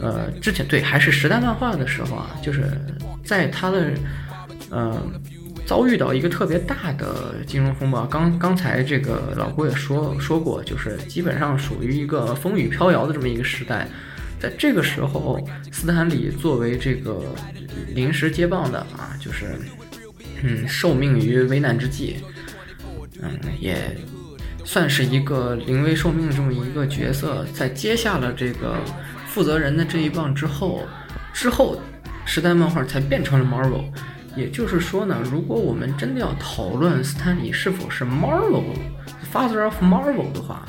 [0.00, 2.70] 呃之前对还是时代漫画的时候啊，就是
[3.24, 3.92] 在他的。
[4.70, 5.12] 嗯，
[5.66, 8.06] 遭遇到一个特别大的金融风暴。
[8.06, 13.86] 刚刚才这个老郭也说说过，就是基本上属于一个风雨飘摇的这么一个时代。
[14.38, 15.38] 在这个时候，
[15.70, 17.20] 斯坦李作为这个
[17.94, 19.54] 临时接棒的啊，就是
[20.42, 22.16] 嗯，受命于危难之际，
[23.20, 23.76] 嗯，也
[24.64, 28.76] 算是一个临危受命的这么一个角色，在接下了这个
[29.26, 30.84] 负责人的这一棒之后，
[31.34, 31.78] 之后
[32.24, 33.84] 时代漫画才变成了 Marvel。
[34.36, 38.64] 也就是说呢，如果我们真的要讨论斯坦李是否是 Marvel
[39.32, 40.66] Father of Marvel 的话，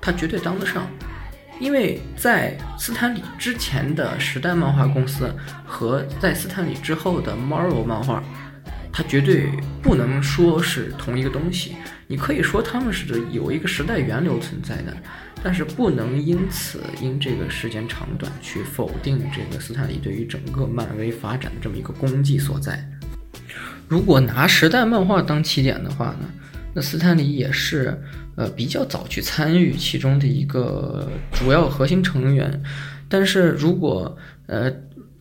[0.00, 0.86] 他绝对当得上，
[1.60, 8.22] 因为在斯坦李之前的时代漫画公司和在斯坦李之后的 Marvel 漫画，
[8.92, 9.48] 它绝对
[9.82, 11.76] 不能说是同一个东西。
[12.06, 14.94] 你可以说他们是有一个时代源流存在的，
[15.42, 22.86] 但是不能因此因这个时间长短去否定这个斯坦李对于整个漫威发展的这么一个功绩所在。
[23.88, 26.28] 如果拿时代漫画当起点的话呢，
[26.74, 28.00] 那斯坦李也是
[28.36, 32.62] 呃比较早去参与其中的一个主要核心成员。
[33.08, 34.16] 但是如果
[34.46, 34.72] 呃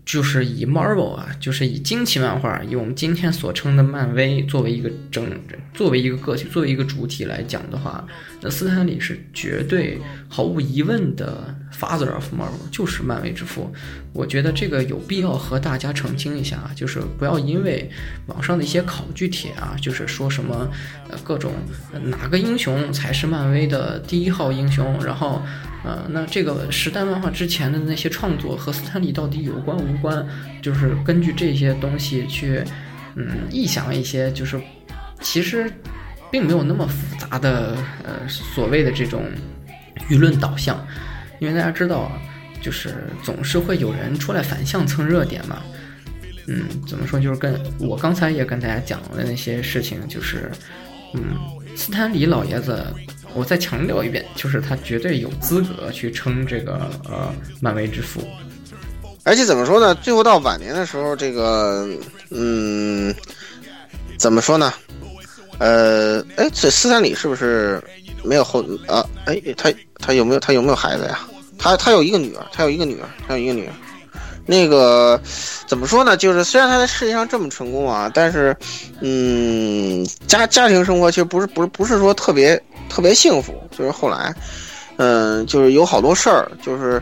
[0.06, 5.26] 就是以 Marvel 啊，就是以惊奇漫画，以我们今天所称的漫威作为一个整，
[5.74, 8.06] 作为一个个体，作为一个主体来讲的话，
[8.42, 13.74] 那斯坦李是绝对毫无疑问的 Father of Marvel，就是漫威之父。
[14.12, 17.90] 我觉得这个有必要和大家澄清一下啊，就是不要因为
[18.28, 20.70] 网上的一些考据帖啊，就是说什么
[21.10, 21.54] 呃各种
[22.04, 25.42] 哪个英雄才是漫威的第一号英雄，然后
[25.84, 30.26] 呃那这个时代漫画之前的那些创作和斯坦李到底有关无关？
[30.62, 32.64] 就是根据这些东西去
[33.16, 34.60] 嗯臆想一些，就是
[35.22, 35.72] 其实
[36.32, 39.24] 并没有那么复杂的呃所谓的这种
[40.10, 40.86] 舆论导向，
[41.40, 42.12] 因为大家知道啊。
[42.62, 45.62] 就是总是会有人出来反向蹭热点嘛，
[46.48, 47.20] 嗯，怎么说？
[47.20, 50.50] 就是跟我刚才也跟大家讲的那些事情，就是，
[51.14, 51.36] 嗯，
[51.76, 52.86] 斯坦李老爷子，
[53.34, 58.22] 我再强调一遍，就是他绝对有资格去称这个呃漫威之父。
[59.24, 59.96] 而且怎么说呢？
[59.96, 61.88] 最后到晚年的时候，这个
[62.30, 63.14] 嗯，
[64.18, 64.74] 怎么说呢？
[65.60, 67.82] 呃，哎，这斯坦李是不是
[68.24, 69.06] 没有后啊？
[69.26, 71.20] 哎，他他有没有他有没有孩子呀？
[71.58, 73.74] 他他有一个女儿，他有一个女儿，他有一个女儿。
[74.46, 75.20] 那个
[75.66, 76.18] 怎么说呢？
[76.18, 78.56] 就是虽然他在事业上这么成功啊，但是
[79.02, 83.54] 嗯，家家庭生活其实不是不是不是说特别特别幸福。
[83.72, 84.34] 就是后来，
[84.98, 87.02] 嗯，就是有好多事儿，就是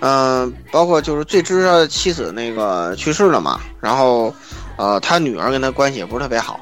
[0.00, 4.34] 嗯，包括就是最知他的妻子那个去世了嘛，然后
[4.76, 6.60] 呃，他女儿跟他关系也不是特别好。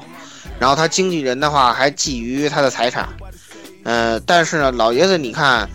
[0.59, 3.09] 然后他经纪人的话还觊觎他的财产，
[3.83, 5.67] 呃，但是呢，老爷子，你看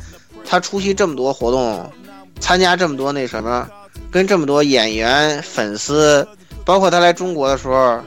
[0.49, 1.91] 他出席这么多活动，
[2.39, 3.69] 参加这么多那什么，
[4.11, 6.27] 跟这么多演员、粉丝，
[6.65, 8.01] 包括他来中国的时候，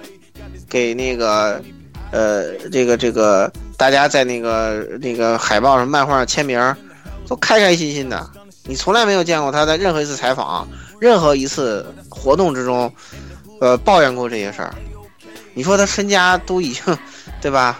[0.69, 1.61] 给那个
[2.11, 6.59] 呃，这个这个大家在那个那个海报上、漫画上签名，
[7.27, 8.29] 都开开心心的。
[8.63, 10.67] 你从来没有见过他在任何一次采访、
[10.99, 12.91] 任何一次活动之中，
[13.59, 14.73] 呃，抱怨过这些事儿。
[15.53, 16.97] 你说他身家都已经，
[17.41, 17.79] 对吧？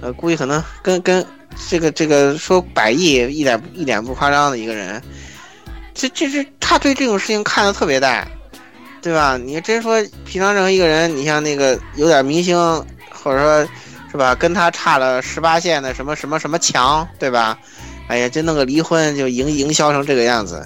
[0.00, 1.24] 呃，估计可能跟跟
[1.68, 5.02] 这个这个说百亿一点一点不夸张的一个人，
[5.98, 8.24] 这这是他对这种事情看得特别淡，
[9.02, 9.36] 对吧？
[9.36, 12.56] 你真说平常任何一个人，你像那个有点明星，
[13.10, 13.68] 或者说，
[14.12, 14.32] 是吧？
[14.32, 17.58] 跟他差了十八线的什么什么什么强，对吧？
[18.06, 20.64] 哎呀，就弄个离婚就营营销成这个样子，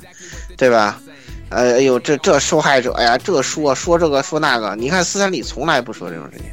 [0.59, 1.00] 对吧？
[1.48, 6.44] 呃，哎呦，这这受害者哎呀，这说说这个说那个，你看斯坦李从来不说这种事情，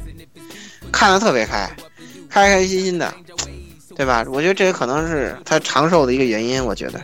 [0.90, 1.70] 看得特别开，
[2.30, 3.12] 开开心心的，
[3.94, 4.24] 对吧？
[4.30, 6.64] 我觉得这也可能是他长寿的一个原因。
[6.64, 6.98] 我觉得，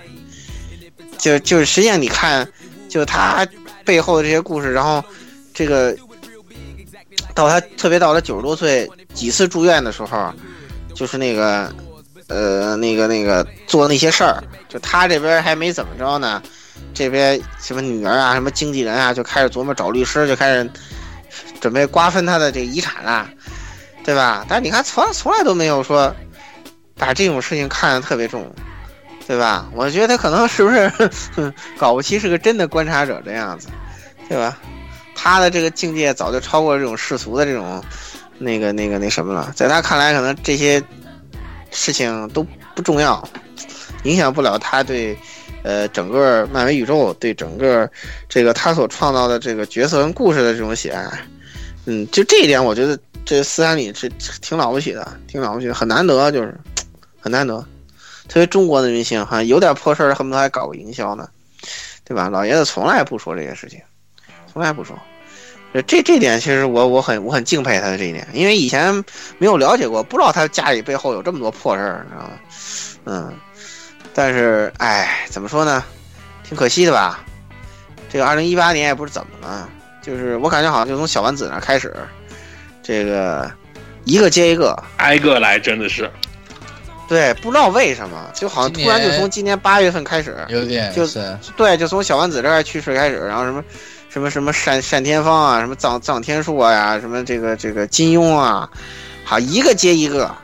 [1.18, 2.46] 就就是实际上你看，
[2.88, 3.46] 就他
[3.84, 5.04] 背后的这些故事，然后
[5.54, 5.96] 这个
[7.34, 10.32] 到他特别到他九十多岁几次住院的时候，
[10.94, 11.72] 就是那个
[12.28, 16.42] 呃那个那个做那些事儿，就他这边还没怎么着呢。
[16.92, 20.70] 这边什么女儿啊，什么经纪人啊，就开始琢磨找律师，就开始
[21.60, 23.28] 准备瓜分他的这个遗产了，
[24.04, 24.44] 对吧？
[24.48, 26.14] 但是你看，从来从来都没有说
[26.96, 28.50] 把这种事情看得特别重，
[29.26, 29.68] 对吧？
[29.74, 33.68] 我觉得他可能是不是搞不齐是个真的观察者这样子，
[34.28, 34.58] 对吧？
[35.14, 37.82] 他的这个境界早就超过这种世俗的这种
[38.38, 40.82] 那个那个那什么了，在他看来，可能这些
[41.70, 43.26] 事情都不重要，
[44.04, 45.16] 影响不了他对。
[45.62, 47.90] 呃，整个漫威宇宙对整个
[48.28, 51.04] 这个他所创造的这个角色跟故事的这种喜爱，
[51.86, 54.08] 嗯，就这一点，我觉得这斯坦李是
[54.40, 56.56] 挺了不起的，挺了不起的，很难得，就是
[57.18, 57.66] 很难得。
[58.28, 61.28] 特别中国的明星哈，有点破事儿，恨不得还搞个营销呢，
[62.04, 62.28] 对吧？
[62.28, 63.80] 老爷子从来不说这些事情，
[64.52, 64.96] 从来不说。
[65.86, 68.94] 这这点其实我我很我很敬佩他的这一点，因为以前
[69.38, 72.30] 没有了解过，不知道他家里背后有这么多破事儿，知道吗？
[73.04, 73.34] 嗯。
[74.14, 75.84] 但是，哎，怎么说呢，
[76.42, 77.22] 挺可惜的吧？
[78.08, 79.68] 这个二零一八年也不知怎么了，
[80.00, 81.94] 就是我感觉好像就从小丸子那开始，
[82.82, 83.52] 这个
[84.04, 86.10] 一个接一个，挨个来，真的是。
[87.08, 93.62] 对，不知道为什么，就好像突然就从今年八月份开始，有点就是对，就从小丸子这儿去世开始，然后什么
[94.08, 98.68] 什么什么单单天芳啊，什么藏藏天树啊呀，什么这个这个金庸啊，
[99.24, 100.34] 好一个接一个。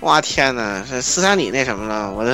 [0.00, 2.30] 哇天哪，这斯坦李那什么了，我都，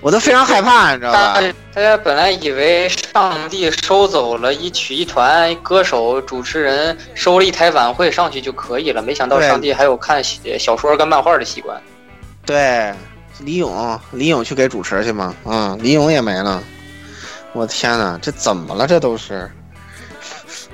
[0.00, 1.38] 我都非常害怕，你知道吧？
[1.74, 10.24] 大家本来以为上帝收走了一曲一团歌手、主持人，收了一台晚会上去就可以了，没想到上帝还有看
[10.58, 11.78] 小说跟漫画的习惯。
[12.46, 12.94] 对，
[13.40, 15.34] 李勇，李勇去给主持去吗？
[15.44, 16.62] 嗯，李勇也没了。
[17.52, 18.86] 我天哪，这怎么了？
[18.86, 19.50] 这都是。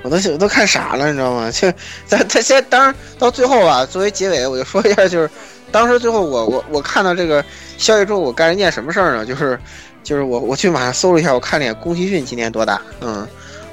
[0.03, 1.49] 我都我都看傻了，你知道吗？
[1.49, 1.71] 就
[2.05, 5.29] 在他先，当然到最后吧，作为结尾，我就说一下，就是
[5.71, 7.43] 当时最后我我我看到这个
[7.77, 9.25] 消息之后，我干了一件什么事儿呢？
[9.25, 9.57] 就是
[10.03, 12.81] 就是我我去网上搜了一下，我看了一眼宫崎骏今年多大？
[12.99, 13.25] 嗯，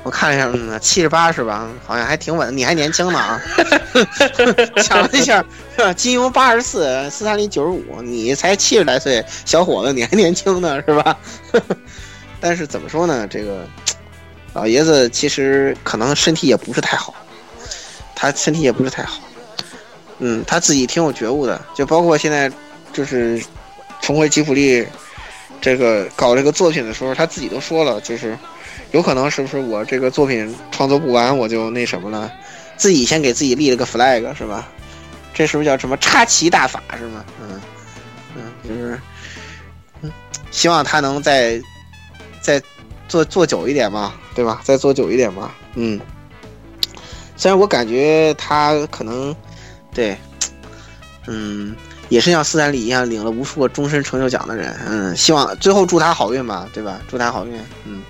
[0.05, 1.69] 我看了一下，嗯，七十八是吧？
[1.85, 3.43] 好像还挺稳，你还年轻呢啊！
[4.83, 5.45] 想了一下，
[5.97, 11.19] 金庸八十四，斯坦李九十五，你才七十来岁，小伙子你还年轻呢是吧？
[12.41, 13.27] 但是怎么说呢？
[13.29, 13.67] 这个。
[14.53, 17.15] 老爷子其实可能身体也不是太好，
[18.17, 19.21] 他身体也不是太好，
[20.19, 22.51] 嗯，他自己挺有觉悟的，就包括现在
[22.93, 23.41] 就是
[24.03, 24.85] 重回吉普力
[25.61, 28.37] 这个搞这个作品的时候，他自己都说了，就是
[28.91, 32.31] 有可能是不是我这个作品创作不完，我就那什么了，
[32.77, 34.67] 自己先给自己立了个 flag 是吧？
[35.33, 37.25] 这是不是叫什么插旗大法是吗？
[37.41, 37.61] 嗯
[38.35, 39.01] 嗯，就是
[40.03, 40.11] 嗯，
[40.51, 41.63] 希望他能在
[42.43, 42.61] 在。
[43.11, 44.63] 做做久一点嘛，对吧？
[44.65, 46.01] 再做久一点嘛，嗯。
[47.37, 49.35] 虽然我感觉他可能，
[49.95, 50.15] 对，
[51.27, 51.75] 嗯，
[52.11, 57.01] 也是像斯坦李一样领了无数个终身成就奖的人，嗯，希望最后祝他好运吧，对吧？
[57.09, 58.03] 祝他好运，嗯，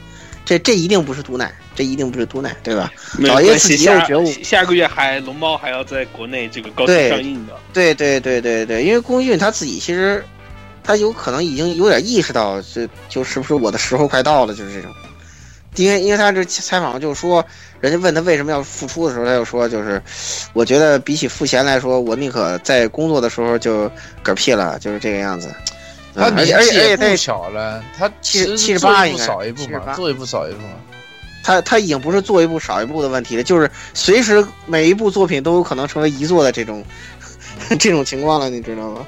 [0.45, 2.93] 这这一定不是毒奶，这一定不是毒奶，对吧？
[3.19, 7.57] 没有老爷自己有觉悟，下个月还龙猫还要在国内这个高上映的。
[7.73, 10.25] 对对对对对，因为宫俊他自己其实
[10.83, 14.91] 他有可能已经有点意识到，这就是不是我的时候快到了，就是这种。
[15.77, 17.45] 因为因为他这采访就说，
[17.81, 20.03] 人家问他为什么要复出的时候，他就说就是，
[20.53, 23.91] 我觉得比起赋闲来说，我宁可在工作的时候就
[24.25, 25.49] 嗝屁了，就是这个样子。
[26.13, 30.75] 他而且也不且而且他也小了，他七七十八应该做一步少一步78嘛，做一步少一步嘛。
[31.45, 36.85] 他他已经不是做一步少一步的问题了，就是随时每一部作品都有可能成为遗作的这种
[37.79, 39.07] 这种情况了，你知道吗？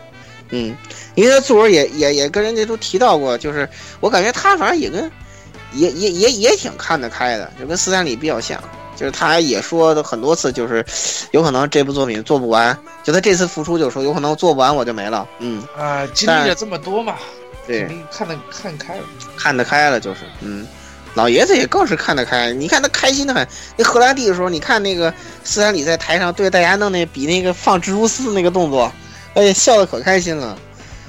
[0.52, 0.76] 嗯，
[1.16, 3.68] 因为他作文也也也跟人家都提到过，就是
[4.00, 5.10] 我感觉他反正也跟
[5.72, 8.62] 也也也也挺看得开的，就跟斯坦李比较像，
[8.94, 10.84] 就是他也说的很多次，就是
[11.32, 17.16] 有可能这部作品做不完，就他这次复出就说有可能做不完我就没了，嗯，啊，经历了这么多嘛，
[17.66, 19.02] 对看得看开了。
[19.36, 20.66] 看得开了，就是，嗯，
[21.14, 22.52] 老爷子也更是看得开。
[22.52, 23.46] 你看他开心的很。
[23.76, 25.12] 那荷兰弟的时候，你看那个
[25.42, 28.92] 斯坦李在台上对大家弄那比那个放蜘蛛丝那个动作，
[29.34, 30.56] 哎呀，笑得可开心了。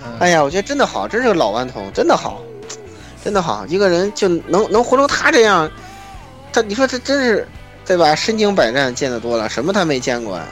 [0.05, 2.41] 嗯哎呀，我觉得真的好，真是个老顽童，真的好，
[3.23, 3.65] 真的好。
[3.67, 5.69] 一个人就能能活成他这样，
[6.51, 7.47] 他你说他真是
[7.85, 8.13] 对吧？
[8.15, 10.45] 身经百战，见得多了，什么他没见过呀？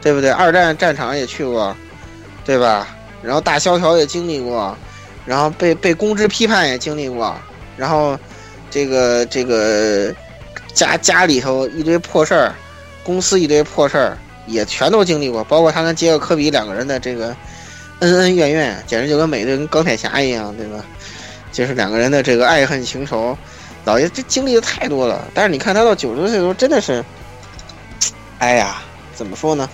[0.00, 0.30] 对不对？
[0.30, 1.76] 二战战场也去过，
[2.44, 2.86] 对吧？
[3.22, 4.76] 然后大萧条也经历过，
[5.24, 7.34] 然后被被公知批判也经历过，
[7.76, 8.18] 然后
[8.70, 10.14] 这个这个
[10.72, 12.54] 家家里头一堆破事儿，
[13.02, 17.34] 公司一堆破事儿也全都经历过，包括他跟杰克科比两个人的这个
[18.00, 20.84] 恩恩怨怨，简直就跟美队跟钢铁侠一样，对吧？
[21.52, 23.36] 就是两个人的这个爱恨情仇，
[23.84, 25.24] 老爷这经历的太多了。
[25.32, 27.04] 但是你看他到九十岁的时候，真的是，
[28.38, 28.82] 哎呀，
[29.14, 29.68] 怎么说呢？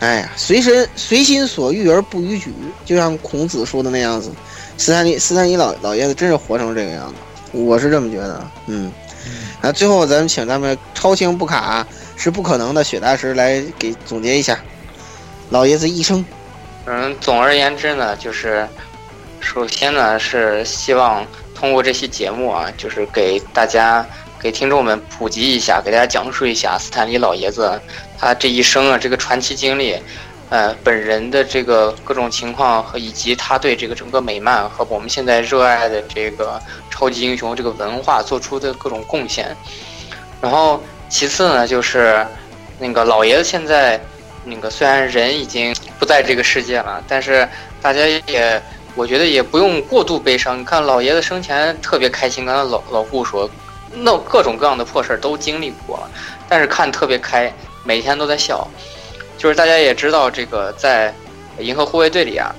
[0.00, 2.52] 哎呀，随身随心所欲而不逾矩，
[2.84, 4.30] 就像孔子说的那样子。
[4.76, 7.14] 斯坦尼斯坦尼老老爷子真是活成这个样子，
[7.52, 8.44] 我是这么觉得。
[8.66, 8.92] 嗯，
[9.60, 11.86] 那最后咱们请咱们超情不卡
[12.16, 14.58] 是不可能的雪大师来给总结一下
[15.50, 16.24] 老爷子一生。
[16.86, 18.68] 嗯，总而言之呢，就是
[19.40, 24.06] 首先呢是希望通过这期节目啊，就是给大家
[24.38, 27.80] 给听众们普及一下，给大家讲述一下斯坦李老爷子
[28.18, 29.96] 他这一生啊这个传奇经历，
[30.50, 36.60] 呃，本人的这个各种情况和以及他对这个整个美漫和我们现在热爱的这个
[36.90, 39.56] 超级英雄这个文化做出的各种贡献。
[40.40, 42.24] 然后其次呢，就是
[42.78, 43.98] 那个老爷子现在
[44.44, 47.48] 那个虽然人已经不在这个世界了，但是
[47.80, 48.62] 大家也
[48.94, 50.60] 我觉得也不用过度悲伤。
[50.60, 53.50] 你看老爷子生前特别开心，刚才老老顾说，
[53.92, 56.10] 那各种各样的破事儿都经历过了，
[56.48, 57.52] 但是看特别开，
[57.82, 58.68] 每天都在笑。
[59.44, 61.12] 就是大家也知道，这个在
[61.62, 62.50] 《银河护卫队》里啊，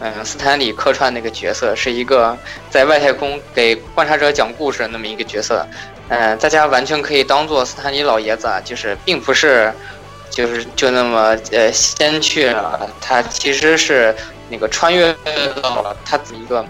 [0.00, 2.36] 嗯，斯坦李客串那个角色是一个
[2.68, 5.64] 在外太空给观察者讲故事那么一个角色。
[6.08, 9.72] 嗯，大家完全可以当做斯坦李老爷子啊，就是并不是，
[10.30, 14.12] 就是就那么呃先去了，他其实是
[14.50, 15.14] 那个穿越
[15.62, 16.66] 到了他的一个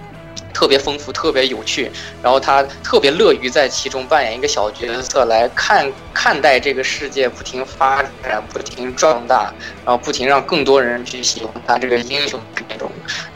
[0.53, 1.91] 特别丰富、特别有趣，
[2.23, 9.53] 然后他特别乐于在其中扮演一个小角色来看看待这个世界不停发展、不停壮大，
[9.85, 12.91] 然后不停让更多人去喜欢他这个英雄那种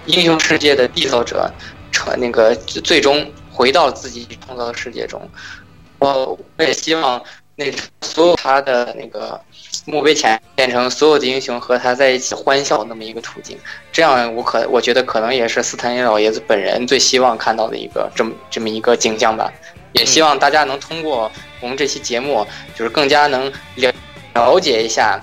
[0.07, 1.51] 英雄世界的缔造者，
[1.91, 5.29] 成那个最终回到自己创造的世界中。
[5.99, 7.23] 我我也希望
[7.55, 7.73] 那
[8.03, 9.41] 所有他的那个
[9.87, 13.57] 墓碑前变成所有的英雄和他在一起欢笑那么一个途径，
[13.93, 19.51] 这样我可我觉得可能也是斯坦尼老爷子本人最希望看到的一个这么这么一个景象吧。
[19.93, 21.31] 也希望大家能通过
[21.61, 23.93] 我们这期节目，就是更加能了
[24.35, 25.19] 了解一下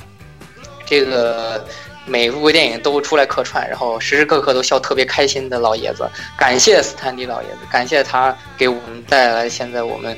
[0.84, 1.64] 这个
[2.08, 6.10] 每部电影都出来客串，然后时时刻刻都笑特别开心的老爷子。
[6.36, 10.18] 感谢斯坦尼老爷子，感谢他给我们带来现在我们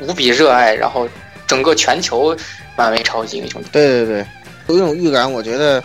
[0.00, 1.08] 无比热爱，然后
[1.46, 2.36] 整个全球
[2.78, 3.60] 漫威超级英雄。
[3.72, 4.26] 对对对，
[4.68, 5.82] 有一种预感，我觉得，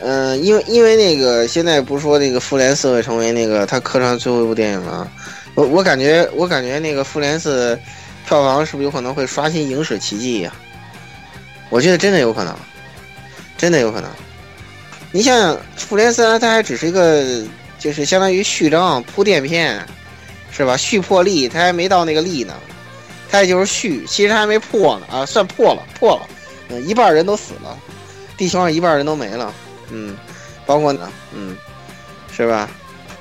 [0.00, 5.08] 嗯、因为因为那个现在不是说那个复联四会成为那个他客串最后一部电影吗？
[5.54, 7.76] 我我感觉我感觉那个复联四
[8.24, 10.52] 票房是不是有可能会刷新影史奇迹呀、
[11.70, 12.56] 我觉得真的有可能，
[13.58, 14.08] 真的有可能。
[15.10, 17.42] 你想想，复联三它还只是一个
[17.78, 19.84] 就是相当于序章铺垫片，
[20.52, 20.76] 是吧？
[20.76, 22.54] 续破例，它还没到那个力呢，
[23.32, 26.28] 它也就是续，其实还没破呢啊，算破了，破了。
[26.68, 27.76] 嗯，一半人都死了，
[28.36, 29.52] 地球上一半人都没了，
[29.90, 30.16] 嗯，
[30.66, 31.56] 包括呢，嗯，
[32.30, 32.68] 是吧？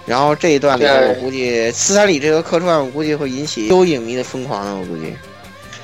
[0.06, 5.16] 然后这一段里头，我估计斯坦李这个客串，我估计会引起有影迷的疯狂的，我估计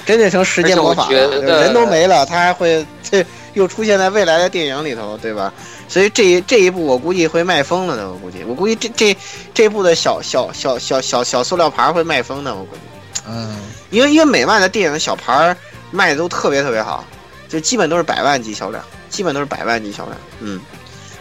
[0.05, 5.53] 真的成时间魔法了，人都没了，他还会这又出现在未来的电影里头，对吧？
[5.87, 9.17] 所以这一这一部我估计会卖疯了的，我估计，我估计这这
[9.53, 12.81] 这部的小小小小小小塑料牌会卖疯的，我估计。
[13.29, 13.57] 嗯，
[13.89, 15.55] 因为因为美漫的电影小牌儿
[15.91, 17.05] 卖的都特别特别好，
[17.47, 20.17] 就基本都是百万级销量，基本都是百万级销量。
[20.41, 20.59] 嗯，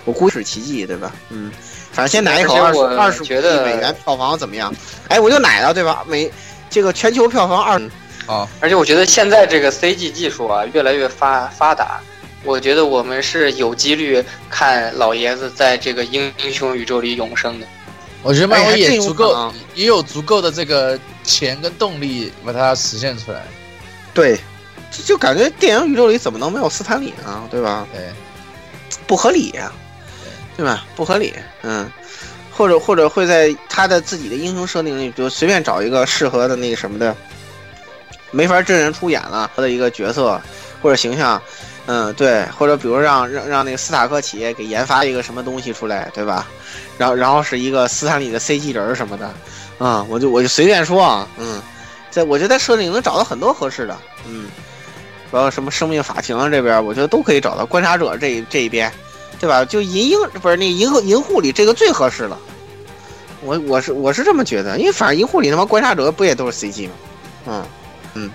[0.04, 1.12] 我估计是奇迹，对吧？
[1.30, 1.50] 嗯，
[1.92, 4.74] 反正先奶一口二十二十五亿觉得美元票房怎么样？
[5.08, 6.04] 哎，我就奶了，对吧？
[6.06, 6.30] 美
[6.68, 7.80] 这个全球票房二
[8.26, 12.00] 啊，而且我觉得现在这个 CG 技术啊越来越发发达，
[12.42, 17.66] 我觉得我们是有几率看老爷子在这个英英雄宇宙里永生的。
[18.26, 23.46] 我觉得漫威也足够也有足够的这个钱跟动力把它实现出来。
[24.12, 24.36] 对，
[24.90, 27.46] 就就感觉电影宇宙里怎么能没有斯坦李呢？
[27.50, 27.86] 对吧？
[27.92, 28.02] 对，
[29.06, 29.70] 不合理呀、
[30.56, 30.84] 对吧？
[30.96, 31.32] 不合理，
[31.62, 31.88] 嗯，
[32.50, 37.14] 或者或者会在他的自己的英雄设定里，就随便找一个适合的那个什么的，
[38.32, 40.40] 没法真人出演了他的一个角色
[40.82, 41.40] 或者形象，
[41.86, 46.46] 嗯，对，或者比如让让让那个斯塔克企业给研发一个什么东西出来，对吧？
[46.98, 49.32] 然后然后是一个斯坦里的 CG 人什么的，
[49.78, 51.62] 啊、我就我就随便说啊，嗯，
[52.10, 53.96] 在我觉得在设定能找到很多合适的，
[54.26, 54.48] 嗯。
[55.28, 58.90] 包括什么生命法庭这边，我觉得都可以找到观察者这一这一边，
[59.40, 59.64] 对吧？
[59.64, 62.38] 就银鹰不是那银河银护里这个最合适了。
[63.42, 66.94] 我我是我是这么觉得，因为反正银护里他妈观察者不也都是 CG 吗？
[67.48, 67.64] 嗯
[68.14, 68.30] 嗯，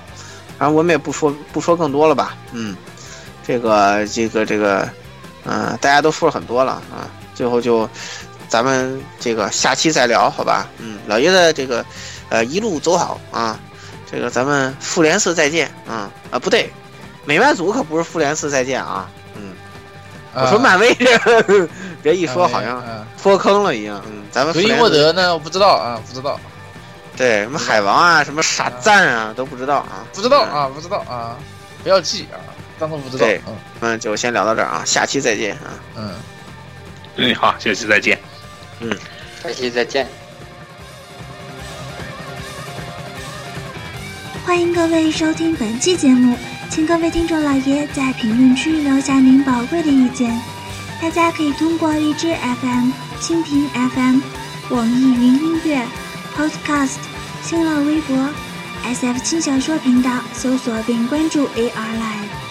[0.60, 2.36] 反正我们也不说不说更多了吧。
[2.52, 2.76] 嗯，
[3.46, 4.88] 这个这个这个，
[5.46, 7.90] 嗯、大家都说了很多了啊，最后就
[8.48, 10.68] 咱们这个下期再聊好吧？
[10.78, 11.86] 嗯，老爷子这个
[12.30, 13.60] 呃一路走好啊。
[14.14, 16.70] 这个咱们复联四再见啊、啊不对，
[17.24, 19.54] 美漫组可不是复联四再见啊，嗯，
[20.34, 21.70] 我说漫威这，
[22.04, 25.34] 别一说好像嗯，脱坑了一样，嗯，咱们复格联四伊沃德呢？
[25.34, 26.38] 我不知道啊，不知道，
[27.16, 31.38] 对什么海王啊，什么傻赞啊都不知道啊，不知道啊，不知道啊，
[31.82, 32.51] 不要记啊，
[32.82, 33.26] 当做不知道。
[33.26, 35.70] 对嗯嗯，就先聊到这儿啊，下期再见啊。
[35.96, 36.14] 嗯，
[37.18, 38.20] 嗯，好，下期再见。
[38.80, 38.90] 嗯
[39.44, 40.08] 下期再见。
[44.44, 46.36] 欢迎各位收听本期节目，
[46.70, 50.40] 请各位听众老爷在评论区留下您宝贵的意见。
[51.02, 52.90] 大家可以通过荔枝 FM、
[53.20, 54.20] 蜻蜓 FM、
[54.70, 55.86] 网易云音乐、
[56.36, 56.98] Podcast、
[57.44, 58.30] 新浪微博、
[58.86, 62.51] SF 轻小说频道搜索并关注 AR Live。